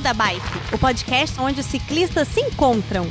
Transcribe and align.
Beco 0.00 0.02
da 0.02 0.14
Bike, 0.14 0.74
o 0.74 0.78
podcast 0.78 1.38
onde 1.40 1.60
os 1.60 1.66
ciclistas 1.66 2.26
se 2.28 2.40
encontram. 2.40 3.06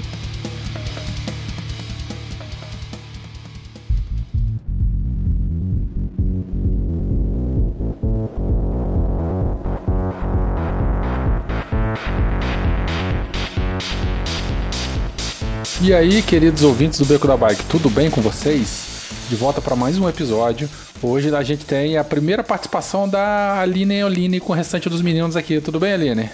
E 15.82 15.94
aí, 15.94 16.22
queridos 16.22 16.64
ouvintes 16.64 17.00
do 17.00 17.06
Beco 17.06 17.28
da 17.28 17.38
Bike, 17.38 17.64
tudo 17.66 17.90
bem 17.90 18.10
com 18.10 18.22
vocês? 18.22 18.90
De 19.30 19.36
volta 19.36 19.62
para 19.62 19.76
mais 19.76 19.98
um 19.98 20.10
episódio. 20.10 20.70
Hoje 21.02 21.34
a 21.34 21.42
gente 21.44 21.66
tem 21.66 21.98
a 21.98 22.04
primeira 22.04 22.44
participação 22.44 23.08
da 23.08 23.62
Aline 23.62 24.04
Oline 24.04 24.40
com 24.40 24.52
o 24.52 24.56
restante 24.56 24.90
dos 24.90 25.02
meninos 25.02 25.38
aqui. 25.38 25.62
Tudo 25.62 25.80
bem, 25.80 25.94
Aline? 25.94 26.30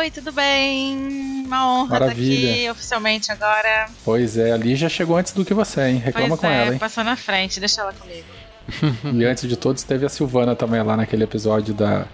Oi, 0.00 0.10
tudo 0.10 0.32
bem? 0.32 1.44
Uma 1.44 1.70
honra 1.70 2.00
Maravilha. 2.00 2.32
estar 2.46 2.54
aqui 2.54 2.70
oficialmente 2.70 3.30
agora. 3.30 3.86
Pois 4.02 4.38
é, 4.38 4.50
a 4.52 4.58
já 4.74 4.88
chegou 4.88 5.14
antes 5.14 5.34
do 5.34 5.44
que 5.44 5.52
você, 5.52 5.88
hein? 5.88 5.96
Reclama 5.98 6.28
pois 6.28 6.40
com 6.40 6.46
é, 6.46 6.62
ela, 6.62 6.72
hein? 6.72 6.78
passou 6.78 7.04
na 7.04 7.16
frente, 7.16 7.60
deixa 7.60 7.82
ela 7.82 7.92
comigo. 7.92 8.24
E 9.14 9.24
antes 9.26 9.46
de 9.46 9.58
todos, 9.58 9.82
teve 9.82 10.06
a 10.06 10.08
Silvana 10.08 10.56
também 10.56 10.82
lá 10.82 10.96
naquele 10.96 11.24
episódio 11.24 11.74
da, 11.74 12.06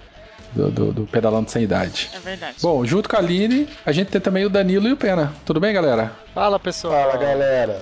do, 0.52 0.68
do- 0.68 0.92
do 0.92 1.06
Pedalando 1.06 1.48
Sem 1.48 1.62
Idade. 1.62 2.10
É 2.12 2.18
verdade. 2.18 2.56
Bom, 2.60 2.84
junto 2.84 3.08
com 3.08 3.14
a 3.14 3.20
Aline, 3.20 3.68
a 3.84 3.92
gente 3.92 4.08
tem 4.08 4.20
também 4.20 4.44
o 4.44 4.50
Danilo 4.50 4.88
e 4.88 4.92
o 4.92 4.96
Pena. 4.96 5.32
Tudo 5.44 5.60
bem, 5.60 5.72
galera? 5.72 6.10
Fala 6.34 6.58
pessoal. 6.58 7.08
Fala 7.12 7.22
galera. 7.22 7.80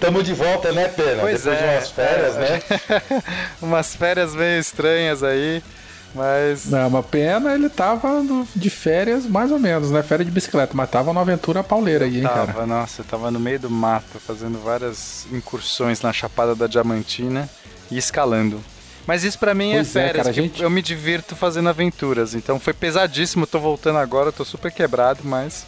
Tamo 0.00 0.22
de 0.22 0.32
volta, 0.32 0.72
né, 0.72 0.88
Pena? 0.88 1.20
Pois 1.20 1.44
Depois 1.44 1.46
é, 1.46 1.66
de 1.66 1.74
umas 1.74 1.90
férias, 1.90 2.36
é. 2.36 2.40
né? 2.40 2.62
Umas 3.60 3.94
férias 3.94 4.34
meio 4.34 4.58
estranhas 4.58 5.22
aí, 5.22 5.62
mas. 6.14 6.66
Não, 6.66 6.88
mas 6.90 7.06
Pena, 7.06 7.54
ele 7.54 7.68
tava 7.68 8.22
de 8.54 8.70
férias, 8.70 9.26
mais 9.26 9.50
ou 9.52 9.58
menos, 9.58 9.90
né? 9.90 10.02
Férias 10.02 10.26
de 10.26 10.32
bicicleta, 10.32 10.72
mas 10.74 10.90
tava 10.90 11.12
numa 11.12 11.20
aventura 11.22 11.62
pauleira 11.62 12.04
aí, 12.04 12.18
hein, 12.18 12.22
cara? 12.22 12.46
Tava, 12.46 12.66
nossa, 12.66 13.00
eu 13.02 13.04
tava 13.04 13.30
no 13.30 13.38
meio 13.40 13.58
do 13.60 13.70
mato 13.70 14.18
fazendo 14.18 14.58
várias 14.62 15.26
incursões 15.32 16.00
na 16.02 16.12
Chapada 16.12 16.54
da 16.54 16.66
Diamantina 16.66 17.48
e 17.90 17.96
escalando. 17.98 18.60
Mas 19.06 19.24
isso 19.24 19.38
pra 19.38 19.54
mim 19.54 19.70
Pois 19.72 19.96
é 19.96 20.00
é, 20.00 20.02
férias, 20.04 20.16
cara, 20.26 20.30
a 20.30 20.32
que 20.34 20.40
gente- 20.42 20.62
eu 20.62 20.68
me 20.68 20.82
divirto 20.82 21.34
fazendo 21.34 21.68
aventuras. 21.70 22.34
Então 22.34 22.60
foi 22.60 22.74
pesadíssimo, 22.74 23.46
tô 23.46 23.58
voltando 23.58 23.98
agora, 23.98 24.30
tô 24.30 24.44
super 24.44 24.70
quebrado, 24.70 25.20
mas, 25.24 25.64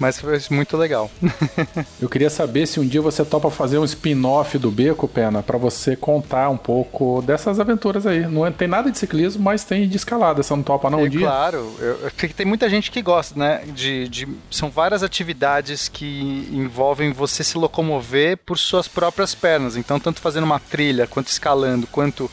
mas 0.00 0.18
foi 0.18 0.40
muito 0.50 0.76
legal. 0.76 1.10
Eu 2.00 2.08
queria 2.08 2.30
saber 2.30 2.66
se 2.66 2.80
um 2.80 2.86
dia 2.86 3.00
você 3.02 3.24
topa 3.24 3.50
fazer 3.50 3.78
um 3.78 3.84
spin-off 3.84 4.56
do 4.58 4.70
Beco, 4.70 5.06
Pena, 5.06 5.42
pra 5.42 5.58
você 5.58 5.94
contar 5.94 6.48
um 6.48 6.56
pouco 6.56 7.20
dessas 7.22 7.60
aventuras 7.60 8.06
aí. 8.06 8.26
Não 8.26 8.46
é- 8.46 8.50
tem 8.50 8.66
nada 8.66 8.90
de 8.90 8.98
ciclismo, 8.98 9.42
mas 9.42 9.62
tem 9.62 9.86
de 9.88 9.96
escalada. 9.96 10.42
Você 10.42 10.52
não 10.56 10.62
topa 10.62 10.88
não 10.90 11.00
um 11.02 11.06
É 11.06 11.08
dia? 11.10 11.20
Claro, 11.20 11.72
eu, 11.78 12.10
tem 12.34 12.46
muita 12.46 12.68
gente 12.68 12.90
que 12.90 13.02
gosta, 13.02 13.38
né? 13.38 13.62
De, 13.74 14.08
de- 14.08 14.28
são 14.50 14.70
várias 14.70 15.02
atividades 15.02 15.88
que 15.88 16.48
envolvem 16.50 17.12
você 17.12 17.44
se 17.44 17.58
locomover 17.58 18.38
por 18.38 18.58
suas 18.58 18.88
próprias 18.88 19.34
pernas. 19.34 19.76
Então, 19.76 20.00
tanto 20.00 20.20
fazendo 20.20 20.44
uma 20.44 20.58
trilha, 20.58 21.06
quanto 21.06 21.28
escalando, 21.28 21.86
quanto 21.86 22.30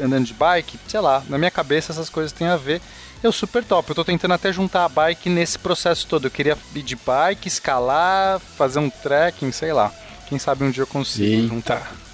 andando 0.00 0.26
de 0.26 0.34
bike, 0.34 0.78
sei 0.86 1.00
lá, 1.00 1.22
na 1.28 1.38
minha 1.38 1.50
cabeça 1.50 1.90
essas 1.90 2.10
coisas 2.10 2.30
têm 2.32 2.46
a 2.46 2.56
ver. 2.56 2.80
Eu 3.22 3.32
super 3.32 3.64
top. 3.64 3.88
Eu 3.90 3.94
tô 3.96 4.04
tentando 4.04 4.34
até 4.34 4.52
juntar 4.52 4.84
a 4.84 4.88
bike 4.88 5.28
nesse 5.28 5.58
processo 5.58 6.06
todo. 6.06 6.26
Eu 6.26 6.30
queria 6.30 6.56
ir 6.74 6.82
de 6.82 6.94
bike, 6.96 7.48
escalar, 7.48 8.38
fazer 8.56 8.78
um 8.78 8.88
trekking, 8.88 9.50
sei 9.52 9.72
lá. 9.72 9.92
Quem 10.28 10.38
sabe 10.38 10.62
um 10.64 10.70
dia 10.70 10.82
eu 10.82 10.86
consigo 10.86 11.48
juntar. 11.48 11.76
Eita. 11.78 12.08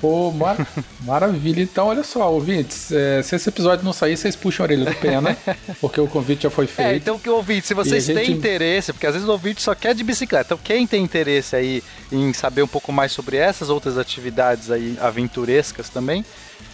Pô, 0.00 0.30
mar- 0.30 0.66
maravilha. 1.04 1.62
Então, 1.62 1.88
olha 1.88 2.02
só, 2.02 2.32
ouvintes, 2.32 2.90
é, 2.90 3.22
se 3.22 3.36
esse 3.36 3.48
episódio 3.50 3.84
não 3.84 3.92
sair, 3.92 4.16
vocês 4.16 4.34
puxam 4.34 4.64
a 4.64 4.66
orelha 4.66 4.84
do 4.86 4.94
Pena, 4.96 5.36
porque 5.80 6.00
o 6.00 6.06
convite 6.06 6.44
já 6.44 6.50
foi 6.50 6.66
feito. 6.66 6.88
É, 6.88 6.96
então 6.96 7.20
ouvinte, 7.34 7.66
se 7.66 7.74
vocês 7.74 8.06
têm 8.06 8.16
gente- 8.16 8.32
interesse, 8.32 8.94
porque 8.94 9.06
às 9.06 9.12
vezes 9.12 9.28
o 9.28 9.32
ouvinte 9.32 9.60
só 9.60 9.74
quer 9.74 9.94
de 9.94 10.02
bicicleta, 10.02 10.54
então 10.54 10.58
quem 10.64 10.86
tem 10.86 11.02
interesse 11.02 11.54
aí 11.54 11.82
em 12.10 12.32
saber 12.32 12.62
um 12.62 12.66
pouco 12.66 12.90
mais 12.90 13.12
sobre 13.12 13.36
essas 13.36 13.68
outras 13.68 13.98
atividades 13.98 14.70
aí 14.70 14.96
aventurescas 15.02 15.90
também, 15.90 16.24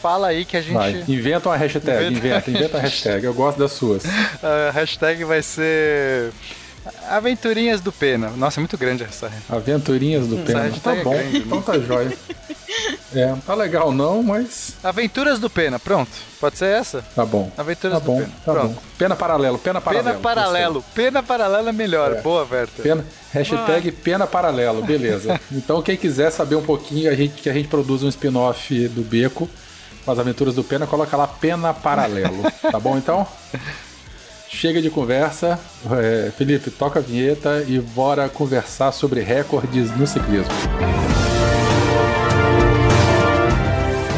fala 0.03 0.29
aí 0.29 0.45
que 0.45 0.57
a 0.57 0.61
gente 0.61 0.75
Vai, 0.75 1.05
inventa 1.09 1.49
uma 1.49 1.57
hashtag, 1.57 2.07
Inventa. 2.07 2.27
inventa, 2.27 2.51
inventa 2.51 2.77
uma 2.77 2.83
hashtag. 2.83 3.25
Eu 3.25 3.35
gosto 3.35 3.59
das 3.59 3.73
suas. 3.73 4.03
a 4.43 4.71
hashtag 4.73 5.25
vai 5.25 5.43
ser 5.43 6.33
Aventurinhas 7.09 7.81
do 7.81 7.91
Pena. 7.93 8.31
Nossa, 8.31 8.61
é 8.61 8.63
muito 8.63 8.77
grande 8.79 9.03
essa. 9.03 9.31
Aventurinhas 9.49 10.27
do 10.27 10.37
Essa 10.37 10.45
Pena. 10.45 10.71
Tá 10.83 10.97
é 10.97 11.03
bom, 11.03 11.11
grande, 11.11 11.39
então 11.39 11.63
tá 11.63 11.79
jóia. 11.79 12.13
É, 13.15 13.27
não 13.29 13.39
tá 13.41 13.55
legal 13.55 13.93
não, 13.93 14.23
mas 14.23 14.75
Aventuras 14.85 15.39
do 15.39 15.49
Pena, 15.49 15.79
pronto. 15.79 16.11
Pode 16.39 16.59
ser 16.59 16.67
essa? 16.67 17.03
tá 17.15 17.25
bom. 17.25 17.51
Aventuras 17.57 17.99
Tá 17.99 18.05
bom, 18.05 18.17
do 18.19 18.25
Pena. 18.25 18.33
tá 18.45 18.53
pronto. 18.53 18.69
bom. 18.75 18.83
Pena 18.99 19.17
paralelo, 19.17 19.59
pena 19.59 19.81
paralelo. 19.81 20.09
Pena 20.09 20.21
paralelo. 20.21 20.85
Pena 20.95 21.23
paralelo 21.23 21.69
é 21.69 21.73
melhor. 21.73 22.13
É. 22.13 22.21
Boa, 22.21 22.45
Verta. 22.45 22.83
Pena, 22.83 23.05
hashtag 23.33 23.91
pena 23.93 24.27
paralelo, 24.27 24.83
beleza. 24.83 25.41
Então 25.51 25.81
quem 25.81 25.97
quiser 25.97 26.31
saber 26.31 26.57
um 26.57 26.63
pouquinho, 26.63 27.11
a 27.11 27.15
gente, 27.15 27.41
que 27.41 27.49
a 27.49 27.53
gente 27.53 27.69
produz 27.69 28.03
um 28.03 28.09
spin-off 28.09 28.89
do 28.89 29.03
Beco 29.03 29.49
com 30.07 30.13
as 30.13 30.19
aventuras 30.21 30.55
do 30.55 30.63
Pena, 30.63 30.87
coloca 30.87 31.17
lá 31.17 31.27
pena 31.27 31.75
paralelo, 31.75 32.45
tá 32.71 32.79
bom 32.79 32.97
então? 32.97 33.27
Chega 34.49 34.81
de 34.81 34.89
conversa. 34.89 35.59
É, 35.91 36.31
Felipe, 36.31 36.71
toca 36.71 37.01
a 37.01 37.03
vinheta 37.03 37.65
e 37.67 37.81
bora 37.81 38.29
conversar 38.29 38.93
sobre 38.93 39.21
recordes 39.21 39.95
no 39.97 40.07
ciclismo. 40.07 40.55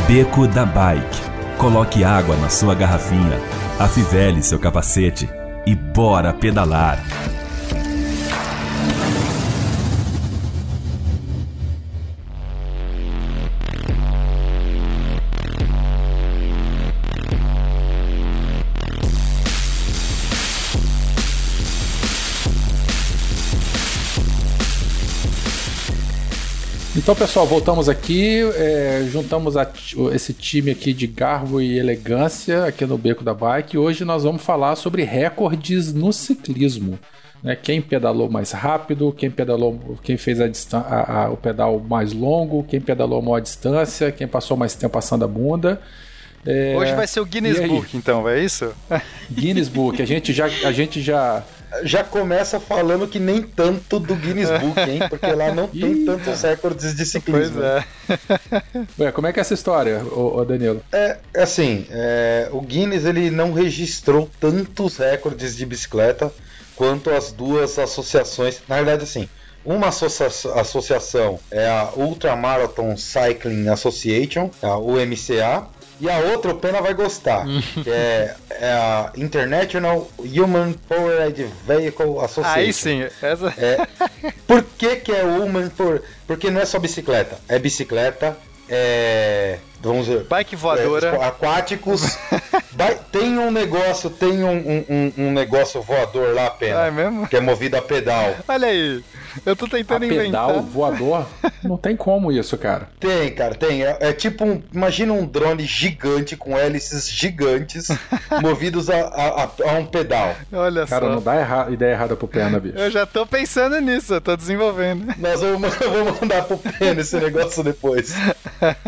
Beco 0.07 0.47
da 0.47 0.67
Bike. 0.67 1.23
Coloque 1.57 2.05
água 2.05 2.37
na 2.37 2.49
sua 2.49 2.75
garrafinha, 2.75 3.41
afivele 3.81 4.43
seu 4.43 4.59
capacete 4.61 5.29
e 5.67 5.75
bora 5.75 6.33
pedalar. 6.33 7.03
Então, 26.99 27.15
pessoal, 27.15 27.47
voltamos 27.47 27.89
aqui, 27.89 28.41
é, 28.57 29.07
juntamos 29.11 29.57
a- 29.57 29.71
esse 30.13 30.33
time 30.35 30.73
aqui 30.73 30.93
de 30.93 31.07
garbo 31.07 31.61
e 31.61 31.79
elegância 31.79 32.65
aqui 32.65 32.85
no 32.85 32.99
Beco 32.99 33.23
da 33.23 33.33
Bike. 33.33 33.79
Hoje 33.79 34.05
nós 34.05 34.25
vamos 34.25 34.43
falar 34.43 34.75
sobre 34.75 35.05
recordes 35.05 35.93
no 35.95 36.13
ciclismo. 36.13 36.99
né? 37.41 37.55
Quem 37.55 37.81
pedalou 37.81 38.29
mais 38.29 38.51
rápido, 38.51 39.13
quem 39.17 39.31
pedalou, 39.31 39.79
quem 40.03 40.17
fez 40.17 40.41
a 40.41 40.51
a- 40.77 41.23
a- 41.27 41.31
o 41.31 41.37
pedal 41.37 41.79
mais 41.79 42.13
longo, 42.13 42.65
quem 42.65 42.81
pedalou 42.81 43.21
a 43.21 43.23
maior 43.23 43.39
distância, 43.41 44.11
quem 44.11 44.27
passou 44.27 44.57
mais 44.57 44.75
tempo 44.75 44.93
passando 44.95 45.25
a 45.25 45.29
bunda. 45.29 45.81
É, 46.45 46.75
Hoje 46.77 46.95
vai 46.97 47.07
ser 47.07 47.21
o 47.21 47.25
Guinness? 47.25 47.61
Book, 47.61 47.97
então, 47.97 48.29
é 48.29 48.43
isso? 48.43 48.73
Guinness 49.31 49.69
Book. 49.69 50.03
A 50.03 50.05
gente 50.05 50.33
já, 50.33 50.47
a 50.47 50.73
gente 50.73 51.01
já 51.01 51.45
Já 51.83 52.03
começa 52.03 52.59
falando 52.59 53.07
que 53.07 53.19
nem 53.19 53.43
tanto 53.43 53.99
do 53.99 54.15
Guinness 54.15 54.49
Book, 54.61 54.81
hein? 54.81 55.01
Porque 55.11 55.27
lá 55.33 55.55
não 55.55 55.69
tem 55.69 56.05
tantos 56.05 56.41
recordes 56.43 56.93
de 56.93 56.97
Pois 56.99 57.09
ciclismo. 57.11 57.63
é. 57.63 57.85
Ué, 58.99 59.13
como 59.13 59.27
é 59.27 59.33
que 59.33 59.39
é 59.39 59.43
essa 59.43 59.55
história, 59.55 60.03
ô, 60.05 60.39
ô 60.39 60.45
Danilo? 60.45 60.83
É, 60.93 61.19
assim, 61.37 61.87
é, 61.91 62.49
o 62.53 62.61
Guinness 62.61 63.05
ele 63.05 63.31
não 63.31 63.53
registrou 63.53 64.31
tantos 64.41 64.97
recordes 64.97 65.57
de 65.57 65.67
bicicleta 65.67 66.33
quanto 66.75 67.11
as 67.11 67.33
duas 67.33 67.79
associações. 67.79 68.61
Na 68.69 68.77
verdade, 68.77 69.03
assim, 69.05 69.29
uma 69.65 69.89
associa- 69.89 70.53
associação 70.55 71.39
é 71.51 71.67
a 71.69 71.91
Ultramarathon 71.97 72.97
Cycling 72.97 73.69
Association, 73.69 74.51
a 74.63 74.79
UMCA, 74.79 75.67
e 76.01 76.09
a 76.09 76.19
outra 76.19 76.51
o 76.53 76.55
Pena 76.59 76.81
vai 76.81 76.95
gostar, 76.95 77.45
que 77.83 77.91
é, 77.91 78.35
é 78.51 78.71
a 78.73 79.13
International 79.17 80.09
Human 80.19 80.73
Powered 80.89 81.47
Vehicle 81.67 82.19
Association. 82.21 82.59
Aí 82.59 82.73
sim, 82.73 83.07
essa. 83.23 83.53
É, 83.59 83.87
por 84.47 84.63
que, 84.77 84.97
que 84.97 85.13
é 85.13 85.25
Human 85.25 85.69
Power? 85.71 86.03
Porque 86.27 86.51
não 86.51 86.61
é 86.61 86.65
só 86.67 86.79
bicicleta, 86.79 87.39
é 87.49 87.59
bicicleta, 87.59 88.37
é. 88.69 89.59
Vamos 89.81 90.07
dizer. 90.07 90.25
Bike 90.25 90.57
voadora. 90.57 91.09
é, 91.17 91.25
aquáticos. 91.25 92.19
Tem 93.11 93.39
um 93.39 93.51
negócio, 93.51 94.09
tem 94.11 94.45
um, 94.45 94.51
um- 94.57 94.85
um- 94.89 95.13
um 95.27 95.33
negócio 95.33 95.83
voador 95.83 96.33
lá, 96.35 96.49
pena. 96.51 96.83
Ah, 96.83 96.87
é 96.87 96.91
mesmo? 96.91 97.27
Que 97.27 97.37
é 97.37 97.41
movido 97.41 97.77
a 97.77 97.83
pedal. 97.83 98.37
Olha 98.47 98.69
aí. 98.69 99.03
Eu 99.45 99.55
tô 99.57 99.67
A 99.67 99.69
tentando 99.69 100.01
pedal 100.09 100.51
inventar. 100.51 100.63
voador? 100.63 101.27
Não 101.63 101.77
tem 101.77 101.97
como 101.97 102.31
isso, 102.33 102.57
cara. 102.57 102.89
Tem, 103.01 103.31
cara, 103.35 103.55
tem. 103.55 103.85
É, 103.85 103.97
é 104.01 104.13
tipo 104.13 104.45
um. 104.45 104.63
Imagina 104.73 105.13
um 105.13 105.27
drone 105.27 105.65
gigante 105.65 106.37
com 106.37 106.57
hélices 106.57 107.11
gigantes 107.11 107.89
movidos 108.43 108.89
a, 108.91 108.97
a- 108.97 109.45
a- 109.45 109.71
a 109.71 109.73
um 109.79 109.87
pedal. 109.87 110.35
Olha 110.53 110.87
Cara, 110.87 111.07
só. 111.07 111.13
não 111.15 111.23
dá 111.23 111.35
erra- 111.35 111.67
ideia 111.71 111.93
errada 111.93 112.17
pro 112.17 112.29
Pena, 112.29 112.59
bicho. 112.61 112.79
Eu 112.79 112.91
já 112.91 113.05
tô 113.07 113.27
pensando 113.27 113.81
nisso, 113.81 114.15
eu 114.15 114.21
tô 114.21 114.37
desenvolvendo. 114.37 115.15
Nós 115.19 115.41
vamos, 115.41 115.75
vamos 115.77 116.21
mandar 116.21 116.45
pro 116.45 116.59
pena 116.59 117.01
esse 117.01 117.17
negócio 117.17 117.63
depois. 117.63 118.15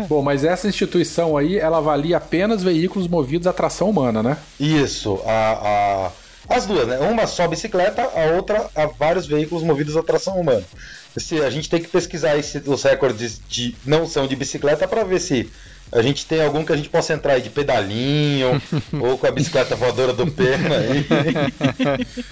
Bom, 0.07 0.21
mas 0.21 0.43
essa 0.43 0.67
instituição 0.67 1.37
aí, 1.37 1.57
ela 1.57 1.77
avalia 1.77 2.17
apenas 2.17 2.61
veículos 2.63 3.07
movidos 3.07 3.47
a 3.47 3.53
tração 3.53 3.89
humana, 3.89 4.21
né? 4.23 4.37
Isso, 4.59 5.21
a, 5.25 5.51
a, 6.07 6.11
As 6.51 6.65
duas, 6.65 6.87
né? 6.87 6.99
Uma 6.99 7.25
só 7.27 7.47
bicicleta, 7.47 8.01
a 8.03 8.35
outra 8.35 8.69
a 8.75 8.85
vários 8.85 9.25
veículos 9.25 9.63
movidos 9.63 9.95
a 9.97 10.03
tração 10.03 10.39
humana. 10.39 10.63
Se 11.17 11.41
a 11.41 11.49
gente 11.49 11.69
tem 11.69 11.81
que 11.81 11.87
pesquisar 11.89 12.31
aí 12.31 12.43
se 12.43 12.61
os 12.65 12.83
recordes 12.83 13.41
de 13.49 13.75
não 13.85 14.07
são 14.07 14.27
de 14.27 14.35
bicicleta 14.35 14.87
para 14.87 15.03
ver 15.03 15.19
se 15.19 15.49
a 15.91 16.01
gente 16.01 16.25
tem 16.25 16.41
algum 16.41 16.63
que 16.63 16.71
a 16.71 16.77
gente 16.77 16.87
possa 16.87 17.13
entrar 17.13 17.33
aí 17.33 17.41
de 17.41 17.49
pedalinho 17.49 18.61
ou 19.01 19.17
com 19.17 19.27
a 19.27 19.31
bicicleta 19.31 19.75
voadora 19.75 20.13
do 20.13 20.25
Pena 20.31 20.77
aí. 20.77 21.05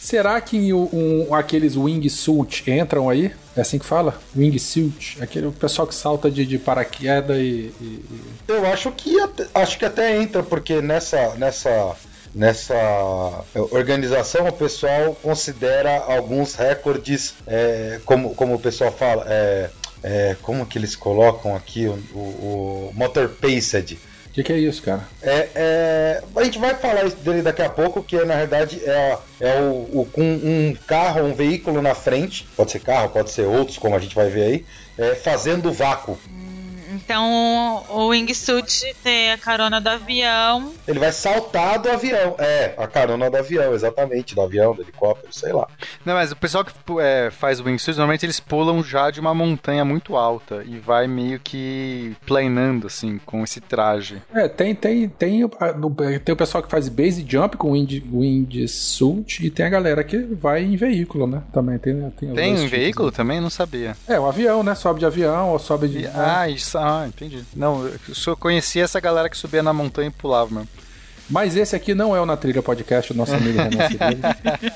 Será 0.00 0.40
que 0.40 0.72
um, 0.72 1.32
aqueles 1.34 1.76
wingsuit 1.76 2.68
entram 2.70 3.08
aí? 3.08 3.30
É 3.56 3.60
assim 3.60 3.78
que 3.78 3.84
fala? 3.84 4.18
Wingsuit. 4.36 5.18
Aquele 5.22 5.50
pessoal 5.52 5.86
que 5.86 5.94
salta 5.94 6.30
de, 6.30 6.44
de 6.46 6.58
paraquedas 6.58 7.36
e, 7.36 7.72
e- 7.80 7.84
e- 8.10 8.20
Eu 8.48 8.66
acho 8.66 8.90
que 8.92 9.20
até, 9.20 9.46
acho 9.54 9.78
que 9.78 9.84
até 9.84 10.20
entra, 10.20 10.42
porque 10.42 10.80
nessa, 10.80 11.34
nessa, 11.36 11.94
nessa 12.34 13.44
organização 13.70 14.46
o 14.48 14.52
pessoal 14.52 15.14
considera 15.22 15.98
alguns 15.98 16.54
recordes, 16.54 17.34
é, 17.46 18.00
como, 18.04 18.34
como 18.34 18.54
o 18.54 18.58
pessoal 18.58 18.92
fala, 18.92 19.24
é, 19.28 19.70
é, 20.02 20.36
como 20.42 20.66
que 20.66 20.78
eles 20.78 20.94
colocam 20.94 21.54
aqui 21.56 21.86
o, 21.86 21.92
o, 22.14 22.90
o 22.90 22.92
Motor 22.94 23.28
Paced. 23.28 23.98
O 24.26 24.30
que, 24.38 24.42
que 24.44 24.52
é 24.52 24.58
isso, 24.58 24.82
cara? 24.82 25.02
É, 25.20 25.48
é, 25.54 26.22
a 26.36 26.44
gente 26.44 26.58
vai 26.60 26.72
falar 26.76 27.04
isso 27.04 27.16
dele 27.16 27.42
daqui 27.42 27.62
a 27.62 27.68
pouco, 27.68 28.02
que 28.04 28.16
na 28.24 28.36
verdade 28.36 28.80
é, 28.84 29.18
é 29.40 29.60
o, 29.60 30.00
o- 30.00 30.08
com 30.12 30.22
um 30.22 30.76
carro, 30.86 31.24
um 31.24 31.34
veículo 31.34 31.82
na 31.82 31.94
frente, 31.94 32.46
pode 32.56 32.70
ser 32.70 32.78
carro, 32.80 33.08
pode 33.08 33.30
ser 33.32 33.46
outros, 33.46 33.78
como 33.78 33.96
a 33.96 33.98
gente 33.98 34.14
vai 34.14 34.28
ver 34.28 34.42
aí, 34.98 35.14
fazendo 35.16 35.72
vácuo. 35.72 36.16
Então 36.90 37.84
o 37.90 38.08
wingsuit 38.08 38.94
tem 39.02 39.32
a 39.32 39.38
carona 39.38 39.80
do 39.80 39.88
avião. 39.88 40.72
Ele 40.86 40.98
vai 40.98 41.12
saltar 41.12 41.78
do 41.78 41.90
avião. 41.90 42.34
É, 42.38 42.74
a 42.76 42.86
carona 42.86 43.30
do 43.30 43.36
avião, 43.36 43.74
exatamente. 43.74 44.34
Do 44.34 44.42
avião, 44.42 44.74
do 44.74 44.82
helicóptero, 44.82 45.32
sei 45.32 45.52
lá. 45.52 45.66
Não, 46.04 46.14
mas 46.14 46.32
o 46.32 46.36
pessoal 46.36 46.64
que 46.64 46.72
é, 47.00 47.30
faz 47.30 47.60
o 47.60 47.64
wingsuit, 47.64 47.96
normalmente 47.96 48.24
eles 48.24 48.40
pulam 48.40 48.82
já 48.82 49.10
de 49.10 49.20
uma 49.20 49.34
montanha 49.34 49.84
muito 49.84 50.16
alta 50.16 50.62
e 50.66 50.78
vai 50.78 51.06
meio 51.06 51.38
que 51.40 52.16
planando, 52.26 52.86
assim, 52.86 53.18
com 53.24 53.42
esse 53.44 53.60
traje. 53.60 54.22
É, 54.34 54.48
tem, 54.48 54.74
tem, 54.74 55.08
tem, 55.08 55.44
o- 55.44 55.50
tem 56.24 56.32
o 56.32 56.36
pessoal 56.36 56.62
que 56.62 56.70
faz 56.70 56.88
base 56.88 57.24
jump 57.28 57.56
com 57.56 57.72
wind, 57.72 58.02
wingsuit 58.12 59.44
e 59.44 59.50
tem 59.50 59.66
a 59.66 59.70
galera 59.70 60.02
que 60.04 60.16
vai 60.18 60.62
em 60.62 60.76
veículo, 60.76 61.26
né? 61.26 61.42
Também 61.52 61.78
tem. 61.78 61.98
Tem, 62.18 62.32
Tem 62.34 62.52
um 62.52 62.56
tipos, 62.56 62.70
veículo 62.70 63.12
também? 63.12 63.40
Não 63.40 63.50
sabia. 63.50 63.96
É, 64.06 64.18
o 64.18 64.26
avião, 64.26 64.62
né? 64.62 64.74
Sobe 64.74 65.00
de 65.00 65.06
avião 65.06 65.50
ou 65.50 65.58
sobe 65.58 65.88
de. 65.88 65.98
E- 65.98 66.02
né? 66.02 66.12
ah, 66.14 66.48
isso, 66.48 66.77
ah, 66.80 67.06
entendi. 67.06 67.44
Não, 67.54 67.86
eu 67.86 68.14
só 68.14 68.34
conhecia 68.36 68.84
essa 68.84 69.00
galera 69.00 69.28
que 69.28 69.36
subia 69.36 69.62
na 69.62 69.72
montanha 69.72 70.08
e 70.08 70.12
pulava 70.12 70.54
mesmo. 70.54 70.68
Mas 71.28 71.56
esse 71.56 71.76
aqui 71.76 71.94
não 71.94 72.16
é 72.16 72.20
o 72.20 72.26
Na 72.26 72.36
Trilha 72.36 72.62
Podcast, 72.62 73.12
o 73.12 73.16
nosso 73.16 73.34
amigo 73.34 73.58
Renan. 73.58 73.88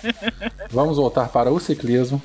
Vamos 0.71 0.99
voltar 0.99 1.29
para 1.29 1.51
o 1.51 1.59
ciclismo. 1.59 2.21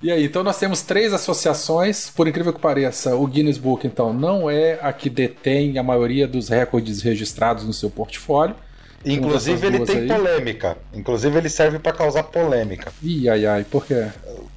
E 0.00 0.12
aí, 0.12 0.24
então 0.24 0.44
nós 0.44 0.58
temos 0.58 0.82
três 0.82 1.12
associações, 1.12 2.10
por 2.10 2.28
incrível 2.28 2.52
que 2.52 2.60
pareça, 2.60 3.16
o 3.16 3.26
Guinness 3.26 3.58
Book, 3.58 3.86
então, 3.86 4.12
não 4.12 4.48
é 4.48 4.78
a 4.80 4.92
que 4.92 5.10
detém 5.10 5.78
a 5.78 5.82
maioria 5.82 6.28
dos 6.28 6.48
recordes 6.48 7.02
registrados 7.02 7.64
no 7.64 7.72
seu 7.72 7.90
portfólio. 7.90 8.54
Inclusive 9.14 9.66
ele 9.66 9.80
tem 9.86 9.98
aí. 10.00 10.06
polêmica. 10.08 10.76
Inclusive 10.92 11.38
ele 11.38 11.48
serve 11.48 11.78
pra 11.78 11.92
causar 11.92 12.24
polêmica. 12.24 12.92
Ih, 13.02 13.28
ai, 13.28 13.46
ai, 13.46 13.64
por 13.64 13.86
quê? 13.86 14.06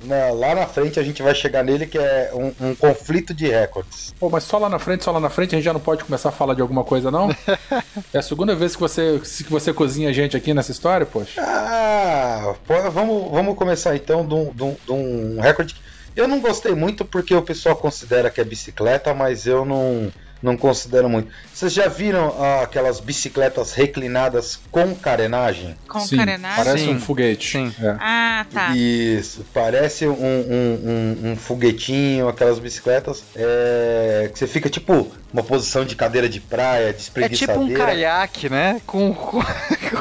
Na- 0.03 0.31
lá 0.31 0.55
na 0.55 0.65
frente 0.65 0.99
a 0.99 1.03
gente 1.03 1.21
vai 1.21 1.35
chegar 1.35 1.63
nele 1.63 1.85
que 1.85 1.97
é 1.97 2.31
um, 2.33 2.69
um 2.69 2.75
conflito 2.75 3.33
de 3.33 3.47
recordes. 3.47 4.13
Pô, 4.19 4.29
mas 4.29 4.43
só 4.43 4.57
lá 4.57 4.67
na 4.69 4.79
frente, 4.79 5.03
só 5.03 5.11
lá 5.11 5.19
na 5.19 5.29
frente, 5.29 5.53
a 5.53 5.57
gente 5.57 5.65
já 5.65 5.73
não 5.73 5.79
pode 5.79 6.03
começar 6.03 6.29
a 6.29 6.31
falar 6.31 6.53
de 6.53 6.61
alguma 6.61 6.83
coisa, 6.83 7.11
não? 7.11 7.29
é 8.13 8.17
a 8.17 8.21
segunda 8.21 8.55
vez 8.55 8.75
que 8.75 8.81
você, 8.81 9.19
que 9.21 9.51
você 9.51 9.71
cozinha 9.73 10.09
a 10.09 10.13
gente 10.13 10.35
aqui 10.35 10.53
nessa 10.53 10.71
história, 10.71 11.05
poxa. 11.05 11.41
Ah, 11.41 12.55
pô, 12.65 12.73
vamos, 12.91 13.31
vamos 13.31 13.55
começar 13.55 13.95
então 13.95 14.25
de 14.25 14.33
um, 14.33 14.51
de 14.53 14.63
um- 14.63 14.75
de 14.85 14.91
um 14.91 15.39
recorde. 15.41 15.75
Eu 16.15 16.27
não 16.27 16.39
gostei 16.39 16.73
muito 16.73 17.05
porque 17.05 17.35
o 17.35 17.41
pessoal 17.41 17.75
considera 17.75 18.29
que 18.29 18.41
é 18.41 18.43
bicicleta, 18.43 19.13
mas 19.13 19.45
eu 19.45 19.63
não, 19.63 20.11
não 20.41 20.55
considero 20.55 21.09
muito. 21.09 21.29
Vocês 21.53 21.73
já 21.73 21.87
viram 21.87 22.33
ah, 22.39 22.61
aquelas 22.63 22.99
bicicletas 22.99 23.73
reclinadas 23.73 24.59
com 24.71 24.95
carenagem? 24.95 25.75
Com 25.87 25.99
Sim, 25.99 26.17
carenagem? 26.17 26.63
Parece 26.63 26.83
Sim, 26.85 26.95
um 26.95 26.99
foguete. 26.99 27.51
sim. 27.51 27.73
É. 27.81 27.95
Ah, 27.99 28.45
tá. 28.51 28.75
Isso, 28.75 29.45
parece 29.53 30.07
um, 30.07 30.13
um, 30.13 31.19
um- 31.25 31.31
um 31.31 31.35
foguetinho, 31.35 32.27
aquelas 32.29 32.57
bicicletas 32.59 33.23
é, 33.35 34.29
que 34.31 34.39
você 34.39 34.47
fica 34.47 34.69
tipo 34.69 35.11
uma 35.33 35.43
posição 35.43 35.83
de 35.85 35.95
cadeira 35.95 36.27
de 36.29 36.39
praia, 36.39 36.93
de 36.93 37.11
É 37.23 37.29
tipo 37.29 37.59
um 37.59 37.73
caiaque, 37.73 38.49
né? 38.49 38.81
Com, 38.87 39.13
com, 39.13 39.41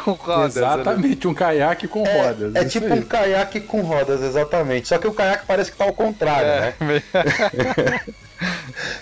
com 0.05 0.13
rodas. 0.13 0.55
né? 0.55 0.63
Exatamente, 0.63 1.27
um 1.29 1.35
caiaque 1.35 1.89
com 1.89 2.03
rodas. 2.05 2.55
É 2.55 2.65
tipo 2.65 2.87
aí. 2.87 2.93
um 2.93 3.03
caiaque 3.03 3.61
com 3.61 3.81
rodas, 3.83 4.23
exatamente. 4.23 4.89
Só 4.89 4.99
que 4.99 5.07
o 5.07 5.13
caiaque 5.13 5.45
parece 5.47 5.73
que 5.73 5.77
tá 5.77 5.85
ao 5.85 5.93
contrário, 5.93 6.47
né? 6.61 6.75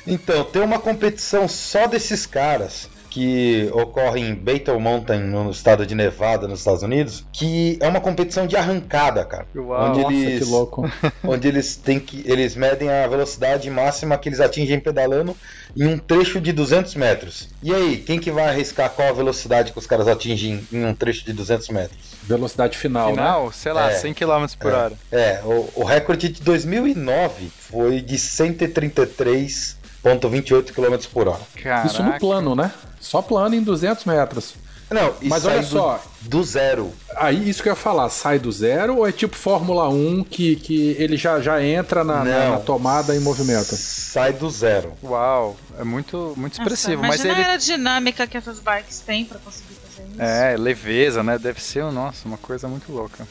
Então, 0.06 0.44
tem 0.44 0.62
uma 0.62 0.78
competição 0.78 1.48
só 1.48 1.86
desses 1.86 2.26
caras 2.26 2.88
que 3.16 3.70
ocorre 3.72 4.20
em 4.20 4.34
Battle 4.34 4.78
Mountain, 4.78 5.20
no 5.20 5.50
estado 5.50 5.86
de 5.86 5.94
Nevada, 5.94 6.46
nos 6.46 6.58
Estados 6.58 6.82
Unidos, 6.82 7.24
que 7.32 7.78
é 7.80 7.88
uma 7.88 7.98
competição 7.98 8.46
de 8.46 8.58
arrancada, 8.58 9.24
cara. 9.24 9.46
Uau, 9.56 9.88
onde 9.88 10.02
Nossa, 10.02 10.14
eles, 10.14 10.44
que 10.44 10.50
louco. 10.50 10.92
onde 11.24 11.48
eles 11.48 11.76
têm 11.76 11.98
que 11.98 12.22
eles 12.30 12.54
medem 12.54 12.90
a 12.90 13.06
velocidade 13.06 13.70
máxima 13.70 14.18
que 14.18 14.28
eles 14.28 14.38
atingem 14.38 14.78
pedalando 14.78 15.34
em 15.74 15.86
um 15.86 15.96
trecho 15.96 16.38
de 16.42 16.52
200 16.52 16.94
metros. 16.94 17.48
E 17.62 17.74
aí, 17.74 17.96
quem 17.96 18.20
que 18.20 18.30
vai 18.30 18.50
arriscar 18.50 18.90
qual 18.90 19.08
a 19.08 19.12
velocidade 19.12 19.72
que 19.72 19.78
os 19.78 19.86
caras 19.86 20.08
atingem 20.08 20.69
em 20.70 20.84
um 20.84 20.94
trecho 20.94 21.24
de 21.24 21.32
200 21.32 21.70
metros? 21.70 21.98
Velocidade 22.22 22.76
final, 22.76 23.06
né? 23.08 23.14
Final, 23.14 23.50
sei 23.50 23.72
lá, 23.72 23.92
É. 23.92 23.94
100 23.94 24.12
km 24.12 24.44
por 24.60 24.74
hora. 24.74 24.92
É, 25.10 25.40
o, 25.42 25.70
o 25.76 25.84
recorde 25.84 26.28
de 26.28 26.42
2009 26.42 27.50
foi 27.58 28.02
de 28.02 28.16
133,28 28.16 30.72
km 30.72 30.98
por 31.10 31.28
hora. 31.28 31.40
Caraca. 31.62 31.86
Isso 31.86 32.02
no 32.02 32.19
plano, 32.19 32.54
né? 32.54 32.70
Só 33.06 33.23
plano 33.23 33.55
em 33.55 33.62
200 33.62 34.05
metros. 34.05 34.55
Não, 34.91 35.14
e 35.20 35.29
Mas 35.29 35.43
sai 35.43 35.55
olha 35.55 35.62
do- 35.62 35.69
só. 35.69 36.03
Do 36.23 36.44
zero. 36.44 36.93
Aí, 37.17 37.49
isso 37.49 37.61
que 37.62 37.69
eu 37.69 37.73
ia 37.73 37.76
falar, 37.76 38.08
sai 38.08 38.38
do 38.38 38.53
zero 38.53 38.99
ou 38.99 39.06
é 39.08 39.11
tipo 39.11 39.35
Fórmula 39.37 39.88
1 39.88 40.23
que, 40.25 40.55
que 40.56 40.91
ele 40.99 41.17
já, 41.17 41.41
já 41.41 41.61
entra 41.62 42.05
na, 42.05 42.25
na- 42.25 42.50
na 42.50 42.58
tomada 42.61 43.14
em 43.17 43.19
movimento? 43.20 43.75
Sai 43.75 44.32
do 44.32 44.49
zero. 44.49 44.93
Uau, 45.03 45.56
é 45.79 45.82
muito, 45.82 46.35
muito 46.37 46.53
expressivo. 46.55 47.03
Nossa, 47.03 47.08
mas 47.08 47.25
ele. 47.25 47.35
a 47.35 47.37
aerodinâmica 47.48 48.27
que 48.29 48.36
essas 48.36 48.60
bikes 48.60 49.01
têm 49.01 49.25
pra 49.25 49.39
conseguir 49.41 49.75
fazer 49.75 50.08
isso. 50.08 50.20
É, 50.22 50.56
leveza, 50.56 51.22
né? 51.22 51.36
Deve 51.36 51.60
ser, 51.60 51.84
nossa, 51.91 52.27
uma 52.29 52.36
coisa 52.39 52.69
muito 52.69 52.93
louca. 52.93 53.27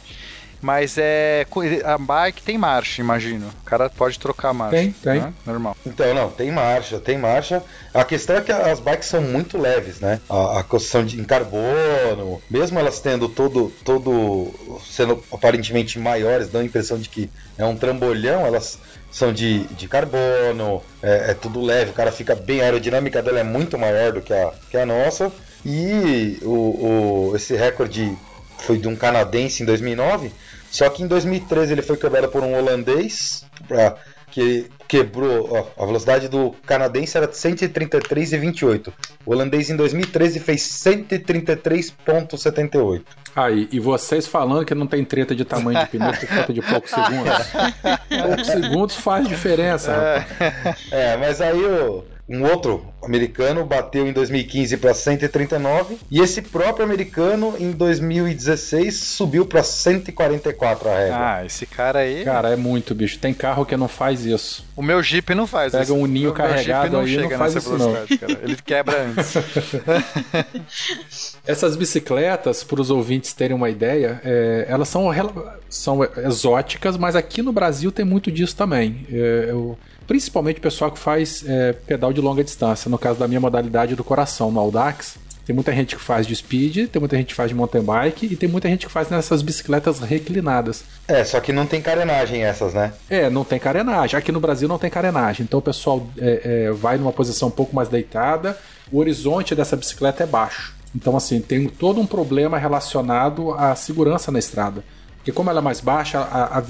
Mas 0.66 0.96
é. 0.98 1.46
A 1.84 1.96
bike 1.96 2.42
tem 2.42 2.58
marcha, 2.58 3.00
imagino. 3.00 3.50
O 3.62 3.66
cara 3.66 3.88
pode 3.88 4.18
trocar 4.18 4.50
a 4.50 4.54
marcha. 4.54 4.76
Tem, 4.78 4.92
tem. 4.92 5.22
né? 5.22 5.32
Normal. 5.46 5.78
Então, 5.86 6.12
não, 6.16 6.32
tem 6.32 6.52
marcha, 6.52 7.00
tem 7.00 7.20
marcha. 7.20 7.62
A 7.94 8.04
questão 8.04 8.38
é 8.38 8.42
que 8.42 8.52
as 8.52 8.80
bikes 8.80 9.08
são 9.08 9.22
muito 9.22 9.60
leves, 9.60 10.00
né? 10.00 10.20
A, 10.28 10.60
a 10.62 10.64
construção 10.64 11.06
de, 11.06 11.22
em 11.22 11.24
carbono, 11.24 12.42
mesmo 12.50 12.80
elas 12.80 13.00
tendo 13.00 13.30
todo, 13.30 13.72
todo. 13.84 14.52
sendo 14.84 15.24
aparentemente 15.32 16.00
maiores, 16.00 16.50
dão 16.50 16.62
a 16.62 16.66
impressão 16.66 16.98
de 16.98 17.10
que 17.10 17.30
é 17.60 17.64
um 17.64 17.76
trambolhão, 17.78 18.44
elas 18.44 18.80
são 19.12 19.32
de, 19.32 19.66
de 19.68 19.88
carbono, 19.88 20.82
é, 21.04 21.30
é 21.30 21.34
tudo 21.36 21.62
leve, 21.62 21.92
o 21.92 21.94
cara 21.94 22.12
fica 22.12 22.34
bem. 22.36 22.62
A 22.62 22.64
aerodinâmica 22.66 23.22
dela 23.22 23.40
é 23.40 23.44
muito 23.44 23.78
maior 23.78 24.14
do 24.14 24.22
que 24.22 24.34
a, 24.34 24.52
que 24.72 24.78
a 24.78 24.86
nossa. 24.86 25.32
E 25.64 26.40
o, 26.42 27.30
o- 27.30 27.36
esse 27.36 27.56
recorde 27.56 28.18
foi 28.58 28.78
de 28.78 28.88
um 28.88 28.96
canadense 28.96 29.62
em 29.62 29.66
2009, 29.66 30.32
só 30.72 30.90
que 30.90 31.04
em 31.04 31.08
2013 31.08 31.74
ele 31.74 31.82
foi 31.82 31.98
quebrado 31.98 32.30
por 32.30 32.42
um 32.44 32.58
holandês, 32.58 33.46
que 34.32 34.70
quebrou 34.88 35.72
a 35.78 35.86
velocidade 35.86 36.28
do 36.28 36.56
canadense 36.66 37.16
era 37.18 37.28
133,28. 37.28 38.92
O 39.26 39.32
holandês 39.32 39.70
em 39.70 39.76
2013 39.76 40.40
fez 40.40 40.62
133,78. 40.62 43.04
Aí, 43.36 43.68
e 43.72 43.80
vocês 43.80 44.28
falando 44.28 44.66
que 44.66 44.76
não 44.76 44.88
tem 44.88 45.04
treta 45.04 45.36
de 45.36 45.44
tamanho 45.44 45.80
de 45.80 45.88
pneu 45.88 46.14
por 46.14 46.28
conta 46.28 46.54
de 46.54 46.62
poucos 46.62 46.92
segundos. 46.92 47.36
poucos 48.24 48.48
segundos 48.48 48.96
faz 48.96 49.28
diferença, 49.28 49.94
rapaz. 49.94 50.26
É, 50.92 51.18
mas 51.18 51.42
aí 51.42 51.62
o, 51.62 52.06
um 52.28 52.44
outro 52.44 52.84
americano 53.04 53.64
bateu 53.64 54.08
em 54.08 54.12
2015 54.12 54.78
para 54.78 54.96
139 54.96 55.98
e 56.10 56.20
esse 56.20 56.42
próprio 56.42 56.84
americano 56.84 57.54
em 57.60 57.72
2016 57.72 58.96
subiu 58.96 59.46
para 59.46 59.62
144 59.62 60.90
a 60.90 60.98
régua. 60.98 61.18
Ah, 61.20 61.46
esse 61.46 61.68
cara 61.68 62.00
aí. 62.00 62.24
Cara, 62.26 62.50
é 62.50 62.56
muito, 62.56 62.96
bicho. 62.96 63.20
Tem 63.20 63.32
carro 63.34 63.64
que 63.64 63.78
não 63.78 63.88
faz 63.88 64.26
isso. 64.26 64.66
O 64.76 64.82
meu 64.82 65.04
Jeep 65.04 65.36
não 65.36 65.46
faz 65.46 65.72
Pega 65.72 65.84
isso. 65.84 65.94
um 65.94 66.08
ninho 66.08 66.32
O 66.32 66.34
meu 66.34 66.48
Jeep 66.48 66.56
carregado 66.56 66.94
não 66.94 67.02
aí, 67.02 67.14
chega 67.14 67.30
não 67.30 67.38
faz 67.38 67.54
nessa 67.54 67.70
isso 67.70 67.78
não. 67.78 67.92
velocidade, 67.94 68.18
cara. 68.18 68.40
Ele 68.44 68.56
quebra 68.66 69.04
antes. 69.04 69.34
Essas 71.46 71.76
bicicletas, 71.76 72.64
para 72.64 72.82
os 72.82 72.90
ouvintes 72.90 73.34
terem 73.34 73.56
uma 73.56 73.70
ideia, 73.70 74.20
é, 74.24 74.66
elas 74.68 74.90
são, 74.90 75.10
são 75.70 76.00
exóticas, 76.26 76.98
mas 76.98 77.16
aqui 77.16 77.42
no 77.42 77.52
Brasil 77.52 77.92
tem 77.92 78.06
muito 78.06 78.32
disso 78.32 78.56
também. 78.56 79.06
É, 79.12 79.48
eu- 79.50 79.78
principalmente 80.08 80.58
o 80.58 80.62
pessoal 80.62 80.92
que 80.92 81.00
faz 81.00 81.44
é, 81.48 81.74
pedal 81.74 82.14
de 82.14 82.22
longa 82.22 82.44
distância. 82.44 82.90
No 82.90 82.98
caso 82.98 83.20
da 83.20 83.28
minha 83.28 83.40
modalidade 83.40 83.96
do 83.96 84.04
coração, 84.04 84.52
no 84.52 84.60
Audax, 84.60 85.18
Tem 85.46 85.54
muita 85.54 85.72
gente 85.72 85.96
que 85.96 86.02
faz 86.02 86.26
de 86.26 86.36
speed, 86.36 86.90
tem 86.90 87.00
muita 87.00 87.16
gente 87.16 87.28
que 87.28 87.36
faz 87.36 87.50
de 87.50 87.56
mountain 87.56 87.84
bike 87.84 88.26
e 88.26 88.36
tem 88.36 88.50
muita 88.50 88.68
gente 88.68 88.88
que 88.88 88.92
faz 88.92 89.10
nessas 89.10 89.44
bicicletas 89.44 90.00
reclinadas. 90.00 90.84
É, 91.08 91.24
só 91.24 91.40
que 91.40 91.54
não 91.54 91.68
tem 91.68 91.82
carenagem 91.82 92.44
essas, 92.44 92.74
né? 92.74 92.92
É, 93.08 93.30
não 93.30 93.44
tem 93.44 93.60
carenagem. 93.60 94.18
Aqui 94.18 94.32
no 94.32 94.40
Brasil 94.40 94.68
não 94.68 94.80
tem 94.80 94.90
carenagem. 94.90 95.44
Então 95.44 95.60
o 95.60 95.62
pessoal 95.62 96.08
é, 96.18 96.42
é, 96.44 96.72
vai 96.72 96.98
numa 96.98 97.12
posição 97.12 97.50
um 97.50 97.52
pouco 97.52 97.76
mais 97.76 97.88
deitada, 97.90 98.58
o 98.92 98.98
horizonte 98.98 99.54
dessa 99.54 99.76
bicicleta 99.76 100.24
é 100.24 100.28
baixo. 100.28 100.74
Então, 100.96 101.16
assim, 101.16 101.42
tem 101.42 101.68
todo 101.68 102.00
um 102.00 102.08
problema 102.08 102.58
relacionado 102.58 103.52
à 103.52 103.76
segurança 103.76 104.32
na 104.32 104.40
estrada. 104.40 104.84
Porque 105.18 105.32
como 105.32 105.50
ela 105.50 105.60
é 105.60 105.62
mais 105.62 105.82
baixa, 105.82 106.20
a, 106.20 106.58
a, 106.58 106.64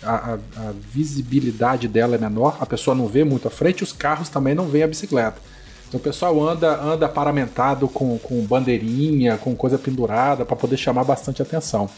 visual, 0.00 0.38
a, 0.56 0.60
a, 0.60 0.72
visibilidade 0.92 1.88
dela 1.88 2.14
é 2.14 2.18
menor, 2.18 2.56
a 2.60 2.66
pessoa 2.66 2.94
não 2.94 3.06
vê 3.06 3.24
muito 3.24 3.48
à 3.48 3.50
frente, 3.50 3.82
os 3.82 3.92
carros 3.92 4.28
também 4.28 4.54
não 4.54 4.66
veem 4.66 4.84
a 4.84 4.88
bicicleta. 4.88 5.40
Então 5.88 5.98
o 5.98 6.02
pessoal 6.02 6.40
anda, 6.48 6.80
anda 6.80 7.08
paramentado 7.08 7.88
com, 7.88 8.16
com 8.18 8.40
bandeirinha, 8.44 9.36
com 9.36 9.54
coisa 9.56 9.76
pendurada, 9.76 10.44
para 10.44 10.56
poder 10.56 10.76
chamar 10.76 11.04
bastante 11.04 11.42
atenção. 11.42 11.90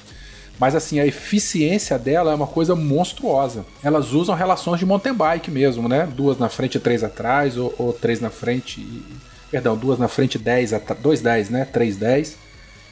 Mas 0.59 0.75
assim, 0.75 1.01
a 1.01 1.07
eficiência 1.07 1.99
dela 1.99 2.33
é 2.33 2.35
uma 2.35 2.47
coisa 2.47 2.75
monstruosa. 2.75 3.65
Elas 3.83 4.13
usam 4.13 4.35
relações 4.35 4.79
de 4.79 4.87
mountain 4.87 5.13
bike 5.15 5.51
mesmo, 5.51 5.89
né? 5.89 6.07
Duas 6.07 6.39
na 6.39 6.49
frente 6.49 6.77
e 6.77 6.81
três 6.81 7.03
atrás, 7.03 7.57
ou, 7.57 7.75
ou 7.79 7.93
três 7.93 8.21
na 8.21 8.31
frente 8.31 8.81
e. 8.81 9.03
Perdão, 9.51 9.77
duas 9.77 9.99
na 9.99 10.09
frente, 10.09 10.39
dez, 10.39 10.73
dois 11.03 11.21
dez, 11.21 11.51
né? 11.51 11.67
Três 11.67 11.97
dez. 11.97 12.39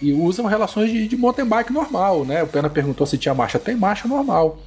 E 0.03 0.13
usam 0.13 0.45
relações 0.45 0.91
de, 0.91 1.09
de 1.09 1.17
mountain 1.17 1.47
bike 1.47 1.73
normal, 1.73 2.25
né? 2.25 2.43
O 2.43 2.47
Pena 2.47 2.69
perguntou 2.69 3.07
se 3.07 3.17
tinha 3.17 3.35
marcha. 3.35 3.59
Tem 3.59 3.75
marcha 3.75 4.07
normal. 4.07 4.59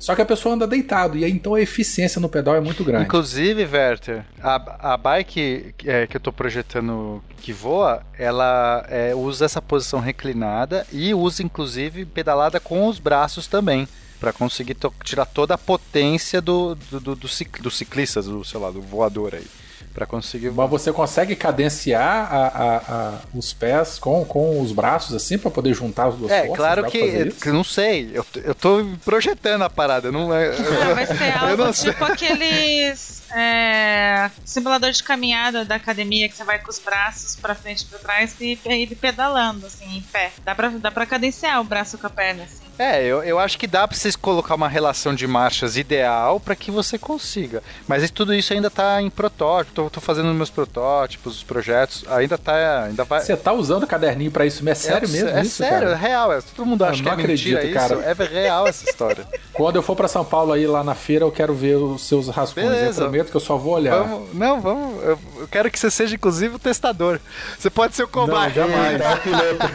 Só 0.00 0.14
que 0.14 0.22
a 0.22 0.24
pessoa 0.24 0.54
anda 0.54 0.66
deitado, 0.66 1.18
e 1.18 1.24
aí 1.26 1.30
então 1.30 1.54
a 1.54 1.60
eficiência 1.60 2.18
no 2.18 2.28
pedal 2.28 2.56
é 2.56 2.60
muito 2.60 2.82
grande. 2.82 3.04
Inclusive, 3.04 3.62
Werther, 3.64 4.24
a, 4.42 4.94
a 4.94 4.96
bike 4.96 5.74
é, 5.84 6.06
que 6.06 6.16
eu 6.16 6.18
estou 6.18 6.32
projetando 6.32 7.22
que 7.36 7.52
voa, 7.52 8.02
ela 8.18 8.86
é, 8.88 9.14
usa 9.14 9.44
essa 9.44 9.60
posição 9.60 10.00
reclinada 10.00 10.86
e 10.90 11.12
usa 11.12 11.42
inclusive 11.42 12.06
pedalada 12.06 12.58
com 12.58 12.88
os 12.88 12.98
braços 12.98 13.46
também 13.46 13.86
para 14.18 14.32
conseguir 14.32 14.76
tirar 15.04 15.26
toda 15.26 15.54
a 15.54 15.58
potência 15.58 16.40
do, 16.40 16.74
do, 16.74 17.00
do, 17.00 17.16
do 17.16 17.70
ciclista, 17.70 18.22
do, 18.22 18.42
sei 18.42 18.58
lá, 18.58 18.70
do 18.70 18.80
voador 18.80 19.34
aí 19.34 19.46
para 19.92 20.06
conseguir. 20.06 20.50
Mas 20.50 20.70
você 20.70 20.92
consegue 20.92 21.34
cadenciar 21.36 22.32
a, 22.32 22.46
a, 22.46 22.76
a, 22.76 23.14
os 23.34 23.52
pés 23.52 23.98
com, 23.98 24.24
com 24.24 24.60
os 24.60 24.72
braços 24.72 25.14
assim 25.14 25.38
para 25.38 25.50
poder 25.50 25.74
juntar 25.74 26.08
as 26.08 26.14
duas 26.14 26.30
é, 26.30 26.46
forças? 26.46 26.52
É, 26.52 26.56
claro 26.56 26.90
que, 26.90 27.30
que 27.32 27.48
não 27.50 27.64
sei. 27.64 28.10
Eu, 28.12 28.24
eu 28.36 28.54
tô 28.54 28.86
projetando 29.04 29.62
a 29.62 29.70
parada, 29.70 30.10
não 30.10 30.34
é. 30.34 30.50
Ah, 30.50 30.94
vai 30.94 31.06
ser 31.06 31.36
algo 31.36 31.72
tipo 31.72 32.04
aqueles 32.04 33.22
é, 33.32 34.30
simulador 34.44 34.90
de 34.90 35.02
caminhada 35.02 35.64
da 35.64 35.76
academia 35.76 36.28
que 36.28 36.36
você 36.36 36.44
vai 36.44 36.58
com 36.58 36.70
os 36.70 36.78
braços 36.78 37.36
para 37.36 37.54
frente 37.54 37.82
e 37.82 37.86
para 37.86 37.98
trás 37.98 38.36
e, 38.40 38.58
e 38.64 38.94
pedalando 38.94 39.66
assim 39.66 39.98
em 39.98 40.02
pé. 40.02 40.32
Dá 40.44 40.54
para 40.54 40.68
dá 40.70 40.90
para 40.90 41.06
cadenciar 41.06 41.60
o 41.60 41.64
braço 41.64 41.98
com 41.98 42.06
a 42.06 42.10
perna 42.10 42.44
assim. 42.44 42.69
É, 42.80 43.04
eu, 43.04 43.22
eu 43.22 43.38
acho 43.38 43.58
que 43.58 43.66
dá 43.66 43.86
pra 43.86 43.94
vocês 43.94 44.16
colocar 44.16 44.54
uma 44.54 44.66
relação 44.66 45.14
de 45.14 45.26
marchas 45.26 45.76
ideal 45.76 46.40
para 46.40 46.56
que 46.56 46.70
você 46.70 46.96
consiga. 46.96 47.62
Mas 47.86 48.10
tudo 48.10 48.32
isso 48.32 48.54
ainda 48.54 48.70
tá 48.70 49.02
em 49.02 49.10
protótipo. 49.10 49.74
Tô, 49.74 49.90
tô 49.90 50.00
fazendo 50.00 50.32
meus 50.32 50.48
protótipos, 50.48 51.36
os 51.36 51.42
projetos. 51.42 52.06
Ainda 52.08 52.38
tá. 52.38 52.84
Ainda 52.84 53.04
vai... 53.04 53.20
Você 53.20 53.36
tá 53.36 53.52
usando 53.52 53.82
o 53.82 53.86
caderninho 53.86 54.30
para 54.30 54.46
isso? 54.46 54.66
É 54.66 54.74
sério 54.74 55.06
é, 55.06 55.12
mesmo? 55.12 55.28
É 55.28 55.42
isso, 55.42 55.56
sério, 55.56 55.88
cara? 55.88 55.90
é 55.90 55.94
real. 55.94 56.32
É, 56.32 56.40
todo 56.40 56.64
mundo 56.64 56.82
acha 56.82 57.02
que 57.02 57.08
é 57.10 57.12
acredito, 57.12 57.54
mentira 57.54 57.74
cara. 57.74 57.94
isso. 57.96 58.22
É 58.22 58.26
real 58.26 58.66
essa 58.66 58.88
história. 58.88 59.26
Quando 59.52 59.76
eu 59.76 59.82
for 59.82 59.94
para 59.94 60.08
São 60.08 60.24
Paulo 60.24 60.54
aí 60.54 60.66
lá 60.66 60.82
na 60.82 60.94
feira, 60.94 61.26
eu 61.26 61.30
quero 61.30 61.52
ver 61.52 61.76
os 61.76 62.08
seus 62.08 62.28
rascunhos. 62.28 62.70
Beleza. 62.70 63.02
Eu 63.02 63.10
prometo 63.10 63.30
que 63.30 63.36
eu 63.36 63.40
só 63.42 63.58
vou 63.58 63.74
olhar. 63.74 64.04
Vamos, 64.04 64.32
não, 64.32 64.58
vamos. 64.58 65.04
Eu, 65.04 65.18
eu, 65.36 65.48
quero 65.48 65.70
que 65.70 65.78
você 65.78 65.90
seja, 65.90 66.14
inclusive, 66.14 66.56
o 66.56 66.58
testador. 66.58 67.20
Você 67.58 67.68
pode 67.68 67.94
ser 67.94 68.04
o 68.04 68.08
combate. 68.08 68.58
Não, 68.58 68.66
jamais. 68.66 68.98
não, 68.98 69.08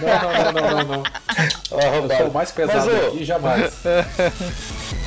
não, 0.01 0.53
não, 0.53 0.61
não, 0.61 0.85
não, 0.85 0.97
não. 0.97 1.03
Eu 2.09 2.17
sou 2.17 2.27
o 2.27 2.33
mais 2.33 2.51
pesado 2.51 2.89
Mas, 2.89 2.94
aqui, 2.95 3.25
jamais. 3.25 3.69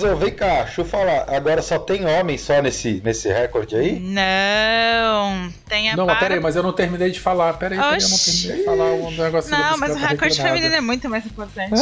Mas 0.00 0.04
ô, 0.04 0.14
vem 0.14 0.30
cá, 0.30 0.62
deixa 0.62 0.80
eu 0.80 0.84
falar. 0.84 1.24
Agora 1.28 1.60
só 1.60 1.76
tem 1.76 2.06
homem 2.06 2.38
só 2.38 2.62
nesse, 2.62 3.02
nesse 3.04 3.28
recorde 3.28 3.74
aí? 3.74 3.98
Não, 3.98 5.52
tem 5.68 5.90
a 5.90 5.96
Não, 5.96 6.06
mas 6.06 6.20
peraí, 6.20 6.38
mas 6.38 6.54
eu 6.54 6.62
não 6.62 6.72
terminei 6.72 7.10
de 7.10 7.18
falar. 7.18 7.54
Peraí, 7.54 7.76
peraí 7.76 8.00
eu 8.00 8.08
não 8.08 8.18
terminei 8.18 8.58
de 8.58 8.64
falar 8.64 8.92
um 8.92 9.10
negócio 9.10 9.50
Não, 9.50 9.76
mas 9.76 9.96
o 9.96 9.98
recorde 9.98 10.40
feminino 10.40 10.72
é 10.72 10.80
muito 10.80 11.08
mais 11.08 11.26
importante. 11.26 11.74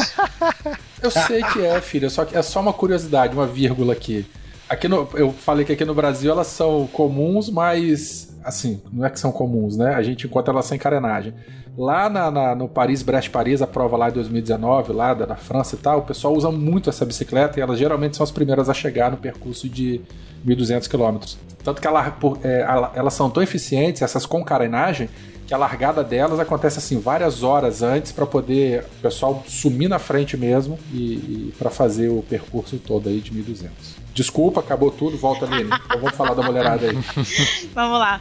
eu 1.02 1.10
sei 1.10 1.42
que 1.42 1.62
é, 1.66 1.78
filha, 1.82 2.08
só 2.08 2.24
que 2.24 2.34
é 2.34 2.40
só 2.40 2.60
uma 2.60 2.72
curiosidade, 2.72 3.34
uma 3.34 3.46
vírgula 3.46 3.92
aqui. 3.92 4.24
Aqui 4.68 4.88
no, 4.88 5.08
eu 5.14 5.32
falei 5.32 5.64
que 5.64 5.72
aqui 5.72 5.84
no 5.84 5.94
Brasil 5.94 6.30
elas 6.30 6.48
são 6.48 6.86
comuns, 6.88 7.48
mas 7.48 8.34
assim, 8.46 8.80
não 8.92 9.04
é 9.04 9.10
que 9.10 9.18
são 9.18 9.32
comuns, 9.32 9.76
né? 9.76 9.94
A 9.94 10.02
gente 10.02 10.26
encontra 10.26 10.52
elas 10.52 10.66
sem 10.66 10.78
carenagem. 10.78 11.34
Lá 11.76 12.08
na, 12.08 12.30
na, 12.30 12.54
no 12.54 12.68
Paris, 12.68 13.02
Brest-Paris, 13.02 13.60
a 13.60 13.66
prova 13.66 13.96
lá 13.96 14.08
de 14.08 14.14
2019, 14.14 14.92
lá 14.92 15.12
da, 15.12 15.26
da, 15.26 15.36
França 15.36 15.74
e 15.74 15.78
tal, 15.78 15.98
o 15.98 16.02
pessoal 16.02 16.32
usa 16.34 16.50
muito 16.50 16.88
essa 16.88 17.04
bicicleta 17.04 17.58
e 17.58 17.62
elas 17.62 17.78
geralmente 17.78 18.16
são 18.16 18.24
as 18.24 18.30
primeiras 18.30 18.70
a 18.70 18.74
chegar 18.74 19.10
no 19.10 19.16
percurso 19.16 19.68
de 19.68 20.00
1.200 20.46 20.88
km. 20.88 21.36
Tanto 21.62 21.80
que 21.80 21.86
ela, 21.86 22.16
é, 22.42 22.64
elas 22.94 23.12
são 23.12 23.28
tão 23.28 23.42
eficientes, 23.42 24.00
essas 24.00 24.24
com 24.24 24.42
carenagem, 24.42 25.10
que 25.46 25.54
a 25.54 25.56
largada 25.56 26.02
delas 26.02 26.40
acontece 26.40 26.78
assim 26.78 26.98
várias 26.98 27.42
horas 27.42 27.82
antes 27.82 28.10
para 28.10 28.26
poder 28.26 28.84
o 28.98 29.02
pessoal 29.02 29.44
sumir 29.46 29.88
na 29.88 29.98
frente 29.98 30.36
mesmo 30.36 30.78
e, 30.92 30.96
e 30.96 31.54
para 31.56 31.70
fazer 31.70 32.08
o 32.08 32.22
percurso 32.22 32.78
todo 32.78 33.08
aí 33.08 33.20
de 33.20 33.30
1.200. 33.30 33.70
Desculpa, 34.12 34.60
acabou 34.60 34.90
tudo, 34.90 35.16
volta 35.16 35.44
ali. 35.44 35.62
então 35.62 36.00
vamos 36.00 36.16
falar 36.16 36.34
da 36.34 36.42
mulherada 36.42 36.86
aí. 36.86 36.96
vamos 37.74 37.98
lá. 37.98 38.20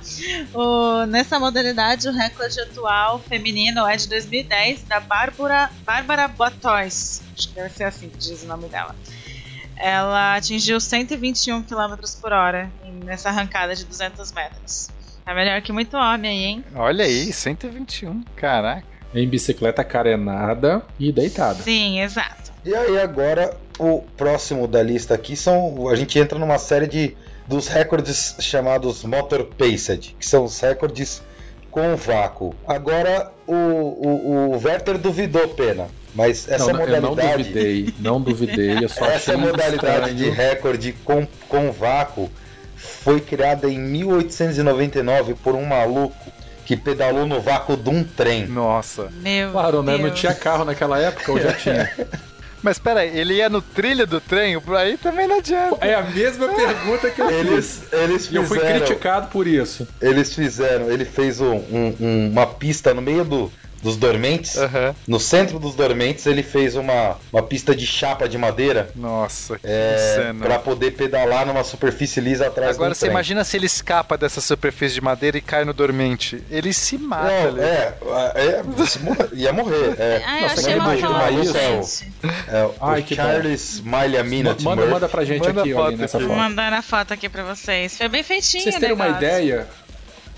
O, 0.53 1.05
nessa 1.05 1.39
modalidade, 1.39 2.07
o 2.09 2.11
recorde 2.11 2.59
atual 2.59 3.19
feminino 3.19 3.87
é 3.87 3.95
de 3.95 4.07
2010, 4.09 4.83
da 4.83 4.99
Bárbara, 4.99 5.71
Bárbara 5.85 6.27
Botois. 6.27 7.23
Acho 7.35 7.47
que 7.47 7.55
deve 7.55 7.69
ser 7.69 7.85
assim 7.85 8.09
que 8.09 8.17
diz 8.17 8.43
o 8.43 8.47
nome 8.47 8.67
dela. 8.67 8.95
Ela 9.77 10.35
atingiu 10.35 10.79
121 10.79 11.63
km 11.63 11.95
por 12.21 12.31
hora 12.33 12.69
nessa 13.03 13.29
arrancada 13.29 13.75
de 13.75 13.85
200 13.85 14.31
metros. 14.31 14.89
É 15.25 15.33
melhor 15.33 15.61
que 15.61 15.71
muito 15.71 15.97
homem 15.97 16.31
aí, 16.31 16.43
hein? 16.43 16.65
Olha 16.75 17.03
aí, 17.03 17.33
121. 17.33 18.23
Caraca. 18.35 18.83
Em 19.13 19.27
bicicleta 19.27 19.83
carenada 19.83 20.83
e 20.99 21.11
deitada. 21.11 21.63
Sim, 21.63 21.99
exato. 22.01 22.51
E 22.63 22.75
aí 22.75 22.99
agora 22.99 23.57
o 23.79 24.01
próximo 24.17 24.67
da 24.67 24.83
lista 24.83 25.15
aqui 25.15 25.35
são. 25.35 25.87
A 25.89 25.95
gente 25.95 26.19
entra 26.19 26.37
numa 26.37 26.57
série 26.57 26.87
de 26.87 27.17
dos 27.47 27.67
recordes 27.67 28.35
chamados 28.39 29.03
Motor 29.03 29.45
Paced, 29.45 30.15
que 30.19 30.25
são 30.25 30.43
os 30.43 30.59
recordes 30.59 31.23
com 31.71 31.95
vácuo. 31.95 32.55
Agora 32.67 33.31
o, 33.47 33.53
o, 33.53 34.51
o 34.51 34.63
Werther 34.63 34.97
duvidou, 34.97 35.47
pena. 35.49 35.87
Mas 36.13 36.47
essa 36.47 36.71
não, 36.71 36.79
modalidade. 36.79 36.95
Eu 36.95 37.01
não 37.01 37.37
duvidei, 37.37 37.93
não 37.99 38.21
duvidei. 38.21 38.83
Eu 38.83 38.89
só 38.89 39.05
essa 39.11 39.37
modalidade 39.37 40.11
estranho. 40.11 40.15
de 40.15 40.29
recorde 40.29 40.93
com, 41.03 41.27
com 41.49 41.71
vácuo 41.71 42.29
foi 42.75 43.19
criada 43.19 43.67
em 43.69 43.79
1899 43.79 45.35
por 45.35 45.55
um 45.55 45.65
maluco 45.65 46.15
que 46.65 46.75
pedalou 46.75 47.27
no 47.27 47.39
vácuo 47.39 47.77
de 47.77 47.89
um 47.89 48.03
trem. 48.03 48.47
Nossa. 48.47 49.09
Meu 49.21 49.51
claro, 49.51 49.83
Deus. 49.83 49.85
né? 49.85 49.97
Não 49.97 50.13
tinha 50.13 50.33
carro 50.33 50.65
naquela 50.65 50.99
época 50.99 51.31
ou 51.31 51.39
já 51.39 51.53
tinha? 51.57 51.89
Mas 52.63 52.79
peraí, 52.79 53.15
ele 53.15 53.35
ia 53.35 53.47
no 53.47 53.61
trilho 53.61 54.07
do 54.07 54.19
trem? 54.19 54.59
Aí 54.75 54.97
também 54.97 55.27
não 55.27 55.37
adianta. 55.37 55.85
É 55.85 55.93
a 55.93 56.01
mesma 56.01 56.47
pergunta 56.47 57.11
que 57.11 57.21
eu 57.21 57.29
eles, 57.29 57.83
fiz. 57.83 57.93
Eles 57.93 58.25
fizeram, 58.25 58.41
eu 58.41 58.47
fui 58.47 58.59
criticado 58.59 59.27
por 59.27 59.45
isso. 59.45 59.87
Eles 60.01 60.33
fizeram, 60.33 60.89
ele 60.89 61.05
fez 61.05 61.39
um, 61.39 61.53
um, 61.71 62.29
uma 62.31 62.47
pista 62.47 62.91
no 62.91 63.03
meio 63.03 63.23
do, 63.23 63.51
dos 63.85 63.97
dormentes. 63.97 64.55
Uhum. 64.55 64.95
No 65.07 65.19
centro 65.19 65.59
dos 65.59 65.75
dormentes 65.75 66.25
ele 66.25 66.41
fez 66.41 66.75
uma, 66.75 67.17
uma 67.31 67.43
pista 67.43 67.75
de 67.75 67.85
chapa 67.85 68.27
de 68.27 68.35
madeira. 68.35 68.89
Nossa, 68.95 69.59
que 69.59 69.67
é, 69.67 70.15
cena. 70.15 70.43
Pra 70.43 70.57
poder 70.57 70.91
pedalar 70.91 71.45
numa 71.45 71.63
superfície 71.63 72.19
lisa 72.19 72.47
atrás 72.47 72.75
Agora 72.75 72.95
você 72.95 73.05
imagina 73.05 73.43
se 73.43 73.55
ele 73.55 73.67
escapa 73.67 74.17
dessa 74.17 74.41
superfície 74.41 74.95
de 74.95 75.01
madeira 75.01 75.37
e 75.37 75.41
cai 75.41 75.63
no 75.63 75.71
dormente. 75.71 76.43
Ele 76.49 76.73
se 76.73 76.97
mata 76.97 77.29
Não, 77.29 77.47
ali. 77.49 77.61
É, 77.61 77.93
é, 78.33 78.41
é 78.41 78.63
ia 79.33 79.53
morrer. 79.53 79.95
É. 79.99 80.23
Ai, 80.25 80.41
Nossa, 80.41 80.61
você 80.61 80.71
imagina 80.71 81.31
isso? 81.31 82.03
É, 82.47 82.57
é, 82.57 82.69
Ai, 82.81 83.01
o 83.01 83.15
Charles 83.15 83.81
Milha 83.81 84.23
Minute 84.23 84.63
manda, 84.63 84.85
manda 84.87 85.07
pra 85.07 85.23
gente 85.23 85.47
manda 85.47 85.61
aqui, 85.61 85.73
olha, 85.75 85.95
nessa 85.95 86.17
foto. 86.19 86.27
Vou 86.27 86.35
mandar 86.35 86.73
a 86.73 86.81
foto 86.81 87.13
aqui 87.13 87.29
pra 87.29 87.43
vocês. 87.43 87.97
Foi 87.97 88.09
bem 88.09 88.23
feitinho, 88.23 88.63
Vocês 88.63 88.79
terem 88.79 88.95
uma 88.95 89.09
ideia, 89.09 89.67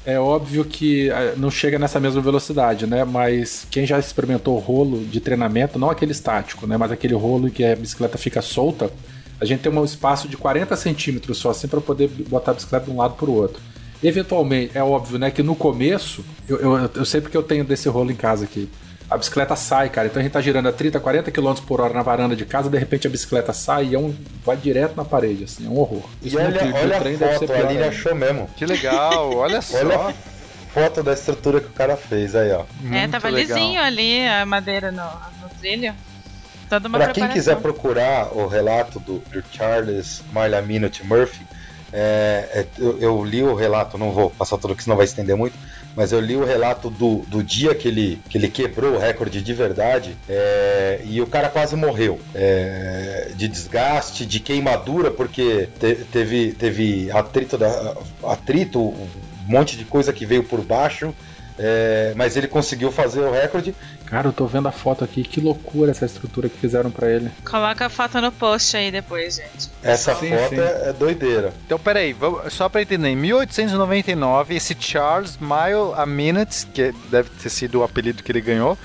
é 0.07 0.17
óbvio 0.17 0.63
que 0.63 1.09
é, 1.09 1.33
não 1.35 1.51
chega 1.51 1.77
nessa 1.77 1.99
mesma 1.99 2.21
velocidade, 2.21 2.87
né? 2.87 3.03
Mas 3.03 3.67
quem 3.69 3.85
já 3.85 3.99
experimentou 3.99 4.57
rolo 4.57 5.03
de 5.03 5.19
treinamento, 5.19 5.77
não 5.77 5.89
aquele 5.89 6.13
estático, 6.13 6.65
né? 6.65 6.77
Mas 6.77 6.93
aquele 6.93 7.13
rolo 7.13 7.49
em 7.49 7.51
que 7.51 7.61
a 7.61 7.75
bicicleta 7.75 8.17
fica 8.17 8.41
solta, 8.41 8.89
a 9.37 9.43
gente 9.43 9.59
tem 9.59 9.69
um 9.69 9.83
espaço 9.83 10.29
de 10.29 10.37
40 10.37 10.77
centímetros 10.77 11.37
só, 11.37 11.49
assim, 11.49 11.67
para 11.67 11.81
poder 11.81 12.07
botar 12.07 12.51
a 12.51 12.53
bicicleta 12.53 12.85
de 12.85 12.91
um 12.91 12.97
lado 12.97 13.15
para 13.15 13.29
o 13.29 13.33
outro. 13.33 13.61
Eventualmente, 14.01 14.77
é 14.77 14.81
óbvio, 14.81 15.19
né, 15.19 15.29
que 15.29 15.43
no 15.43 15.55
começo, 15.55 16.23
eu, 16.47 16.57
eu, 16.57 16.89
eu 16.95 17.05
sei 17.05 17.19
porque 17.19 17.35
eu 17.35 17.43
tenho 17.43 17.65
desse 17.65 17.89
rolo 17.89 18.09
em 18.09 18.15
casa 18.15 18.45
aqui. 18.45 18.69
A 19.09 19.17
bicicleta 19.17 19.55
sai, 19.55 19.89
cara. 19.89 20.07
Então 20.07 20.19
a 20.19 20.23
gente 20.23 20.33
tá 20.33 20.41
girando 20.41 20.67
a 20.67 20.71
30, 20.71 20.99
40 20.99 21.31
km 21.31 21.53
por 21.65 21.79
hora 21.79 21.93
na 21.93 22.01
varanda 22.01 22.35
de 22.35 22.45
casa, 22.45 22.69
de 22.69 22.77
repente 22.77 23.07
a 23.07 23.09
bicicleta 23.09 23.53
sai 23.53 23.87
e 23.87 23.95
é 23.95 23.99
um, 23.99 24.13
vai 24.45 24.57
direto 24.57 24.95
na 24.95 25.05
parede, 25.05 25.45
assim, 25.45 25.65
é 25.65 25.69
um 25.69 25.77
horror. 25.77 26.03
Isso 26.21 26.35
e 26.35 26.39
olha, 26.39 26.61
olha 26.75 26.97
a 26.97 27.39
foto, 27.39 27.53
ali 27.53 27.75
ele 27.75 27.83
achou 27.85 28.13
mesmo. 28.13 28.49
Que 28.57 28.65
legal, 28.65 29.33
olha 29.35 29.61
só. 29.61 29.77
Olha 29.77 30.13
foto 30.77 31.01
da 31.01 31.13
estrutura 31.13 31.59
que 31.59 31.67
o 31.67 31.71
cara 31.71 31.97
fez 31.97 32.35
aí, 32.35 32.51
ó. 32.51 32.63
É, 32.91 33.07
tava 33.07 33.29
legal. 33.29 33.57
lisinho 33.57 33.81
ali 33.81 34.27
a 34.27 34.45
madeira 34.45 34.91
no, 34.91 35.03
no 35.41 35.49
trilho. 35.59 35.93
Toda 36.69 36.87
uma 36.87 36.99
pra 36.99 37.13
quem 37.13 37.27
quiser 37.29 37.55
procurar 37.57 38.27
o 38.35 38.45
relato 38.45 38.99
do, 38.99 39.19
do 39.19 39.43
Charles 39.51 40.21
Marla 40.31 40.61
Minute 40.61 41.03
Murphy, 41.05 41.47
é, 41.91 42.49
é, 42.53 42.67
eu, 42.77 42.99
eu, 42.99 43.23
li 43.23 43.41
o 43.41 43.55
relato, 43.55 43.97
não 43.97 44.11
vou 44.11 44.29
passar 44.29 44.57
tudo 44.57 44.75
que 44.75 44.83
senão 44.83 44.97
vai 44.97 45.05
estender 45.05 45.35
muito, 45.35 45.57
mas 45.97 46.11
eu 46.11 46.19
li 46.19 46.35
o 46.35 46.45
relato 46.45 46.91
do, 46.91 47.23
do 47.27 47.43
dia 47.43 47.73
que 47.73 47.87
ele, 47.87 48.21
que 48.29 48.37
ele 48.37 48.47
quebrou 48.49 48.93
o 48.93 48.99
recorde 48.99 49.41
de 49.41 49.51
verdade 49.51 50.15
é, 50.29 51.01
e 51.03 51.19
o 51.19 51.25
cara 51.25 51.49
quase 51.49 51.75
morreu 51.75 52.19
é, 52.35 53.31
de 53.35 53.47
desgaste, 53.47 54.23
de 54.23 54.39
queimadura, 54.39 55.09
porque 55.09 55.67
te, 55.79 55.95
teve, 56.11 56.51
teve 56.51 57.09
atrito, 57.09 57.57
da, 57.57 57.95
atrito, 58.25 58.79
um 58.79 59.07
monte 59.47 59.75
de 59.75 59.85
coisa 59.85 60.13
que 60.13 60.23
veio 60.23 60.43
por 60.43 60.61
baixo. 60.61 61.15
É, 61.57 62.13
mas 62.15 62.37
ele 62.37 62.47
conseguiu 62.47 62.91
fazer 62.91 63.21
o 63.21 63.31
recorde 63.31 63.73
Cara, 64.07 64.29
eu 64.29 64.33
tô 64.33 64.47
vendo 64.47 64.69
a 64.69 64.71
foto 64.71 65.03
aqui, 65.03 65.21
que 65.21 65.41
loucura 65.41 65.91
essa 65.91 66.05
estrutura 66.05 66.47
que 66.47 66.57
fizeram 66.57 66.89
para 66.89 67.11
ele. 67.11 67.29
Coloca 67.43 67.85
a 67.85 67.89
foto 67.89 68.21
no 68.21 68.31
post 68.31 68.77
aí 68.77 68.89
depois, 68.89 69.35
gente. 69.35 69.69
Essa 69.83 70.15
sim, 70.15 70.29
foto 70.29 70.49
sim. 70.49 70.59
É, 70.59 70.93
doideira. 70.93 71.53
Então, 71.65 71.77
peraí, 71.77 72.13
vamos, 72.13 72.53
só 72.53 72.69
pra 72.69 72.81
entender, 72.81 73.09
em 73.09 73.17
1899, 73.17 74.55
esse 74.55 74.75
Charles 74.79 75.37
Mile 75.37 75.93
a 75.97 76.05
Minute, 76.05 76.65
que 76.67 76.93
deve 77.11 77.29
ter 77.31 77.49
sido 77.49 77.81
o 77.81 77.83
apelido 77.83 78.23
que 78.23 78.31
ele 78.31 78.39
ganhou, 78.39 78.77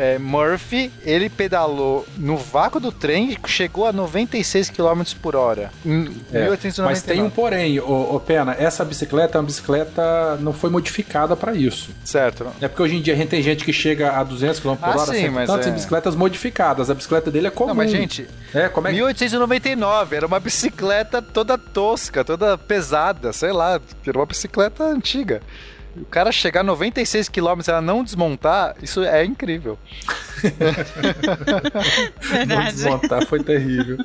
é, 0.00 0.18
Murphy, 0.18 0.90
ele 1.04 1.28
pedalou 1.28 2.06
no 2.16 2.34
vácuo 2.34 2.80
do 2.80 2.90
trem 2.90 3.32
e 3.32 3.38
chegou 3.46 3.86
a 3.86 3.92
96 3.92 4.70
km 4.70 5.02
por 5.20 5.36
hora. 5.36 5.70
Em 5.84 6.04
é, 6.32 6.44
1899. 6.44 6.82
Mas 6.82 7.02
tem 7.02 7.22
um 7.22 7.28
porém, 7.28 7.78
ô, 7.78 8.14
ô, 8.14 8.18
Pena, 8.18 8.56
essa 8.58 8.82
bicicleta 8.82 9.36
é 9.36 9.38
uma 9.38 9.46
bicicleta 9.46 10.38
não 10.40 10.54
foi 10.54 10.70
modificada 10.70 11.36
para 11.36 11.52
isso. 11.54 11.90
Certo. 12.02 12.46
É 12.62 12.68
porque 12.68 12.82
hoje 12.82 12.96
em 12.96 13.02
dia 13.02 13.12
a 13.12 13.16
gente 13.16 13.28
tem 13.28 13.42
gente 13.42 13.62
que 13.62 13.74
chega 13.74 14.12
a 14.12 14.24
200 14.24 14.58
km 14.60 14.74
por 14.76 14.88
ah, 14.88 14.96
hora, 14.96 15.12
sim, 15.12 15.28
mas 15.28 15.46
tantas 15.46 15.66
é... 15.66 15.70
bicicletas 15.70 16.16
modificadas. 16.16 16.88
A 16.88 16.94
bicicleta 16.94 17.30
dele 17.30 17.48
é 17.48 17.50
comum. 17.50 17.68
Não, 17.68 17.74
mas 17.74 17.90
gente, 17.90 18.26
é, 18.54 18.70
como 18.70 18.88
é... 18.88 18.92
1899 18.92 20.16
era 20.16 20.26
uma 20.26 20.40
bicicleta 20.40 21.20
toda 21.20 21.58
tosca, 21.58 22.24
toda 22.24 22.56
pesada, 22.56 23.34
sei 23.34 23.52
lá, 23.52 23.78
era 24.06 24.18
uma 24.18 24.26
bicicleta 24.26 24.82
antiga. 24.82 25.42
O 25.96 26.04
cara 26.04 26.30
chegar 26.30 26.60
a 26.60 26.64
96 26.64 27.28
km 27.28 27.60
e 27.66 27.70
ela 27.70 27.80
não 27.80 28.04
desmontar, 28.04 28.76
isso 28.82 29.02
é 29.02 29.24
incrível. 29.24 29.78
não 32.46 32.64
desmontar 32.64 33.26
foi 33.26 33.42
terrível. 33.42 33.98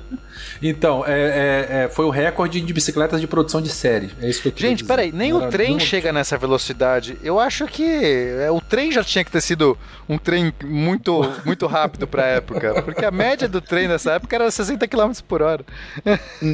Então, 0.62 1.04
é, 1.06 1.12
é, 1.12 1.84
é, 1.84 1.89
foi 1.89 2.06
o 2.06 2.10
recorde 2.10 2.62
de 2.62 2.74
bicicletas 2.74 3.20
de 3.22 3.27
produção 3.27 3.62
de 3.62 3.70
série. 3.70 4.12
É 4.22 4.30
isso 4.30 4.42
que 4.42 4.48
eu 4.50 4.54
Gente, 4.56 4.80
dizer. 4.80 4.88
peraí, 4.88 5.12
nem 5.12 5.34
o 5.34 5.50
trem 5.50 5.80
chega 5.80 6.12
nessa 6.12 6.38
velocidade. 6.38 7.18
Eu 7.24 7.39
acho 7.39 7.68
que 7.68 7.84
é, 7.84 8.50
o 8.51 8.62
trem 8.62 8.92
já 8.92 9.04
tinha 9.04 9.24
que 9.24 9.32
ter 9.32 9.42
sido 9.42 9.77
um 10.08 10.18
trem 10.18 10.54
muito, 10.63 11.22
muito 11.46 11.68
rápido 11.68 12.08
pra 12.08 12.25
época. 12.25 12.82
Porque 12.84 13.06
a 13.06 13.12
média 13.12 13.48
do 13.48 13.62
trem 13.62 13.88
nessa 13.88 14.13
época 14.13 14.36
era 14.36 14.50
60 14.50 14.88
km 14.88 15.12
por 15.27 15.42
hora. 15.42 15.65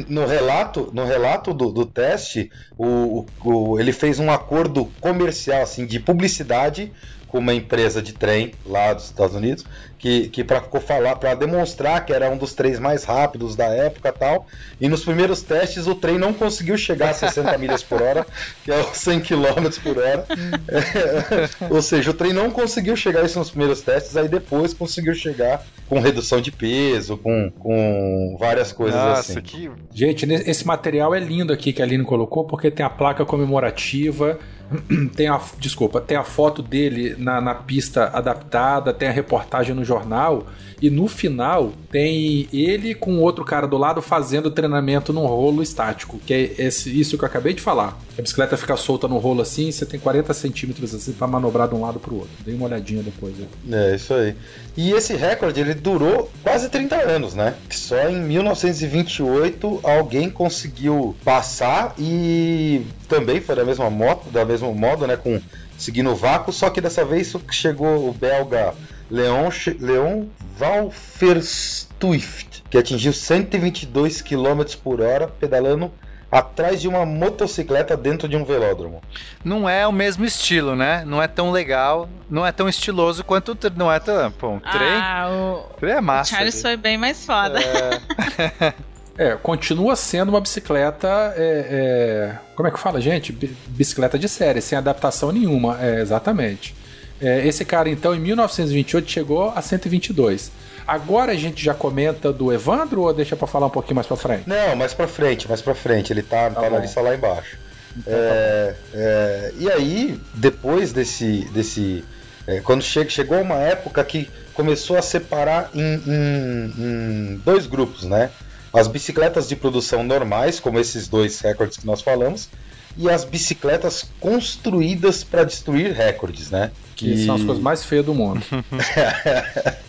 No 0.08 0.26
relato, 0.26 0.90
no 0.92 1.04
relato 1.04 1.52
do, 1.52 1.70
do 1.70 1.86
teste, 1.86 2.50
o, 2.76 3.26
o, 3.44 3.78
ele 3.78 3.92
fez 3.92 4.18
um 4.18 4.30
acordo 4.30 4.86
comercial, 5.00 5.62
assim, 5.62 5.86
de 5.86 6.00
publicidade 6.00 6.92
com 7.32 7.38
uma 7.38 7.54
empresa 7.54 8.02
de 8.02 8.12
trem 8.12 8.52
lá 8.66 8.92
dos 8.92 9.06
Estados 9.06 9.34
Unidos, 9.34 9.64
que, 9.98 10.28
que 10.28 10.44
para 10.44 10.60
falar, 10.60 11.16
para 11.16 11.34
demonstrar 11.34 12.04
que 12.04 12.12
era 12.12 12.28
um 12.28 12.36
dos 12.36 12.52
trens 12.52 12.78
mais 12.78 13.04
rápidos 13.04 13.56
da 13.56 13.64
época 13.64 14.12
tal. 14.12 14.46
E 14.78 14.86
nos 14.86 15.02
primeiros 15.02 15.40
testes 15.40 15.86
o 15.86 15.94
trem 15.94 16.18
não 16.18 16.34
conseguiu 16.34 16.76
chegar 16.76 17.08
a 17.08 17.14
60 17.14 17.56
milhas 17.56 17.82
por 17.82 18.02
hora, 18.02 18.26
que 18.62 18.70
é 18.70 18.78
os 18.78 18.98
100 18.98 19.20
km 19.20 19.80
por 19.82 19.96
hora. 19.96 20.26
É, 20.68 21.66
ou 21.72 21.80
seja, 21.80 22.10
o 22.10 22.14
trem 22.14 22.34
não 22.34 22.50
conseguiu 22.50 22.94
chegar 22.94 23.22
a 23.22 23.24
isso 23.24 23.38
nos 23.38 23.48
primeiros 23.48 23.80
testes, 23.80 24.14
aí 24.14 24.28
depois 24.28 24.74
conseguiu 24.74 25.14
chegar 25.14 25.64
com 25.88 26.00
redução 26.00 26.38
de 26.38 26.52
peso, 26.52 27.16
com, 27.16 27.50
com 27.58 28.36
várias 28.38 28.72
coisas 28.72 29.00
Nossa, 29.00 29.32
assim. 29.32 29.40
Que... 29.40 29.70
Gente, 29.94 30.30
esse 30.30 30.66
material 30.66 31.14
é 31.14 31.20
lindo 31.20 31.50
aqui 31.50 31.72
que 31.72 31.80
a 31.80 31.84
Aline 31.86 32.04
colocou, 32.04 32.44
porque 32.44 32.70
tem 32.70 32.84
a 32.84 32.90
placa 32.90 33.24
comemorativa 33.24 34.38
tem 35.16 35.28
a, 35.28 35.40
desculpa, 35.58 36.00
tem 36.00 36.16
a 36.16 36.24
foto 36.24 36.62
dele 36.62 37.14
na, 37.18 37.40
na 37.40 37.54
pista 37.54 38.10
adaptada, 38.12 38.92
tem 38.92 39.08
a 39.08 39.12
reportagem 39.12 39.74
no 39.74 39.84
jornal 39.84 40.46
e 40.82 40.90
no 40.90 41.06
final 41.06 41.72
tem 41.92 42.48
ele 42.52 42.92
com 42.92 43.20
outro 43.20 43.44
cara 43.44 43.68
do 43.68 43.78
lado 43.78 44.02
fazendo 44.02 44.50
treinamento 44.50 45.12
num 45.12 45.24
rolo 45.24 45.62
estático, 45.62 46.18
que 46.26 46.34
é 46.34 46.42
esse, 46.58 46.90
isso 46.98 47.16
que 47.16 47.22
eu 47.22 47.28
acabei 47.28 47.54
de 47.54 47.62
falar. 47.62 47.96
A 48.18 48.20
bicicleta 48.20 48.56
fica 48.56 48.76
solta 48.76 49.06
no 49.06 49.18
rolo 49.18 49.42
assim, 49.42 49.70
você 49.70 49.86
tem 49.86 50.00
40 50.00 50.34
centímetros 50.34 50.92
assim 50.92 51.12
para 51.12 51.28
manobrar 51.28 51.68
de 51.68 51.76
um 51.76 51.82
lado 51.82 52.00
pro 52.00 52.16
outro. 52.16 52.32
Dê 52.44 52.52
uma 52.52 52.66
olhadinha 52.66 53.00
depois. 53.00 53.32
Né? 53.36 53.46
É, 53.70 53.94
isso 53.94 54.12
aí. 54.12 54.34
E 54.76 54.90
esse 54.90 55.14
recorde 55.14 55.60
ele 55.60 55.74
durou 55.74 56.28
quase 56.42 56.68
30 56.68 56.96
anos, 56.96 57.34
né? 57.34 57.54
Só 57.70 58.08
em 58.08 58.20
1928 58.20 59.80
alguém 59.84 60.28
conseguiu 60.28 61.14
passar 61.24 61.94
e 61.96 62.82
também 63.08 63.40
foi 63.40 63.54
da 63.54 63.64
mesma 63.64 63.88
moto, 63.88 64.30
da 64.30 64.44
mesmo 64.44 64.74
modo, 64.74 65.06
né? 65.06 65.16
Com 65.16 65.40
seguindo 65.78 66.10
o 66.10 66.16
vácuo, 66.16 66.52
só 66.52 66.70
que 66.70 66.80
dessa 66.80 67.04
vez 67.04 67.32
chegou 67.50 68.08
o 68.08 68.12
belga 68.12 68.74
Leon, 69.12 69.50
Leon 69.78 70.24
Valferstuift, 70.56 72.64
que 72.70 72.78
atingiu 72.78 73.12
122 73.12 74.22
km 74.22 74.62
por 74.82 75.02
hora 75.02 75.28
pedalando 75.28 75.92
atrás 76.30 76.80
de 76.80 76.88
uma 76.88 77.04
motocicleta 77.04 77.94
dentro 77.94 78.26
de 78.26 78.38
um 78.38 78.44
velódromo. 78.44 79.02
Não 79.44 79.68
é 79.68 79.86
o 79.86 79.92
mesmo 79.92 80.24
estilo, 80.24 80.74
né? 80.74 81.04
Não 81.04 81.22
é 81.22 81.28
tão 81.28 81.50
legal, 81.50 82.08
não 82.30 82.46
é 82.46 82.50
tão 82.50 82.70
estiloso 82.70 83.22
quanto 83.22 83.54
não 83.76 83.92
é 83.92 84.00
tão. 84.00 84.32
Pô, 84.32 84.48
um 84.48 84.60
trem. 84.60 84.88
Ah, 84.88 85.28
o, 85.30 85.74
trem 85.78 85.92
é 85.92 86.00
massa. 86.00 86.32
O 86.32 86.36
Charles 86.36 86.54
ali. 86.54 86.62
foi 86.62 86.76
bem 86.78 86.96
mais 86.96 87.26
foda. 87.26 87.60
É... 87.60 88.72
É, 89.18 89.36
continua 89.36 89.94
sendo 89.94 90.30
uma 90.30 90.40
bicicleta. 90.40 91.06
É, 91.36 91.36
é, 91.36 92.38
como 92.56 92.66
é 92.66 92.70
que 92.70 92.78
fala, 92.78 92.98
gente? 92.98 93.30
Bicicleta 93.30 94.18
de 94.18 94.26
série, 94.26 94.62
sem 94.62 94.76
adaptação 94.76 95.30
nenhuma. 95.30 95.78
É, 95.82 96.00
exatamente. 96.00 96.74
É, 97.22 97.46
esse 97.46 97.64
cara, 97.64 97.88
então, 97.88 98.14
em 98.14 98.18
1928 98.18 99.08
chegou 99.08 99.52
a 99.54 99.62
122. 99.62 100.50
Agora 100.84 101.30
a 101.30 101.36
gente 101.36 101.64
já 101.64 101.72
comenta 101.72 102.32
do 102.32 102.52
Evandro 102.52 103.02
ou 103.02 103.14
deixa 103.14 103.36
para 103.36 103.46
falar 103.46 103.66
um 103.66 103.70
pouquinho 103.70 103.94
mais 103.94 104.06
para 104.08 104.16
frente? 104.16 104.48
Não, 104.48 104.74
mais 104.74 104.92
para 104.92 105.06
frente, 105.06 105.46
mais 105.46 105.62
para 105.62 105.74
frente. 105.74 106.12
Ele 106.12 106.22
tá, 106.22 106.50
tá, 106.50 106.62
tá 106.62 106.70
na 106.70 106.78
lista 106.80 107.00
lá 107.00 107.14
embaixo. 107.14 107.56
Então, 107.96 108.12
é, 108.12 108.74
tá 108.74 108.98
é, 108.98 109.52
e 109.58 109.70
aí, 109.70 110.20
depois 110.34 110.92
desse. 110.92 111.48
desse 111.52 112.04
é, 112.46 112.60
quando 112.60 112.82
che 112.82 113.08
chegou 113.08 113.40
uma 113.40 113.54
época 113.54 114.02
que 114.02 114.28
começou 114.52 114.96
a 114.96 115.02
separar 115.02 115.70
em, 115.72 115.80
em, 115.80 116.74
em, 116.76 117.42
dois 117.44 117.66
grupos, 117.66 118.02
né? 118.02 118.30
As 118.72 118.88
bicicletas 118.88 119.48
de 119.48 119.54
produção 119.54 120.02
normais, 120.02 120.58
como 120.58 120.80
esses 120.80 121.06
dois 121.06 121.38
recordes 121.40 121.76
que 121.76 121.86
nós 121.86 122.00
falamos, 122.00 122.48
e 122.96 123.08
as 123.08 123.24
bicicletas 123.24 124.04
construídas 124.20 125.24
para 125.24 125.44
destruir 125.44 125.92
recordes, 125.92 126.50
né? 126.50 126.70
Que 126.96 127.14
e... 127.14 127.26
são 127.26 127.34
as 127.34 127.42
coisas 127.42 127.62
mais 127.62 127.84
feias 127.84 128.04
do 128.04 128.14
mundo. 128.14 128.42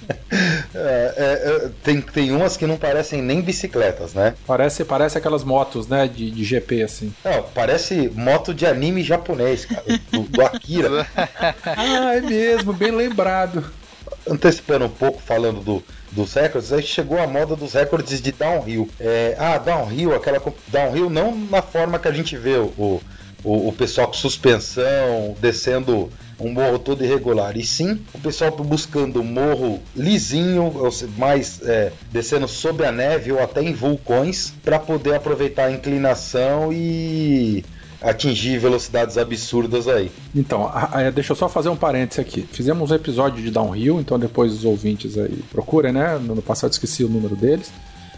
é, 0.73 1.13
é, 1.17 1.65
é, 1.65 1.69
tem, 1.83 2.01
tem 2.01 2.31
umas 2.31 2.57
que 2.57 2.65
não 2.65 2.77
parecem 2.77 3.21
nem 3.21 3.41
bicicletas, 3.41 4.13
né? 4.13 4.33
Parece, 4.45 4.83
parece 4.83 5.17
aquelas 5.17 5.43
motos, 5.43 5.87
né? 5.87 6.07
De, 6.07 6.31
de 6.31 6.43
GP, 6.43 6.83
assim. 6.83 7.13
Não, 7.23 7.43
parece 7.53 8.11
moto 8.13 8.53
de 8.53 8.65
anime 8.65 9.03
japonês, 9.03 9.65
cara. 9.65 9.83
do, 10.11 10.21
do 10.21 10.41
Akira. 10.41 11.07
ah, 11.15 12.15
é 12.15 12.21
mesmo, 12.21 12.73
bem 12.73 12.91
lembrado. 12.91 13.63
Antecipando 14.27 14.85
um 14.85 14.89
pouco, 14.89 15.21
falando 15.21 15.61
do, 15.61 15.83
dos 16.11 16.33
recordes, 16.33 16.71
aí 16.71 16.81
chegou 16.81 17.19
a 17.19 17.27
moda 17.27 17.55
dos 17.55 17.73
recordes 17.73 18.21
de 18.21 18.31
downhill. 18.31 18.89
É, 18.99 19.35
ah, 19.37 19.57
downhill, 19.57 20.15
aquela 20.15 20.41
downhill 20.67 21.09
não 21.09 21.35
na 21.35 21.61
forma 21.61 21.99
que 21.99 22.07
a 22.07 22.11
gente 22.11 22.37
vê 22.37 22.57
o, 22.57 23.01
o, 23.43 23.67
o 23.67 23.73
pessoal 23.73 24.07
com 24.07 24.13
suspensão, 24.13 25.35
descendo 25.39 26.09
um 26.39 26.51
morro 26.51 26.79
todo 26.79 27.03
irregular, 27.03 27.57
e 27.57 27.63
sim 27.63 27.99
o 28.13 28.19
pessoal 28.19 28.51
buscando 28.51 29.21
um 29.21 29.23
morro 29.23 29.81
lisinho, 29.95 30.73
mais 31.17 31.61
é, 31.63 31.91
descendo 32.11 32.47
sob 32.47 32.85
a 32.85 32.91
neve 32.91 33.31
ou 33.31 33.41
até 33.41 33.61
em 33.61 33.73
vulcões, 33.73 34.53
para 34.63 34.79
poder 34.79 35.15
aproveitar 35.15 35.65
a 35.65 35.71
inclinação 35.71 36.71
e 36.71 37.63
atingir 38.03 38.57
velocidades 38.59 39.17
absurdas 39.17 39.87
aí. 39.87 40.11
Então, 40.35 40.69
deixa 41.13 41.31
eu 41.31 41.35
só 41.35 41.47
fazer 41.47 41.69
um 41.69 41.75
parênteses 41.75 42.19
aqui. 42.19 42.47
Fizemos 42.51 42.91
um 42.91 42.95
episódio 42.95 43.41
de 43.41 43.49
downhill, 43.49 43.99
então 43.99 44.19
depois 44.19 44.51
os 44.53 44.65
ouvintes 44.65 45.17
aí 45.17 45.43
procurem, 45.51 45.93
né? 45.93 46.19
No 46.19 46.41
passado 46.41 46.71
esqueci 46.71 47.03
o 47.03 47.09
número 47.09 47.35
deles. 47.35 47.71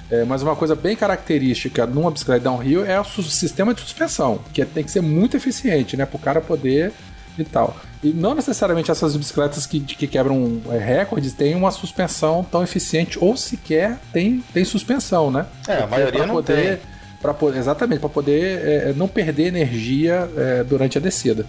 É, 0.09 0.23
mas 0.23 0.43
uma 0.43 0.55
coisa 0.55 0.75
bem 0.75 0.95
característica 0.95 1.85
numa 1.85 2.11
bicicleta 2.11 2.43
downhill 2.43 2.85
é 2.85 2.99
o 2.99 3.03
sistema 3.03 3.73
de 3.73 3.81
suspensão, 3.81 4.39
que 4.53 4.63
tem 4.63 4.83
que 4.83 4.91
ser 4.91 5.01
muito 5.01 5.35
eficiente, 5.35 5.97
né? 5.97 6.05
Para 6.05 6.17
o 6.17 6.19
cara 6.19 6.41
poder 6.41 6.91
e 7.37 7.43
tal. 7.43 7.75
E 8.03 8.09
não 8.09 8.35
necessariamente 8.35 8.91
essas 8.91 9.15
bicicletas 9.15 9.65
que, 9.65 9.79
que 9.79 10.07
quebram 10.07 10.61
é, 10.69 10.77
recordes 10.77 11.33
têm 11.33 11.55
uma 11.55 11.71
suspensão 11.71 12.43
tão 12.43 12.63
eficiente 12.63 13.17
ou 13.19 13.35
sequer 13.35 13.97
tem, 14.13 14.43
tem 14.53 14.63
suspensão, 14.63 15.31
né? 15.31 15.45
É, 15.67 15.83
a 15.83 15.87
maioria 15.87 16.25
não 16.25 16.35
poder, 16.35 16.77
tem. 16.77 16.94
Pra, 17.21 17.35
exatamente, 17.55 17.99
para 17.99 18.09
poder 18.09 18.61
é, 18.67 18.93
não 18.93 19.07
perder 19.07 19.47
energia 19.47 20.29
é, 20.37 20.63
durante 20.63 20.97
a 20.97 21.01
descida. 21.01 21.45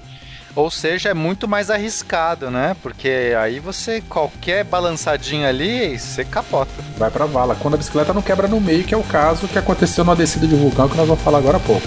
Ou 0.56 0.70
seja, 0.70 1.10
é 1.10 1.14
muito 1.14 1.46
mais 1.46 1.70
arriscado, 1.70 2.50
né? 2.50 2.74
Porque 2.82 3.34
aí 3.38 3.60
você, 3.60 4.00
qualquer 4.00 4.64
balançadinha 4.64 5.50
ali, 5.50 5.98
você 5.98 6.24
capota. 6.24 6.72
Vai 6.96 7.10
pra 7.10 7.26
vala. 7.26 7.54
Quando 7.54 7.74
a 7.74 7.76
bicicleta 7.76 8.14
não 8.14 8.22
quebra 8.22 8.48
no 8.48 8.58
meio, 8.58 8.82
que 8.82 8.94
é 8.94 8.96
o 8.96 9.02
caso 9.02 9.46
que 9.46 9.58
aconteceu 9.58 10.02
numa 10.02 10.16
descida 10.16 10.46
de 10.46 10.54
vulcão, 10.54 10.88
que 10.88 10.96
nós 10.96 11.06
vamos 11.06 11.22
falar 11.22 11.38
agora 11.38 11.58
há 11.58 11.60
pouco. 11.60 11.86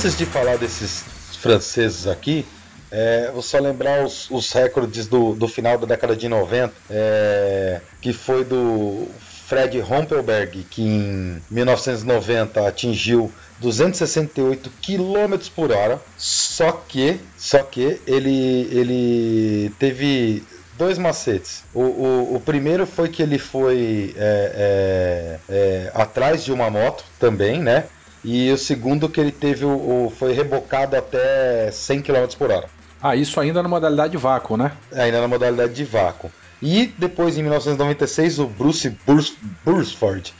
Antes 0.00 0.16
de 0.16 0.24
falar 0.24 0.56
desses 0.56 1.04
franceses 1.42 2.06
aqui, 2.06 2.46
é, 2.90 3.30
vou 3.34 3.42
só 3.42 3.58
lembrar 3.58 4.02
os, 4.02 4.30
os 4.30 4.50
recordes 4.50 5.06
do, 5.06 5.34
do, 5.34 5.46
final 5.46 5.76
da 5.76 5.86
década 5.86 6.16
de 6.16 6.26
90, 6.26 6.72
é, 6.88 7.82
que 8.00 8.14
foi 8.14 8.42
do 8.42 9.08
Fred 9.46 9.78
Rompelberg, 9.78 10.64
que 10.70 10.80
em 10.80 11.42
1990 11.50 12.66
atingiu 12.66 13.30
268 13.58 14.70
km 14.80 15.36
por 15.54 15.70
hora, 15.70 16.00
só 16.16 16.72
que, 16.72 17.20
só 17.36 17.62
que 17.62 18.00
ele, 18.06 18.70
ele 18.72 19.70
teve 19.78 20.42
dois 20.78 20.96
macetes. 20.96 21.62
O, 21.74 21.82
o, 21.82 22.36
o, 22.36 22.40
primeiro 22.40 22.86
foi 22.86 23.10
que 23.10 23.22
ele 23.22 23.38
foi 23.38 24.14
é, 24.16 25.38
é, 25.50 25.54
é 25.54 25.92
atrás 25.94 26.42
de 26.42 26.50
uma 26.54 26.70
moto 26.70 27.04
também, 27.18 27.60
né? 27.60 27.84
E 28.24 28.50
o 28.50 28.58
segundo 28.58 29.08
que 29.08 29.20
ele 29.20 29.32
teve 29.32 29.64
o, 29.64 30.06
o 30.06 30.12
foi 30.16 30.32
rebocado 30.32 30.96
até 30.96 31.70
100 31.70 32.02
km 32.02 32.26
por 32.38 32.50
hora. 32.50 32.68
Ah, 33.02 33.16
isso 33.16 33.40
ainda 33.40 33.62
na 33.62 33.68
modalidade 33.68 34.12
de 34.12 34.18
vácuo, 34.18 34.56
né? 34.56 34.72
Ainda 34.92 35.20
na 35.20 35.28
modalidade 35.28 35.72
de 35.72 35.84
vácuo. 35.84 36.30
E 36.62 36.92
depois, 36.98 37.38
em 37.38 37.42
1996, 37.42 38.38
o 38.38 38.46
Bruce 38.46 38.94
Bursford, 39.64 40.34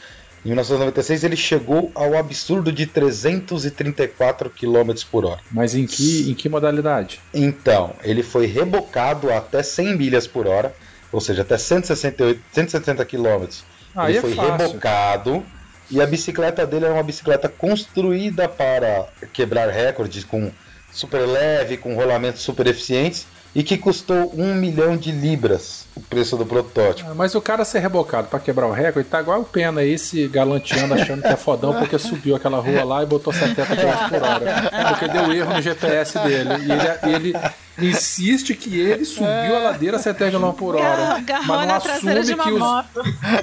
em 0.44 0.48
1996, 0.48 1.24
ele 1.24 1.36
chegou 1.36 1.90
ao 1.94 2.16
absurdo 2.16 2.72
de 2.72 2.86
334 2.86 4.50
km 4.50 4.92
por 5.10 5.24
hora. 5.24 5.40
Mas 5.50 5.74
em 5.74 5.86
que, 5.86 6.30
em 6.30 6.34
que 6.34 6.48
modalidade? 6.48 7.20
Então, 7.32 7.94
ele 8.02 8.22
foi 8.22 8.46
rebocado 8.46 9.32
até 9.32 9.62
100 9.62 9.96
milhas 9.96 10.26
por 10.26 10.46
hora, 10.46 10.74
ou 11.12 11.20
seja, 11.20 11.42
até 11.42 11.58
168, 11.58 12.40
160 12.52 13.04
km. 13.04 13.46
Ah, 13.94 14.08
ele 14.08 14.18
é 14.18 14.20
foi 14.20 14.34
fácil. 14.34 14.56
rebocado 14.56 15.44
e 15.90 16.00
a 16.00 16.06
bicicleta 16.06 16.66
dele 16.66 16.84
era 16.84 16.94
uma 16.94 17.02
bicicleta 17.02 17.48
construída 17.48 18.48
para 18.48 19.08
quebrar 19.32 19.68
recordes 19.68 20.24
com 20.24 20.50
super 20.92 21.26
leve, 21.26 21.76
com 21.76 21.94
rolamentos 21.94 22.42
super 22.42 22.66
eficientes 22.66 23.26
e 23.54 23.62
que 23.62 23.76
custou 23.76 24.32
um 24.36 24.54
milhão 24.54 24.96
de 24.96 25.10
libras 25.10 25.86
o 26.00 26.02
preço 26.08 26.36
do 26.36 26.46
protótipo. 26.46 27.10
Ah, 27.10 27.14
mas 27.14 27.34
o 27.34 27.40
cara 27.40 27.64
ser 27.64 27.80
rebocado 27.80 28.28
para 28.28 28.40
quebrar 28.40 28.66
o 28.66 28.72
recorde 28.72 29.08
tá 29.08 29.20
igual 29.20 29.40
o 29.40 29.44
Pena 29.44 29.82
aí 29.82 29.98
se 29.98 30.26
galanteando 30.28 30.94
achando 30.94 31.22
que 31.22 31.28
é 31.28 31.36
fodão 31.36 31.74
porque 31.74 31.98
subiu 31.98 32.34
aquela 32.34 32.58
rua 32.58 32.84
lá 32.84 33.02
e 33.02 33.06
botou 33.06 33.32
70 33.32 33.66
km 33.66 34.08
por 34.08 34.22
hora. 34.22 34.70
Porque 34.88 35.08
deu 35.08 35.32
erro 35.32 35.54
no 35.54 35.62
GPS 35.62 36.18
dele. 36.18 36.50
E 36.66 37.10
ele, 37.10 37.32
ele 37.32 37.40
insiste 37.78 38.54
que 38.54 38.78
ele 38.78 39.04
subiu 39.04 39.56
a 39.56 39.58
ladeira 39.58 39.96
a 39.96 40.00
70 40.00 40.38
km 40.38 40.50
por 40.52 40.76
hora. 40.76 41.20
Garrou 41.20 41.46
mas 41.46 41.68
não 41.68 41.74
assume 41.74 42.34
uma 42.34 42.44
que 42.44 42.52
os, 42.52 42.58
moto. 42.58 43.02